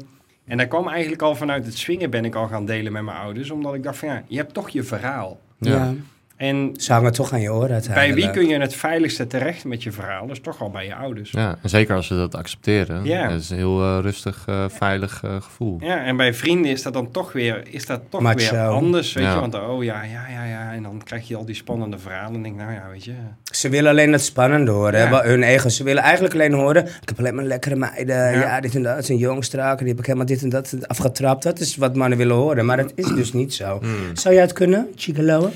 En 0.49 0.57
dat 0.57 0.67
kwam 0.67 0.87
eigenlijk 0.87 1.21
al 1.21 1.35
vanuit 1.35 1.65
het 1.65 1.77
swingen 1.77 2.09
ben 2.09 2.25
ik 2.25 2.35
al 2.35 2.47
gaan 2.47 2.65
delen 2.65 2.91
met 2.91 3.03
mijn 3.03 3.17
ouders. 3.17 3.51
Omdat 3.51 3.73
ik 3.73 3.83
dacht 3.83 3.97
van 3.97 4.07
ja, 4.07 4.23
je 4.27 4.37
hebt 4.37 4.53
toch 4.53 4.69
je 4.69 4.83
verhaal. 4.83 5.39
Ja. 5.59 5.93
En 6.39 6.71
Ze 6.77 6.93
hangen 6.93 7.11
toch 7.11 7.33
aan 7.33 7.41
je 7.41 7.53
oren 7.53 7.81
bij 7.93 8.13
wie 8.13 8.29
kun 8.31 8.47
je 8.47 8.59
het 8.59 8.75
veiligste 8.75 9.27
terecht 9.27 9.63
met 9.65 9.83
je 9.83 9.91
verhaal? 9.91 10.27
Dat 10.27 10.35
is 10.35 10.41
toch 10.41 10.61
al 10.61 10.69
bij 10.69 10.85
je 10.85 10.95
ouders. 10.95 11.31
Ja, 11.31 11.57
en 11.63 11.69
zeker 11.69 11.95
als 11.95 12.07
ze 12.07 12.15
dat 12.15 12.35
accepteren. 12.35 13.03
Ja. 13.05 13.27
Dat 13.29 13.39
is 13.39 13.49
een 13.49 13.57
heel 13.57 13.81
eh, 13.83 13.97
rustig, 14.01 14.43
eh, 14.47 14.65
veilig 14.67 15.23
eh, 15.23 15.35
gevoel. 15.41 15.77
Ja, 15.81 16.03
en 16.03 16.17
bij 16.17 16.33
vrienden 16.33 16.71
is 16.71 16.81
dat 16.83 16.93
dan 16.93 17.11
toch 17.11 17.31
weer, 17.31 17.61
is 17.69 17.85
dat 17.85 18.01
toch 18.09 18.21
Macho. 18.21 18.51
weer 18.55 18.65
anders, 18.67 19.13
weet 19.13 19.23
Ja. 19.23 19.33
je. 19.33 19.39
Want 19.39 19.55
oh 19.55 19.83
ja, 19.83 20.03
ja, 20.03 20.25
ja, 20.31 20.43
ja. 20.45 20.73
En 20.73 20.83
dan 20.83 21.01
krijg 21.03 21.27
je 21.27 21.35
al 21.35 21.45
die 21.45 21.55
spannende 21.55 21.97
verhalen. 21.97 22.35
En 22.35 22.41
denk 22.43 22.55
ik, 22.55 22.61
nou 22.61 22.73
ja, 22.73 22.83
weet 22.91 23.03
je. 23.05 23.13
Ze 23.43 23.69
willen 23.69 23.89
alleen 23.91 24.11
het 24.11 24.23
spannende 24.23 24.71
horen, 24.71 24.99
Ja. 25.09 25.23
hun 25.23 25.43
ego. 25.43 25.69
Ze 25.69 25.83
willen 25.83 26.03
eigenlijk 26.03 26.33
alleen 26.33 26.53
horen, 26.53 26.85
ik 26.85 27.09
heb 27.09 27.19
alleen 27.19 27.35
maar 27.35 27.45
lekkere 27.45 27.75
meiden. 27.75 28.15
Ja, 28.15 28.29
Ja. 28.31 28.59
dit 28.59 28.75
en 28.75 28.83
dat. 28.83 28.93
Het 28.95 29.03
is 29.03 29.09
een 29.09 29.17
jongstrak, 29.17 29.77
die 29.79 29.87
heb 29.87 29.99
ik 29.99 30.05
helemaal 30.05 30.27
dit 30.27 30.41
en 30.41 30.49
dat 30.49 30.75
afgetrapt. 30.87 31.43
Dat 31.43 31.59
is 31.59 31.75
wat 31.75 31.95
mannen 31.95 32.17
willen 32.17 32.35
horen, 32.35 32.65
maar 32.65 32.77
dat 32.77 32.91
is 32.95 33.07
dus 33.07 33.33
niet 33.33 33.53
zo. 33.53 33.77
Hmm. 33.81 34.15
Zou 34.15 34.33
jij 34.33 34.43
het 34.43 34.53
kunnen, 34.53 34.87
Chigaloa? 34.95 35.49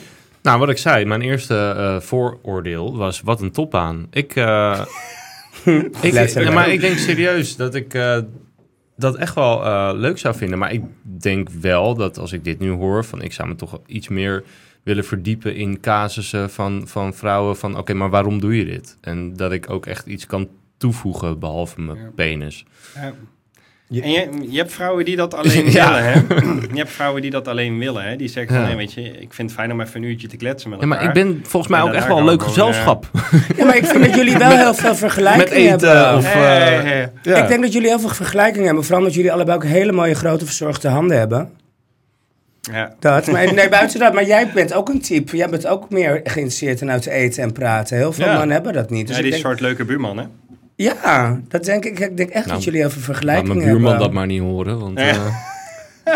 Nou, 0.44 0.60
wat 0.60 0.70
ik 0.70 0.78
zei, 0.78 1.06
mijn 1.06 1.22
eerste 1.22 1.56
eh, 1.78 2.00
vooroordeel 2.00 2.98
was 2.98 3.22
wat 3.22 3.42
een 3.42 3.52
topbaan. 3.52 4.08
Ik, 4.12 4.36
eh, 4.36 4.86
ik, 6.02 6.52
maar 6.54 6.70
ik 6.70 6.80
denk 6.82 6.98
serieus 6.98 7.56
dat 7.56 7.76
ik 7.76 7.94
eh, 7.94 8.18
dat 8.98 9.16
echt 9.16 9.36
wel 9.36 9.66
eh, 9.66 9.92
leuk 9.94 10.18
zou 10.18 10.36
vinden. 10.36 10.58
Maar 10.60 10.74
ik 10.74 10.82
denk 11.04 11.50
wel 11.50 11.96
dat 11.96 12.18
als 12.20 12.32
ik 12.32 12.44
dit 12.44 12.60
nu 12.60 12.70
hoor, 12.70 13.06
van 13.06 13.22
ik 13.22 13.34
zou 13.34 13.48
me 13.48 13.56
toch 13.56 13.80
iets 13.86 14.08
meer 14.08 14.44
willen 14.84 15.06
verdiepen 15.06 15.56
in 15.56 15.80
casussen 15.80 16.50
van, 16.50 16.88
van 16.88 17.14
vrouwen. 17.14 17.58
Van 17.58 17.78
oké, 17.78 17.94
maar 17.94 18.10
waarom 18.10 18.40
doe 18.40 18.58
je 18.58 18.66
dit? 18.66 18.98
En 19.02 19.36
dat 19.36 19.52
ik 19.52 19.70
ook 19.70 19.86
echt 19.86 20.06
iets 20.06 20.26
kan 20.26 20.50
toevoegen 20.78 21.40
behalve 21.40 21.82
mijn 21.82 21.98
Ja. 21.98 22.10
penis. 22.16 22.66
Ja. 22.96 23.14
Je- 23.96 24.02
En 24.02 24.12
je, 24.12 24.28
je 24.52 24.58
hebt 24.58 24.72
vrouwen 24.74 25.06
die 25.06 25.16
dat 25.16 25.34
alleen 25.40 25.72
Ja. 25.72 25.88
willen, 25.94 26.04
hè? 26.04 26.12
Je 26.72 26.78
hebt 26.78 26.92
vrouwen 26.92 27.22
die 27.22 27.32
dat 27.32 27.48
alleen 27.48 27.80
willen, 27.80 28.04
hè? 28.04 28.16
Die 28.16 28.28
zeggen 28.28 28.54
van, 28.54 28.62
Ja. 28.62 28.68
nee, 28.68 28.78
weet 28.78 28.94
je, 28.94 29.02
ik 29.02 29.34
vind 29.34 29.50
het 29.50 29.60
fijn 29.60 29.72
om 29.72 29.82
even 29.82 30.04
een 30.04 30.10
uurtje 30.10 30.28
te 30.28 30.38
kletsen 30.38 30.70
met 30.70 30.80
Ja, 30.80 30.86
maar 30.86 30.98
elkaar. 31.00 31.18
ik 31.18 31.24
ben 31.24 31.40
volgens 31.44 31.72
mij 31.72 31.82
En 31.82 31.88
ook 31.88 31.94
echt 31.94 32.08
wel 32.08 32.18
een 32.18 32.26
leuk 32.26 32.44
gezelschap. 32.44 33.06
Ja, 33.58 33.66
maar 33.66 33.78
ik 33.78 33.86
vind 33.86 34.04
dat 34.06 34.16
jullie 34.16 34.38
wel 34.38 34.50
heel 34.58 34.74
veel 34.74 34.90
Met 34.90 34.98
vergelijkingen 34.98 35.74
eten 35.74 35.90
hebben. 35.98 36.18
of... 36.18 36.34
Hey, 36.34 36.78
eh, 36.78 36.84
hey. 36.84 37.12
ja. 37.24 37.36
Ik 37.42 37.48
denk 37.48 37.62
dat 37.62 37.74
jullie 37.74 37.88
heel 37.88 38.00
veel 38.00 38.10
vergelijkingen 38.10 38.66
hebben. 38.66 38.84
Vooral 38.84 39.00
omdat 39.02 39.16
jullie 39.16 39.32
allebei 39.32 39.58
ook 39.58 39.64
hele 39.66 39.92
mooie, 39.92 40.14
grote, 40.16 40.46
verzorgde 40.46 40.88
handen 40.88 41.18
hebben. 41.18 41.50
Ja. 42.72 42.96
Dat, 43.00 43.28
maar, 43.32 43.54
nee, 43.54 43.70
buiten 43.70 44.00
dat. 44.00 44.14
Maar 44.14 44.26
jij 44.26 44.52
bent 44.54 44.74
ook 44.74 44.90
een 44.90 45.02
type. 45.02 45.38
Jij 45.38 45.50
bent 45.50 45.68
ook 45.68 45.90
meer 45.90 46.12
geïnteresseerd 46.24 46.82
in 46.82 46.92
uit 46.92 47.06
eten 47.06 47.44
en 47.44 47.52
praten. 47.52 47.98
Heel 47.98 48.14
veel 48.14 48.26
Ja. 48.26 48.32
mannen 48.34 48.52
hebben 48.52 48.74
dat 48.74 48.90
niet. 48.90 49.08
Dus 49.08 49.16
ja, 49.16 49.22
die 49.22 49.32
denk, 49.32 49.44
soort 49.44 49.60
leuke 49.60 49.86
buurman, 49.86 50.18
hè? 50.18 50.24
Ja, 50.76 51.42
dat 51.48 51.64
denk 51.64 51.86
ik. 51.86 52.00
Ik 52.00 52.18
denk 52.18 52.30
echt 52.30 52.46
Nou, 52.46 52.56
dat 52.58 52.64
jullie 52.64 52.80
heel 52.80 52.90
veel 52.90 52.98
Laat 53.00 53.06
vergelijkingen 53.06 53.56
mijn 53.58 53.70
buurman 53.70 53.90
hebben. 53.90 54.08
dat 54.08 54.16
maar 54.16 54.26
niet 54.28 54.42
horen, 54.42 54.80
want... 54.80 55.00
Ja. 55.00 55.06
eh, 56.04 56.16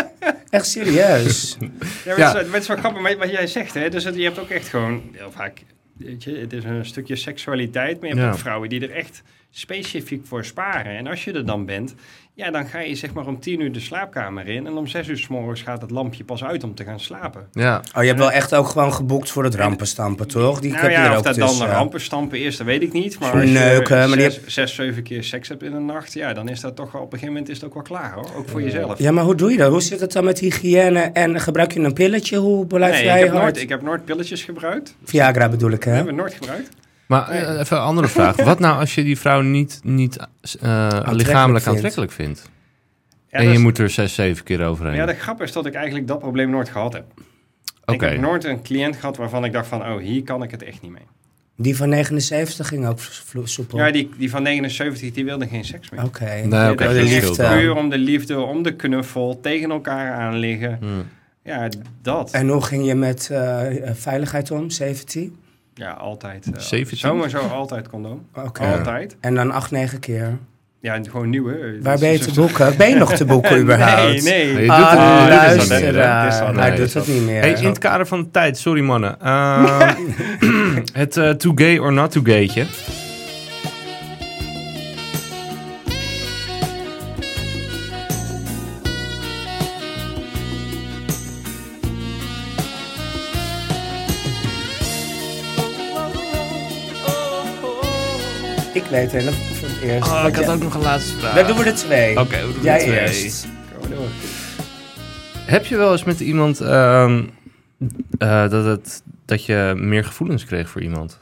Echt 0.50 0.66
serieus. 0.66 1.56
Ja, 1.60 1.68
maar 2.06 2.18
Ja. 2.18 2.36
Het, 2.36 2.46
is, 2.46 2.52
het 2.52 2.62
is 2.62 2.68
wel 2.68 2.76
grappig 2.76 3.02
maar 3.02 3.16
wat 3.16 3.30
jij 3.30 3.46
zegt, 3.46 3.74
hè? 3.74 3.88
Dus 3.90 4.04
het- 4.04 4.14
je 4.16 4.22
hebt 4.22 4.38
ook 4.38 4.48
echt 4.48 4.68
gewoon, 4.68 5.02
heel 5.12 5.30
vaak, 5.32 5.62
weet 5.96 6.24
je, 6.24 6.36
het 6.36 6.52
is 6.52 6.64
een 6.64 6.84
stukje 6.86 7.16
seksualiteit, 7.16 8.00
maar 8.00 8.08
je 8.08 8.14
hebt 8.14 8.26
Ja. 8.26 8.32
ook 8.32 8.38
vrouwen 8.38 8.68
die 8.68 8.80
er 8.88 8.90
echt 8.96 9.22
specifiek 9.50 10.26
voor 10.26 10.44
sparen. 10.44 10.96
En 10.96 11.06
als 11.06 11.24
je 11.24 11.32
er 11.32 11.46
dan 11.46 11.64
bent, 11.66 11.94
ja, 12.34 12.50
dan 12.50 12.66
ga 12.66 12.78
je 12.80 12.94
zeg 12.94 13.12
maar 13.12 13.26
om 13.26 13.40
tien 13.40 13.60
uur 13.60 13.72
de 13.72 13.80
slaapkamer 13.80 14.48
in 14.48 14.66
en 14.66 14.72
om 14.72 14.86
zes 14.86 15.08
uur 15.08 15.18
s 15.18 15.28
morgens 15.28 15.62
gaat 15.62 15.80
het 15.82 15.90
lampje 15.90 16.24
pas 16.24 16.44
uit 16.44 16.64
om 16.64 16.74
te 16.74 16.84
gaan 16.84 17.00
slapen. 17.00 17.48
ja. 17.52 17.82
Oh, 17.96 18.02
je 18.02 18.08
hebt 18.08 18.18
wel 18.20 18.30
echt 18.30 18.54
ook 18.54 18.66
gewoon 18.68 18.92
geboekt 18.92 19.30
voor 19.30 19.44
het 19.44 19.54
rampenstampen, 19.54 20.28
toch? 20.28 20.60
Die 20.60 20.70
nou 20.70 20.82
heb 20.82 20.90
je 20.90 20.96
ja, 20.96 21.04
er 21.04 21.10
of 21.10 21.16
ook 21.16 21.24
dat 21.24 21.34
tussen. 21.34 21.58
dan 21.66 21.68
rampen 21.76 22.00
stampen 22.00 22.40
is, 22.40 22.56
dat 22.56 22.66
weet 22.66 22.82
ik 22.82 22.92
niet. 22.92 23.18
Maar 23.18 23.32
als 23.32 23.42
je 23.42 23.48
neuken, 23.48 24.08
maar 24.08 24.18
die 24.18 24.30
zes, 24.30 24.40
zes, 24.46 24.74
zeven 24.74 25.02
keer 25.02 25.24
seks 25.24 25.48
hebt 25.48 25.62
in 25.62 25.72
een 25.72 25.86
nacht, 25.86 26.12
ja, 26.12 26.32
dan 26.32 26.48
is 26.48 26.60
dat 26.60 26.76
toch 26.76 26.92
wel, 26.92 27.02
op 27.02 27.12
een 27.12 27.18
gegeven 27.18 27.32
moment 27.34 27.50
is 27.52 27.56
het 27.56 27.66
ook 27.66 27.74
wel 27.74 27.82
klaar 27.82 28.12
hoor. 28.12 28.30
Ook 28.36 28.48
voor 28.48 28.62
jezelf. 28.62 28.98
Ja, 28.98 29.10
maar 29.10 29.24
hoe 29.24 29.34
doe 29.34 29.50
je 29.50 29.56
dat? 29.56 29.70
Hoe 29.70 29.80
zit 29.82 30.00
het 30.00 30.12
dan 30.12 30.24
met 30.24 30.38
hygiëne? 30.38 31.00
En 31.00 31.40
gebruik 31.40 31.72
je 31.72 31.80
een 31.80 31.92
pilletje? 31.92 32.36
Hoe 32.36 32.66
blijf 32.66 32.92
nee, 32.92 33.00
ik 33.00 33.06
jij 33.06 33.18
heb, 33.18 33.28
hard? 33.28 33.42
nooit, 33.42 33.56
ik 33.60 33.68
heb 33.68 33.82
nooit 33.82 34.04
pilletjes 34.04 34.42
gebruikt. 34.44 34.94
Viagra 35.04 35.48
bedoel 35.48 35.70
ik, 35.70 35.84
We 35.84 35.90
hè? 35.90 35.96
hebben 35.96 36.14
nooit 36.14 36.34
gebruikt. 36.34 36.68
Maar 37.08 37.28
eh, 37.28 37.58
even 37.60 37.76
een 37.76 37.82
andere 37.82 38.08
vraag. 38.08 38.36
Wat 38.52 38.58
nou 38.58 38.78
als 38.80 38.94
je 38.94 39.04
die 39.04 39.18
vrouw 39.18 39.40
niet, 39.40 39.80
niet 39.82 40.16
eh, 40.60 41.00
lichamelijk 41.10 41.64
vindt. 41.64 41.66
aantrekkelijk 41.66 42.12
vindt? 42.12 42.50
Ja, 43.28 43.38
en 43.38 43.46
je 43.48 43.52
is- 43.52 43.58
moet 43.58 43.78
er 43.78 43.90
zes, 43.90 44.14
zeven 44.14 44.44
keer 44.44 44.64
overheen. 44.66 44.94
Ja, 44.94 45.06
de 45.06 45.14
grap 45.14 45.42
is 45.42 45.52
dat 45.52 45.66
ik 45.66 45.74
eigenlijk 45.74 46.06
dat 46.06 46.18
probleem 46.18 46.50
nooit 46.50 46.68
gehad 46.68 46.92
heb. 46.92 47.04
Oké. 47.84 47.92
Ik 47.92 48.00
heb 48.00 48.20
nooit 48.20 48.44
een 48.44 48.62
cliënt 48.62 48.96
gehad 48.96 49.16
waarvan 49.16 49.44
ik 49.44 49.52
dacht 49.52 49.66
van, 49.66 49.80
oh, 49.82 49.98
hier 49.98 50.22
kan 50.22 50.42
ik 50.42 50.50
het 50.50 50.62
echt 50.62 50.82
niet 50.82 50.90
mee. 50.92 51.02
Die 51.56 51.76
van 51.76 51.88
79 51.88 52.68
ging 52.68 52.86
ook 52.86 52.98
soepel. 53.44 53.78
Ja, 53.78 53.90
die, 53.90 54.10
die 54.18 54.30
van 54.30 54.42
79, 54.42 55.10
die 55.10 55.24
wilde 55.24 55.46
geen 55.48 55.64
seks 55.64 55.90
meer. 55.90 56.04
Oké. 56.04 56.24
Nee, 56.24 56.44
oké, 56.44 56.54
Oh, 56.54 56.76
dat 56.76 56.76
de 56.92 57.02
liefde. 57.02 57.48
Puur 57.48 57.74
om 57.76 57.88
de 57.90 57.98
liefde, 57.98 58.40
om 58.40 58.62
de 58.62 58.74
knuffel, 58.76 59.38
tegen 59.42 59.70
elkaar 59.70 60.12
aan 60.12 60.34
liggen. 60.36 60.76
Hmm. 60.80 61.04
Ja, 61.44 61.68
dat. 62.02 62.30
En 62.30 62.48
hoe 62.48 62.62
ging 62.62 62.86
je 62.86 62.94
met 62.94 63.28
eh, 63.30 63.60
veiligheid 63.92 64.50
om? 64.50 64.70
Safety? 64.70 65.30
Ja, 65.78 65.90
altijd. 65.90 66.46
eh, 66.46 66.52
Safety? 66.60 66.96
Sowieso 66.96 67.38
altijd 67.38 67.88
condoom. 67.88 68.26
Oké. 68.34 68.64
Altijd. 68.66 69.16
En 69.20 69.34
dan 69.34 69.50
acht, 69.50 69.70
negen 69.70 69.98
keer. 70.00 70.38
Ja, 70.80 70.98
gewoon 71.10 71.30
nieuwe. 71.30 71.78
Waar 71.82 71.92
Dus- 71.92 72.00
ben 72.00 72.12
je 72.12 72.18
te 72.18 72.32
boeken? 72.34 72.76
Ben 72.76 72.88
je 72.88 72.94
nog 72.94 73.12
te 73.12 73.24
boeken 73.24 73.60
überhaupt? 73.62 74.02
Nee, 74.02 74.22
nee. 74.22 74.52
Nee, 74.54 74.64
je 74.64 74.70
Ah, 74.70 74.78
doet 74.78 74.88
het 74.90 74.98
niet. 74.98 75.68
wat 76.40 76.56
Hij 76.56 76.68
Nee, 76.70 76.78
doet 76.78 76.94
het 76.94 77.06
niet 77.08 77.22
meer. 77.24 77.40
Hey, 77.40 77.52
in 77.52 77.64
het 77.64 77.78
kader 77.78 78.06
van 78.06 78.22
de 78.22 78.30
tijd, 78.30 78.58
sorry 78.58 78.82
mannen. 78.82 79.20
Eh, 79.20 79.90
het 80.92 81.16
eh 81.16 81.30
too 81.30 81.52
gay 81.54 81.78
or 81.78 81.92
not 81.92 82.10
too 82.10 82.22
gaytje. 82.22 82.66
Verkleed 98.80 99.12
in 99.12 99.32
voor 99.32 99.68
het 99.68 99.80
eerst? 99.82 100.08
Oh, 100.08 100.24
ik 100.28 100.34
had 100.34 100.48
ook 100.48 100.62
nog 100.62 100.74
een 100.74 100.80
laatste 100.82 101.16
vraag. 101.16 101.34
Dan 101.34 101.46
doen 101.46 101.56
we 101.56 101.64
er 101.64 101.74
twee. 101.74 102.20
Oké, 102.20 102.46
we 102.46 102.52
doen 102.52 102.62
Jij 102.62 102.74
er 102.74 102.80
twee. 102.86 103.00
eerst. 103.00 103.46
Kom 103.72 103.88
maar 103.88 103.98
door. 103.98 104.06
Heb 105.46 105.64
je 105.66 105.76
wel 105.76 105.92
eens 105.92 106.04
met 106.04 106.20
iemand 106.20 106.60
ehm, 106.60 107.24
eh, 108.18 108.48
dat, 108.50 108.64
het, 108.64 109.02
dat 109.24 109.44
je 109.44 109.74
meer 109.76 110.04
gevoelens 110.04 110.44
kreeg 110.44 110.68
voor 110.68 110.82
iemand? 110.82 111.20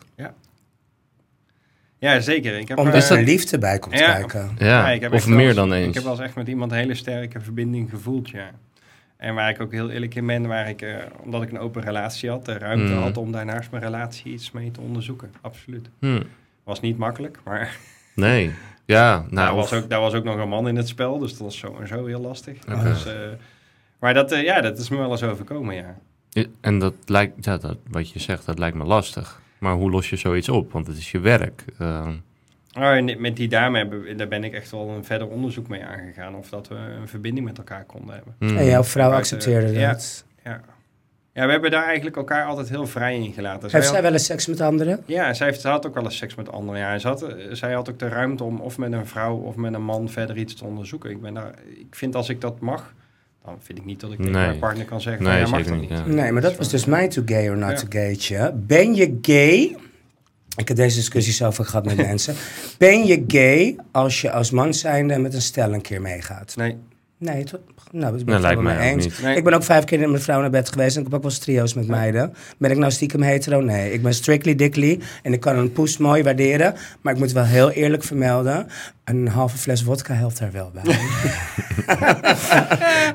Ja, 1.99 2.21
zeker. 2.21 2.59
Ik 2.59 2.69
heb, 2.69 2.79
Omdat 2.79 3.11
er 3.11 3.23
liefde 3.23 3.59
bij 3.59 3.79
komt 3.79 3.99
ja. 3.99 4.13
kijken. 4.13 4.51
Ja, 4.59 4.91
ik 4.91 5.01
heb 5.01 5.13
of 5.13 5.27
meer 5.27 5.47
eens- 5.47 5.55
dan 5.55 5.73
eens. 5.73 5.89
Ik 5.89 5.95
heb 5.95 6.03
wel 6.03 6.13
eens 6.13 6.21
echt 6.23 6.35
met 6.35 6.49
iemand 6.49 6.71
een 6.73 6.77
hele 6.79 6.95
sterke 6.95 7.41
verbinding 7.41 7.91
gevoeld, 7.91 8.29
ja. 8.31 8.51
En 9.17 9.35
waar 9.35 9.51
ik 9.51 9.61
ook 9.61 9.73
heel 9.73 9.91
eerlijk 9.91 10.15
in 10.15 10.27
ben, 10.27 10.47
waar 10.47 10.69
ik, 10.69 10.83
eh, 10.83 10.95
omdat 11.25 11.43
ik 11.43 11.51
een 11.51 11.59
open 11.59 11.83
relatie 11.83 12.31
had, 12.31 12.45
de 12.45 12.59
ruimte 12.59 12.93
Mm. 12.93 13.03
had 13.03 13.17
om 13.17 13.33
daar 13.33 13.45
naast 13.45 13.71
mijn 13.71 13.83
relatie 13.83 14.33
iets 14.33 14.51
mee 14.51 14.71
te 14.71 14.81
onderzoeken. 14.81 15.31
Absoluut. 15.41 15.89
Hm, 16.01 16.23
Was 16.67 16.81
niet 16.81 16.99
makkelijk, 16.99 17.39
maar 17.45 17.77
Nee. 18.15 18.51
Ja, 18.85 19.19
daar, 19.19 19.27
nou, 19.31 19.57
was 19.57 19.73
of- 19.73 19.79
ook, 19.79 19.91
daar 19.91 20.01
was 20.01 20.15
ook 20.15 20.25
nog 20.25 20.37
een 20.39 20.49
man 20.49 20.69
in 20.69 20.77
het 20.77 20.89
spel, 20.89 21.19
dus 21.19 21.31
dat 21.31 21.41
was 21.41 21.59
zo 21.59 21.77
en 21.81 21.89
zo 21.89 22.07
heel 22.07 22.21
lastig. 22.21 22.59
Dus, 22.59 23.07
eh, 23.07 23.13
maar 23.99 24.15
dat, 24.15 24.33
eh, 24.33 24.43
ja, 24.43 24.61
dat 24.61 24.79
is 24.79 24.89
me 24.89 24.97
wel 24.97 25.11
eens 25.11 25.23
overkomen, 25.23 25.75
ja. 25.75 25.99
En 26.61 26.79
dat 26.79 26.95
lijkt, 27.07 27.45
ja, 27.45 27.57
dat, 27.57 27.77
wat 27.91 28.11
je 28.11 28.19
zegt, 28.19 28.47
dat 28.47 28.59
lijkt 28.59 28.77
me 28.77 28.85
lastig. 28.85 29.41
Maar 29.59 29.75
hoe 29.75 29.91
los 29.91 30.11
je 30.11 30.17
zoiets 30.17 30.49
op? 30.49 30.73
Want 30.73 30.87
het 30.87 30.97
is 30.97 31.11
je 31.11 31.19
werk. 31.19 31.65
Ehm, 31.79 32.13
Oh, 32.79 32.83
en 32.85 33.21
met 33.21 33.37
die 33.37 33.49
dame 33.49 33.79
hebben, 33.79 34.17
daar 34.17 34.29
ben 34.29 34.45
ik 34.45 34.53
echt 34.53 34.71
wel 34.71 34.89
een 34.89 35.05
verder 35.05 35.29
onderzoek 35.29 35.69
mee 35.69 35.85
aangegaan. 35.85 36.35
Of 36.35 36.49
dat 36.49 36.69
we 36.69 36.75
een 36.75 37.09
verbinding 37.09 37.47
met 37.47 37.59
elkaar 37.59 37.85
konden 37.85 38.15
hebben. 38.15 38.35
hm. 38.39 38.57
En 38.57 38.65
jouw 38.65 38.85
vrouw 38.85 39.11
accepteerde 39.13 39.67
dat. 39.73 39.75
Ja. 40.45 40.51
ja, 40.51 40.61
we 41.45 41.51
hebben 41.51 41.71
daar 41.71 41.85
eigenlijk 41.85 42.17
elkaar 42.17 42.45
altijd 42.45 42.69
heel 42.69 42.87
vrij 42.87 43.15
in 43.17 43.33
gelaten. 43.33 43.61
Heeft 43.71 43.85
had- 43.85 43.85
zij 43.95 44.03
wel 44.03 44.13
eens 44.13 44.25
seks 44.25 44.47
met 44.47 44.61
anderen? 44.61 45.03
Ja, 45.07 45.35
zij 45.35 45.47
heeft, 45.47 45.61
ze 45.61 45.69
had 45.69 45.87
ook 45.87 45.95
wel 45.95 46.05
eens 46.05 46.17
seks 46.17 46.35
met 46.35 46.53
anderen. 46.53 46.81
Ja, 46.81 46.93
en 46.93 47.01
ze 47.01 47.07
had, 47.09 47.23
eh, 47.23 47.35
zij 47.53 47.73
had 47.73 47.91
ook 47.91 47.99
de 47.99 48.09
ruimte 48.09 48.45
om 48.45 48.61
of 48.61 48.79
met 48.79 48.93
een 48.93 49.07
vrouw 49.07 49.37
of 49.37 49.55
met 49.57 49.75
een 49.75 49.85
man 49.85 50.09
verder 50.09 50.37
iets 50.37 50.55
te 50.55 50.65
onderzoeken. 50.65 51.11
Ik, 51.11 51.21
ben 51.21 51.35
daar, 51.35 51.55
ik 51.81 51.87
vind 51.95 52.15
als 52.15 52.29
ik 52.29 52.41
dat 52.41 52.61
mag, 52.61 52.95
dan 53.45 53.57
vind 53.61 53.79
ik 53.79 53.85
niet 53.85 54.01
dat 54.01 54.11
ik 54.13 54.17
tegen 54.17 54.33
Nee. 54.33 54.47
mijn 54.47 54.59
partner 54.59 54.85
kan 54.85 55.01
zeggen: 55.01 55.23
Nee, 55.25 55.33
van, 55.33 55.51
ja, 55.51 55.57
mag 55.57 55.67
dat 55.67 55.81
niet, 55.81 55.91
ja. 55.91 56.07
Nee, 56.07 56.33
maar 56.33 56.43
dat 56.43 56.57
was 56.57 56.69
dus 56.71 56.85
mijn 56.85 57.09
to 57.09 57.23
gay 57.27 57.49
or 57.49 57.57
not 57.57 57.71
Ja. 57.71 57.77
to 57.77 57.87
gaytje. 57.89 58.53
Ben 58.55 58.95
je 58.95 59.19
gay? 59.23 59.77
Ik 60.57 60.69
heb 60.69 60.77
deze 60.77 60.97
discussie 60.97 61.33
zo 61.33 61.51
vaak 61.51 61.67
gehad 61.67 61.85
met 61.85 61.97
mensen. 62.11 62.35
Ben 62.79 63.05
je 63.07 63.25
gay 63.27 63.77
als 63.93 64.21
je 64.21 64.31
als 64.31 64.51
man 64.51 64.75
zijnde 64.75 65.19
met 65.19 65.35
een 65.35 65.43
stel 65.43 65.73
een 65.73 65.81
keer 65.81 66.01
meegaat? 66.01 66.57
Nee, 66.57 66.77
Nee, 67.19 67.45
toch? 67.45 67.61
Nou, 67.91 68.13
dat 68.17 68.25
ben 68.25 68.35
ik 68.35 68.41
lijkt 68.41 68.57
het 68.59 68.67
wel 68.67 68.75
mij 68.77 68.91
eens. 68.93 69.05
niet. 69.05 69.23
nee. 69.23 69.37
Ik 69.37 69.45
ben 69.45 69.53
ook 69.53 69.63
vijf 69.65 69.85
keer 69.85 69.99
met 69.99 70.09
mijn 70.11 70.23
vrouw 70.23 70.41
naar 70.41 70.51
bed 70.51 70.69
geweest 70.73 70.95
en 70.97 70.99
ik 71.03 71.07
heb 71.07 71.15
ook 71.17 71.23
wel 71.23 71.31
eens 71.31 71.41
trio's 71.41 71.75
met 71.75 71.87
meiden. 71.89 72.35
Ben 72.59 72.71
ik 72.71 72.77
nou 72.77 72.93
stiekem 72.93 73.23
hetero? 73.23 73.61
Nee. 73.61 73.93
Ik 73.93 74.03
ben 74.03 74.15
strictly 74.15 74.55
dickly 74.55 75.01
en 75.23 75.33
ik 75.33 75.41
kan 75.41 75.57
een 75.57 75.73
poes 75.73 75.97
mooi 75.97 76.23
waarderen. 76.23 76.75
Maar 77.01 77.13
ik 77.13 77.19
moet 77.19 77.33
wel 77.33 77.45
heel 77.45 77.71
eerlijk 77.71 78.05
vermelden, 78.05 78.67
een 79.05 79.29
halve 79.29 79.57
fles 79.59 79.83
vodka 79.83 80.15
helpt 80.15 80.39
daar 80.39 80.53
wel 80.53 80.71
bij. 80.75 80.83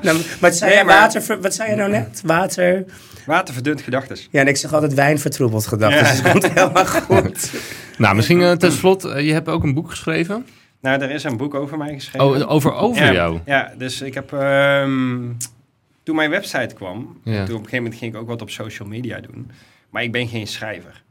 nou, 0.02 0.18
wat, 0.40 0.56
zei 0.56 0.74
Nee, 0.74 0.84
maar- 0.84 0.98
water, 1.00 1.38
wat 1.40 1.54
zei 1.54 1.70
je 1.70 1.76
nou 1.76 1.90
net? 1.90 2.20
Water? 2.24 2.84
water 3.26 3.54
verdunt 3.54 3.80
gedachtes. 3.80 4.28
Ja, 4.30 4.40
en 4.40 4.46
ik 4.48 4.56
zeg 4.56 4.72
altijd 4.74 4.94
wijn 4.94 5.18
vertroebeld 5.18 5.66
gedacht. 5.66 5.94
Ja. 5.94 6.00
Dus 6.00 6.10
het 6.22 6.30
komt 6.30 6.52
helemaal 6.52 6.86
goed. 7.08 7.50
Nou, 7.98 8.14
misschien 8.16 8.42
eh, 8.42 8.52
ten 8.52 8.72
slotte, 8.72 9.08
eh, 9.12 9.26
je 9.26 9.32
hebt 9.32 9.48
ook 9.48 9.62
een 9.62 9.74
boek 9.74 9.90
geschreven. 9.90 10.46
Nou, 10.82 11.02
er 11.02 11.10
is 11.10 11.24
een 11.24 11.36
boek 11.36 11.54
over 11.54 11.78
mij 11.78 11.94
geschreven. 11.94 12.26
Oh, 12.26 12.50
over, 12.50 12.72
over 12.74 13.04
ja, 13.04 13.12
jou. 13.12 13.40
Ja, 13.44 13.74
dus 13.78 14.00
ik 14.00 14.14
heb... 14.14 14.32
ehm, 14.32 15.32
toen 16.02 16.16
mijn 16.16 16.30
website 16.30 16.74
kwam, 16.74 17.20
Ja. 17.24 17.32
toen 17.32 17.42
op 17.42 17.48
een 17.48 17.54
gegeven 17.56 17.76
moment 17.76 17.94
ging 17.94 18.14
ik 18.14 18.20
ook 18.20 18.28
wat 18.28 18.42
op 18.42 18.50
social 18.50 18.88
media 18.88 19.20
doen. 19.20 19.50
Maar 19.90 20.02
ik 20.02 20.12
ben 20.12 20.28
geen 20.28 20.46
schrijver. 20.46 21.02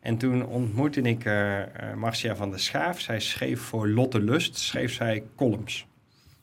En 0.00 0.16
toen 0.16 0.46
ontmoette 0.46 1.00
ik 1.00 1.24
eh, 1.24 1.60
eh, 1.60 1.68
Marcia 1.96 2.36
van 2.36 2.50
der 2.50 2.60
Schaaf. 2.60 3.00
Zij 3.00 3.20
schreef 3.20 3.60
voor 3.60 3.88
Lotte 3.88 4.20
Lust, 4.20 4.58
schreef 4.58 4.92
zij 4.92 5.22
columns. 5.36 5.86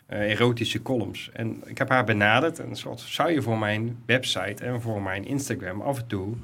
Eh, 0.05 0.31
erotische 0.31 0.81
columns. 0.81 1.29
En 1.33 1.61
ik 1.65 1.77
heb 1.77 1.89
haar 1.89 2.03
benaderd 2.05 2.59
en 2.59 2.75
soort, 2.75 2.99
zou 2.99 3.31
je 3.31 3.41
voor 3.41 3.57
mijn 3.57 3.97
website 4.05 4.63
en 4.63 4.81
voor 4.81 5.01
mijn 5.01 5.25
Instagram 5.25 5.81
af 5.81 5.97
en 5.97 6.07
toe 6.07 6.35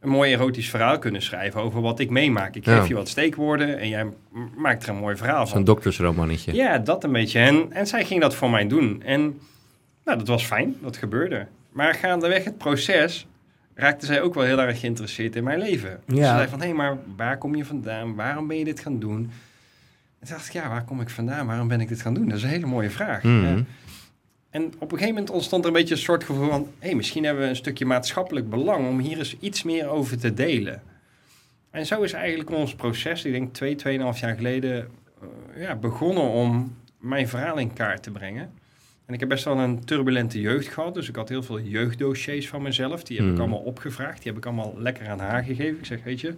een 0.00 0.08
mooi 0.08 0.32
erotisch 0.32 0.70
verhaal 0.70 0.98
kunnen 0.98 1.22
schrijven 1.22 1.60
over 1.60 1.80
wat 1.80 1.98
ik 2.00 2.10
meemaak. 2.10 2.54
Ik 2.54 2.64
geef 2.64 2.74
Ja. 2.82 2.84
je 2.88 2.94
wat 2.94 3.08
steekwoorden 3.08 3.78
en 3.78 3.88
jij 3.88 4.06
maakt 4.56 4.82
er 4.82 4.88
een 4.88 4.96
mooi 4.96 5.16
verhaal 5.16 5.46
van. 5.46 5.56
Zo'n 5.56 5.64
doktersromannetje. 5.64 6.54
Ja, 6.54 6.78
dat 6.78 7.04
een 7.04 7.12
beetje. 7.12 7.38
En, 7.38 7.72
en 7.72 7.86
zij 7.86 8.04
ging 8.04 8.20
dat 8.20 8.34
voor 8.34 8.50
mij 8.50 8.66
doen. 8.66 9.02
En 9.02 9.20
nou, 10.04 10.18
dat 10.18 10.28
was 10.28 10.44
fijn, 10.44 10.74
dat 10.82 10.96
gebeurde. 10.96 11.46
Maar 11.72 11.94
gaandeweg 11.94 12.44
het 12.44 12.58
proces 12.58 13.26
raakte 13.74 14.06
zij 14.06 14.22
ook 14.22 14.34
wel 14.34 14.44
heel 14.44 14.60
erg 14.60 14.80
geïnteresseerd 14.80 15.36
in 15.36 15.44
mijn 15.44 15.58
leven. 15.58 16.00
Ja. 16.06 16.14
Ze 16.30 16.36
zei 16.36 16.48
van, 16.48 16.60
hé, 16.62 16.72
maar 16.72 16.96
waar 17.16 17.38
kom 17.38 17.54
je 17.54 17.64
vandaan? 17.64 18.14
Waarom 18.14 18.46
ben 18.46 18.58
je 18.58 18.64
dit 18.64 18.80
gaan 18.80 18.98
doen? 18.98 19.30
En 20.20 20.26
toen 20.26 20.36
dacht 20.36 20.46
ik, 20.46 20.52
ja, 20.52 20.68
waar 20.68 20.84
kom 20.84 21.00
ik 21.00 21.08
vandaan? 21.10 21.46
Waarom 21.46 21.68
ben 21.68 21.80
ik 21.80 21.88
dit 21.88 22.00
gaan 22.00 22.14
doen? 22.14 22.28
Dat 22.28 22.36
is 22.36 22.42
een 22.42 22.48
hele 22.48 22.66
mooie 22.66 22.90
vraag. 22.90 23.22
Mhm. 23.22 23.44
Ja. 23.56 23.64
En 24.58 24.64
op 24.64 24.80
een 24.80 24.88
gegeven 24.98 25.08
moment 25.08 25.30
ontstond 25.30 25.62
er 25.62 25.68
een 25.70 25.76
beetje 25.76 25.94
een 25.94 26.00
soort 26.00 26.24
gevoel 26.24 26.48
van... 26.48 26.68
hé, 26.78 26.94
misschien 26.94 27.24
hebben 27.24 27.42
we 27.42 27.48
een 27.48 27.56
stukje 27.56 27.84
maatschappelijk 27.86 28.50
belang 28.50 28.88
om 28.88 28.98
hier 28.98 29.18
eens 29.18 29.36
iets 29.40 29.62
meer 29.62 29.88
over 29.88 30.18
te 30.18 30.34
delen. 30.34 30.82
En 31.70 31.86
zo 31.86 32.02
is 32.02 32.12
eigenlijk 32.12 32.50
ons 32.50 32.74
proces, 32.74 33.24
ik 33.24 33.32
denk 33.32 33.54
twee, 33.54 33.74
tweeënhalf 33.74 34.20
jaar 34.20 34.34
geleden... 34.36 34.88
eh, 35.54 35.62
ja, 35.62 35.74
begonnen 35.76 36.22
om 36.22 36.76
mijn 37.00 37.28
verhaal 37.28 37.58
in 37.58 37.72
kaart 37.72 38.02
te 38.02 38.10
brengen. 38.10 38.50
En 39.06 39.14
ik 39.14 39.20
heb 39.20 39.28
best 39.28 39.44
wel 39.44 39.58
een 39.58 39.84
turbulente 39.84 40.40
jeugd 40.40 40.68
gehad. 40.68 40.94
Dus 40.94 41.08
ik 41.08 41.16
had 41.16 41.28
heel 41.28 41.42
veel 41.42 41.60
jeugddossiers 41.60 42.48
van 42.48 42.62
mezelf. 42.62 43.02
Die 43.02 43.16
heb 43.16 43.26
ik 43.26 43.32
Hmm. 43.32 43.40
allemaal 43.40 43.58
opgevraagd. 43.58 44.22
Die 44.22 44.32
heb 44.32 44.36
ik 44.40 44.46
allemaal 44.46 44.74
lekker 44.78 45.08
aan 45.08 45.20
haar 45.20 45.44
gegeven. 45.44 45.78
Ik 45.78 45.84
zeg, 45.86 46.02
weet 46.04 46.20
je, 46.20 46.34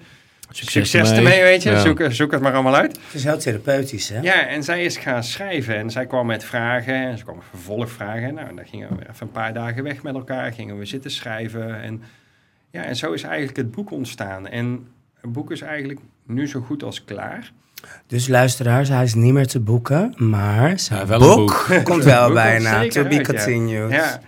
Succes, 0.53 0.91
succes 0.91 1.17
ermee, 1.17 1.43
weet 1.43 1.63
je. 1.63 1.71
Ja. 1.71 1.81
Zoek, 1.81 2.03
zoek 2.09 2.33
het 2.33 2.41
maar 2.41 2.53
allemaal 2.53 2.75
uit. 2.75 2.93
Het 2.93 3.15
is 3.15 3.25
heel 3.25 3.39
therapeutisch, 3.39 4.09
hè? 4.09 4.21
Ja, 4.21 4.47
en 4.47 4.63
zij 4.63 4.85
is 4.85 4.97
gaan 4.97 5.25
schrijven 5.25 5.77
en 5.77 5.91
zij 5.91 6.07
kwam 6.07 6.27
met 6.27 6.45
vragen 6.45 6.95
en 6.95 7.19
ze 7.19 7.25
kwam 7.25 7.37
met 7.37 7.45
vervolgvragen. 7.51 8.35
Nou, 8.35 8.49
en 8.49 8.57
dan 8.57 8.67
gingen 8.67 8.89
we 8.89 9.03
even 9.03 9.27
een 9.27 9.31
paar 9.33 9.55
dagen 9.55 9.83
weg 9.83 10.03
met 10.03 10.15
elkaar, 10.15 10.53
gingen 10.53 10.79
we 10.79 10.85
zitten 10.85 11.11
schrijven. 11.11 11.83
En, 11.83 12.03
ja, 12.71 12.83
en 12.83 12.97
zo 12.97 13.13
is 13.13 13.23
eigenlijk 13.23 13.57
het 13.57 13.71
boek 13.71 13.91
ontstaan. 13.91 14.47
En 14.49 14.87
het 15.21 15.33
boek 15.33 15.51
is 15.51 15.61
eigenlijk 15.61 16.01
nu 16.27 16.49
zo 16.49 16.61
goed 16.61 16.83
als 16.83 17.05
klaar. 17.05 17.53
Dus 18.07 18.29
luisteraars, 18.29 18.89
hij 18.89 19.03
is 19.03 19.15
niet 19.15 19.33
meer 19.33 19.47
te 19.47 19.61
boeken, 19.61 20.15
maar 20.17 20.79
zijn 20.79 21.01
Ja, 21.01 21.07
wel 21.07 21.21
een 21.23 21.37
boek, 21.37 21.67
komt 21.85 22.05
wel 22.05 22.25
boek 22.27 22.35
bijna. 22.35 22.79
komt 22.81 22.93
To 22.93 23.05
be 23.05 23.15
ja. 23.15 23.23
continued. 23.23 23.91
Ja, 23.91 24.21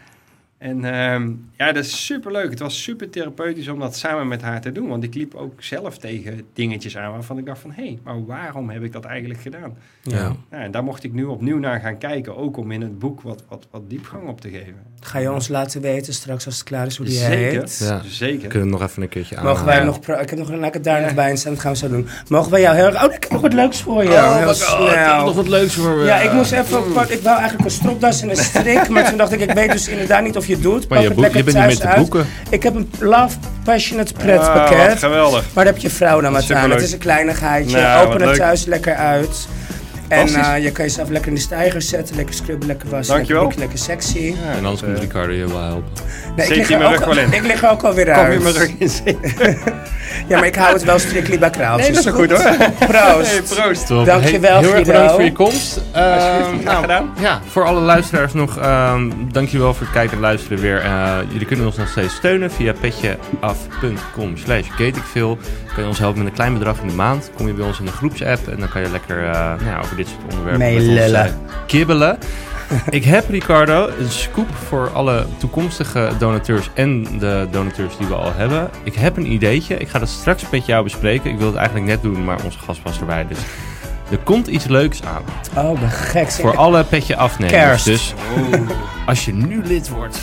en 0.58 0.84
ehm, 0.84 1.30
ja, 1.66 1.72
dat 1.72 1.84
is 1.84 2.04
super 2.06 2.32
leuk. 2.32 2.50
Het 2.50 2.58
was 2.58 2.82
super 2.82 3.10
therapeutisch 3.10 3.68
om 3.68 3.78
dat 3.80 3.96
samen 3.96 4.28
met 4.28 4.42
haar 4.42 4.60
te 4.60 4.72
doen. 4.72 4.88
Want 4.88 5.04
ik 5.04 5.14
liep 5.14 5.34
ook 5.34 5.62
zelf 5.62 5.98
tegen 5.98 6.42
dingetjes 6.52 6.96
aan 6.96 7.12
waarvan 7.12 7.38
ik 7.38 7.46
dacht 7.46 7.60
van... 7.60 7.70
hé, 7.72 7.82
hey, 7.82 7.98
maar 8.04 8.24
waarom 8.26 8.70
heb 8.70 8.82
ik 8.82 8.92
dat 8.92 9.04
eigenlijk 9.04 9.40
gedaan? 9.40 9.76
Ja. 10.02 10.32
Ja, 10.50 10.58
en 10.58 10.70
daar 10.70 10.84
mocht 10.84 11.04
ik 11.04 11.12
nu 11.12 11.24
opnieuw 11.24 11.58
naar 11.58 11.80
gaan 11.80 11.98
kijken. 11.98 12.36
Ook 12.36 12.56
om 12.56 12.70
in 12.70 12.80
het 12.80 12.98
boek 12.98 13.20
wat, 13.20 13.42
wat, 13.48 13.66
wat 13.70 13.90
diepgang 13.90 14.28
op 14.28 14.40
te 14.40 14.48
geven. 14.50 14.74
Ga 15.00 15.18
je 15.18 15.32
ons 15.32 15.48
laten 15.48 15.80
weten 15.80 16.14
straks 16.14 16.46
als 16.46 16.54
het 16.54 16.64
klaar 16.64 16.86
is 16.86 16.96
hoe 16.96 17.06
die 17.06 17.14
Zeker. 17.16 17.60
heet? 17.60 17.78
Ja. 17.82 18.00
Zeker. 18.04 18.48
Kunnen 18.48 18.68
we 18.68 18.74
nog 18.78 18.82
even 18.88 19.02
een 19.02 19.08
keertje 19.08 19.36
aan. 19.36 19.44
Mogen 19.44 19.66
wij 19.66 19.76
Ja. 19.76 19.84
nog... 19.84 19.96
ik 19.98 20.30
heb 20.30 20.38
nog 20.38 20.50
ik 20.50 20.74
het 20.74 20.84
daar 20.84 20.98
Ja. 21.00 21.04
nog 21.06 21.14
bij 21.14 21.36
staan, 21.36 21.52
dat 21.52 21.60
gaan 21.62 21.72
we 21.72 21.78
zo 21.78 21.88
doen. 21.88 22.06
Mogen 22.28 22.50
wij 22.50 22.60
jou 22.60 22.76
heel 22.76 22.86
erg... 22.86 23.04
Oh, 23.04 23.12
ik 23.14 23.22
heb 23.22 23.30
nog 23.32 23.40
wat 23.40 23.52
leuks 23.52 23.80
voor 23.82 24.02
je. 24.02 24.08
Oh, 24.08 24.36
heel 24.36 24.46
my 24.46 24.54
God, 24.54 24.56
ik 24.62 24.94
heb 24.94 25.08
snel. 25.10 25.24
nog 25.24 25.34
wat 25.34 25.48
leuks 25.48 25.74
voor 25.74 25.96
me. 25.96 26.04
Ja, 26.04 26.20
ik 26.20 26.32
moest 26.32 26.52
even... 26.52 26.92
pak- 26.92 27.08
Ik 27.08 27.20
wou 27.22 27.36
eigenlijk 27.38 27.64
een 27.64 27.74
stropdas 27.76 28.22
en 28.22 28.30
een 28.30 28.36
strik, 28.36 28.88
maar 28.92 29.08
toen 29.08 29.16
dacht 29.18 29.32
ik, 29.32 29.40
ik 29.40 29.50
weet 29.52 29.72
dus 29.72 29.88
inderdaad 29.88 30.22
niet 30.22 30.36
of 30.36 30.46
je 30.46 30.52
het 30.52 30.62
doet. 30.62 30.88
Maar 30.88 30.98
je, 30.98 31.04
het 31.04 31.14
boek, 31.14 31.22
lekker 31.24 31.44
niet 31.54 31.82
uit. 31.82 31.96
boeken. 31.96 32.26
Ik 32.50 32.62
heb 32.62 32.74
een 32.74 32.90
Love 32.98 33.36
Passionate 33.64 34.12
Ah, 34.18 34.24
wat 34.26 34.26
pretpakket. 34.26 34.98
geweldig. 34.98 35.44
Maar 35.54 35.64
daar 35.64 35.72
heb 35.72 35.82
je 35.82 35.90
vrouw 35.90 36.20
dan 36.20 36.32
wat 36.32 36.50
aan. 36.54 36.70
Het 36.70 36.82
is 36.82 36.92
een 36.92 36.98
kleinigheidje. 36.98 37.76
Nou, 37.80 38.06
Open 38.06 38.20
het 38.20 38.28
leuk. 38.28 38.38
thuis 38.38 38.64
lekker 38.64 38.94
uit. 38.94 39.48
En 40.12 40.34
eh, 40.34 40.62
je 40.62 40.70
kan 40.72 40.84
jezelf 40.84 41.08
lekker 41.08 41.28
in 41.28 41.34
de 41.34 41.40
stijger 41.40 41.82
zetten. 41.82 42.16
Lekker 42.16 42.34
scrubben, 42.34 42.66
lekker 42.68 42.88
wassen. 42.88 43.14
Dankjewel. 43.14 43.42
Lekker, 43.42 43.58
lekker 43.60 43.78
sexy. 43.78 44.18
Ja, 44.18 44.50
En 44.56 44.64
anders 44.64 44.82
komt 44.82 44.94
eh, 44.96 45.00
Ricardo 45.02 45.32
je 45.32 45.46
wel 45.46 45.60
helpen. 45.62 45.90
Nee, 46.36 46.46
Zet 46.46 46.56
lig 46.56 46.68
je 46.68 46.74
er 46.76 46.86
ook 46.94 47.00
al- 47.00 47.14
wel 47.14 47.24
in. 47.24 47.32
Ik 47.32 47.42
lig 47.42 47.62
er 47.62 47.70
ook 47.70 47.82
alweer 47.82 48.04
Kom 48.04 48.14
uit. 48.14 48.32
je 48.32 48.38
maar 48.40 48.52
terug 48.52 48.70
in. 48.78 49.18
Ja, 50.28 50.38
maar 50.38 50.46
ik 50.46 50.54
hou 50.54 50.72
het 50.72 50.84
wel 50.84 50.98
strictly 50.98 51.38
bij 51.38 51.50
kraaltjes. 51.50 51.86
Nee, 51.86 51.96
dat 51.96 52.06
is 52.06 52.20
goed 52.20 52.30
hoor. 52.30 52.56
Proost. 52.88 53.30
Hey, 53.30 53.42
proost. 53.64 53.86
Top. 53.86 54.06
Dankjewel, 54.06 54.60
Heel 54.60 54.74
erg 54.74 54.86
bedankt 54.86 55.12
voor 55.12 55.22
je 55.22 55.32
komst. 55.32 55.80
Ehm, 55.92 56.04
Alsjeblieft, 56.12 56.62
graag 56.68 56.80
gedaan. 56.80 57.10
Ja, 57.20 57.40
voor 57.48 57.64
alle 57.64 57.80
luisteraars 57.80 58.32
nog, 58.32 58.58
ehm 58.58 59.10
dankjewel 59.32 59.74
voor 59.74 59.82
het 59.86 59.94
kijken 59.94 60.14
en 60.16 60.20
luisteren 60.22 60.58
weer. 60.58 60.80
Eh, 60.80 61.16
jullie 61.28 61.46
kunnen 61.46 61.66
ons 61.66 61.76
nog 61.76 61.88
steeds 61.88 62.14
steunen 62.14 62.50
via 62.50 62.72
petjeaf.com 62.80 64.36
slash. 64.36 64.66
Kun 64.76 65.82
je 65.82 65.88
ons 65.88 65.98
helpen 65.98 66.18
met 66.18 66.26
een 66.28 66.34
klein 66.34 66.52
bedrag 66.52 66.80
in 66.80 66.88
de 66.88 66.94
maand. 66.94 67.30
Kom 67.36 67.46
je 67.46 67.52
bij 67.52 67.66
ons 67.66 67.78
in 67.78 67.84
de 67.84 67.92
groepsapp 67.92 68.48
en 68.48 68.56
dan 68.58 68.68
kan 68.68 68.82
je 68.82 68.90
lekker 68.90 69.24
eh, 69.24 69.32
nou 69.32 69.64
ja, 69.66 69.78
over 69.84 69.96
dit 70.04 70.12
soort 70.12 70.32
onderwerpen 70.32 70.58
Meelullen. 70.74 71.24
eh, 71.24 71.32
kibbelen. 71.66 72.18
Ik 72.90 73.04
heb, 73.04 73.28
Ricardo, 73.30 73.88
een 73.98 74.10
scoop 74.10 74.54
voor 74.54 74.90
alle 74.92 75.26
toekomstige 75.38 76.10
donateurs 76.18 76.70
en 76.74 77.18
de 77.18 77.46
donateurs 77.50 77.96
die 77.96 78.06
we 78.06 78.14
al 78.14 78.32
hebben. 78.34 78.70
Ik 78.82 78.94
heb 78.94 79.16
een 79.16 79.32
ideetje. 79.32 79.76
Ik 79.76 79.88
ga 79.88 79.98
dat 79.98 80.08
straks 80.08 80.50
met 80.50 80.66
jou 80.66 80.82
bespreken. 80.84 81.30
Ik 81.30 81.38
wil 81.38 81.46
het 81.46 81.56
eigenlijk 81.56 81.86
net 81.86 82.02
doen, 82.02 82.24
maar 82.24 82.44
onze 82.44 82.58
gast 82.58 82.82
was 82.82 83.00
erbij. 83.00 83.26
Dus 83.28 83.38
Er 84.12 84.18
komt 84.24 84.46
iets 84.46 84.64
leuks 84.64 85.00
aan. 85.04 85.22
Oh, 85.66 85.80
de 85.80 85.86
gek. 85.88 86.30
Voor 86.30 86.56
alle 86.56 86.84
petje 86.84 87.16
afnemers. 87.16 87.54
Kerst. 87.56 87.84
Dus 87.84 88.14
als 89.06 89.24
je 89.24 89.32
nu 89.34 89.62
lid 89.64 89.88
wordt, 89.88 90.18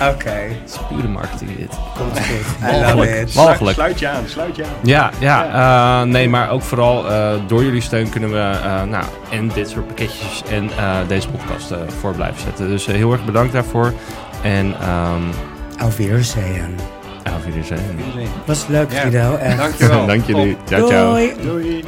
Oké, 0.00 0.28
het 0.30 0.56
is 0.70 0.76
pure 0.88 1.08
marketing 1.08 1.56
dit. 1.56 1.68
komt 1.96 2.18
goed. 2.18 2.68
I 2.68 2.72
love 2.72 2.84
Walgelijk. 2.84 3.28
it. 3.28 3.34
Walgelijk. 3.34 3.74
Sluit 3.76 3.98
je 3.98 4.08
aan, 4.08 4.22
sluit 4.26 4.56
je 4.56 4.64
aan. 4.64 4.70
Ja, 4.82 5.10
ja, 5.18 6.00
eh, 6.02 6.08
nee, 6.08 6.28
maar 6.28 6.50
ook 6.50 6.62
vooral 6.62 7.10
eh, 7.10 7.32
door 7.46 7.64
jullie 7.64 7.80
steun 7.80 8.08
kunnen 8.08 8.30
we 8.30 8.38
eh, 8.64 8.82
nou, 8.82 9.04
en 9.30 9.48
dit 9.54 9.68
soort 9.70 9.86
pakketjes 9.86 10.42
en 10.50 10.70
eh, 10.78 10.94
deze 11.08 11.28
podcast 11.28 11.70
eh, 11.70 11.78
voor 12.00 12.14
blijven 12.14 12.40
zetten. 12.40 12.68
Dus 12.68 12.86
eh, 12.86 12.94
heel 12.94 13.12
erg 13.12 13.24
bedankt 13.24 13.52
daarvoor. 13.52 13.92
En 14.42 14.74
ehm 14.80 15.22
Auf 15.82 15.96
Wiedersehen. 15.96 16.74
auf 17.24 17.44
Wiedersehen. 17.44 17.96
Was 18.44 18.66
leuk, 18.66 18.92
Ja. 18.92 19.00
Guido. 19.00 19.36
Echt. 19.36 19.58
Dankjewel. 19.58 20.06
Dank 20.12 20.26
jullie. 20.26 20.56
Ciao, 20.66 20.88
ciao. 20.88 21.10
Doei. 21.12 21.34
Doei. 21.42 21.84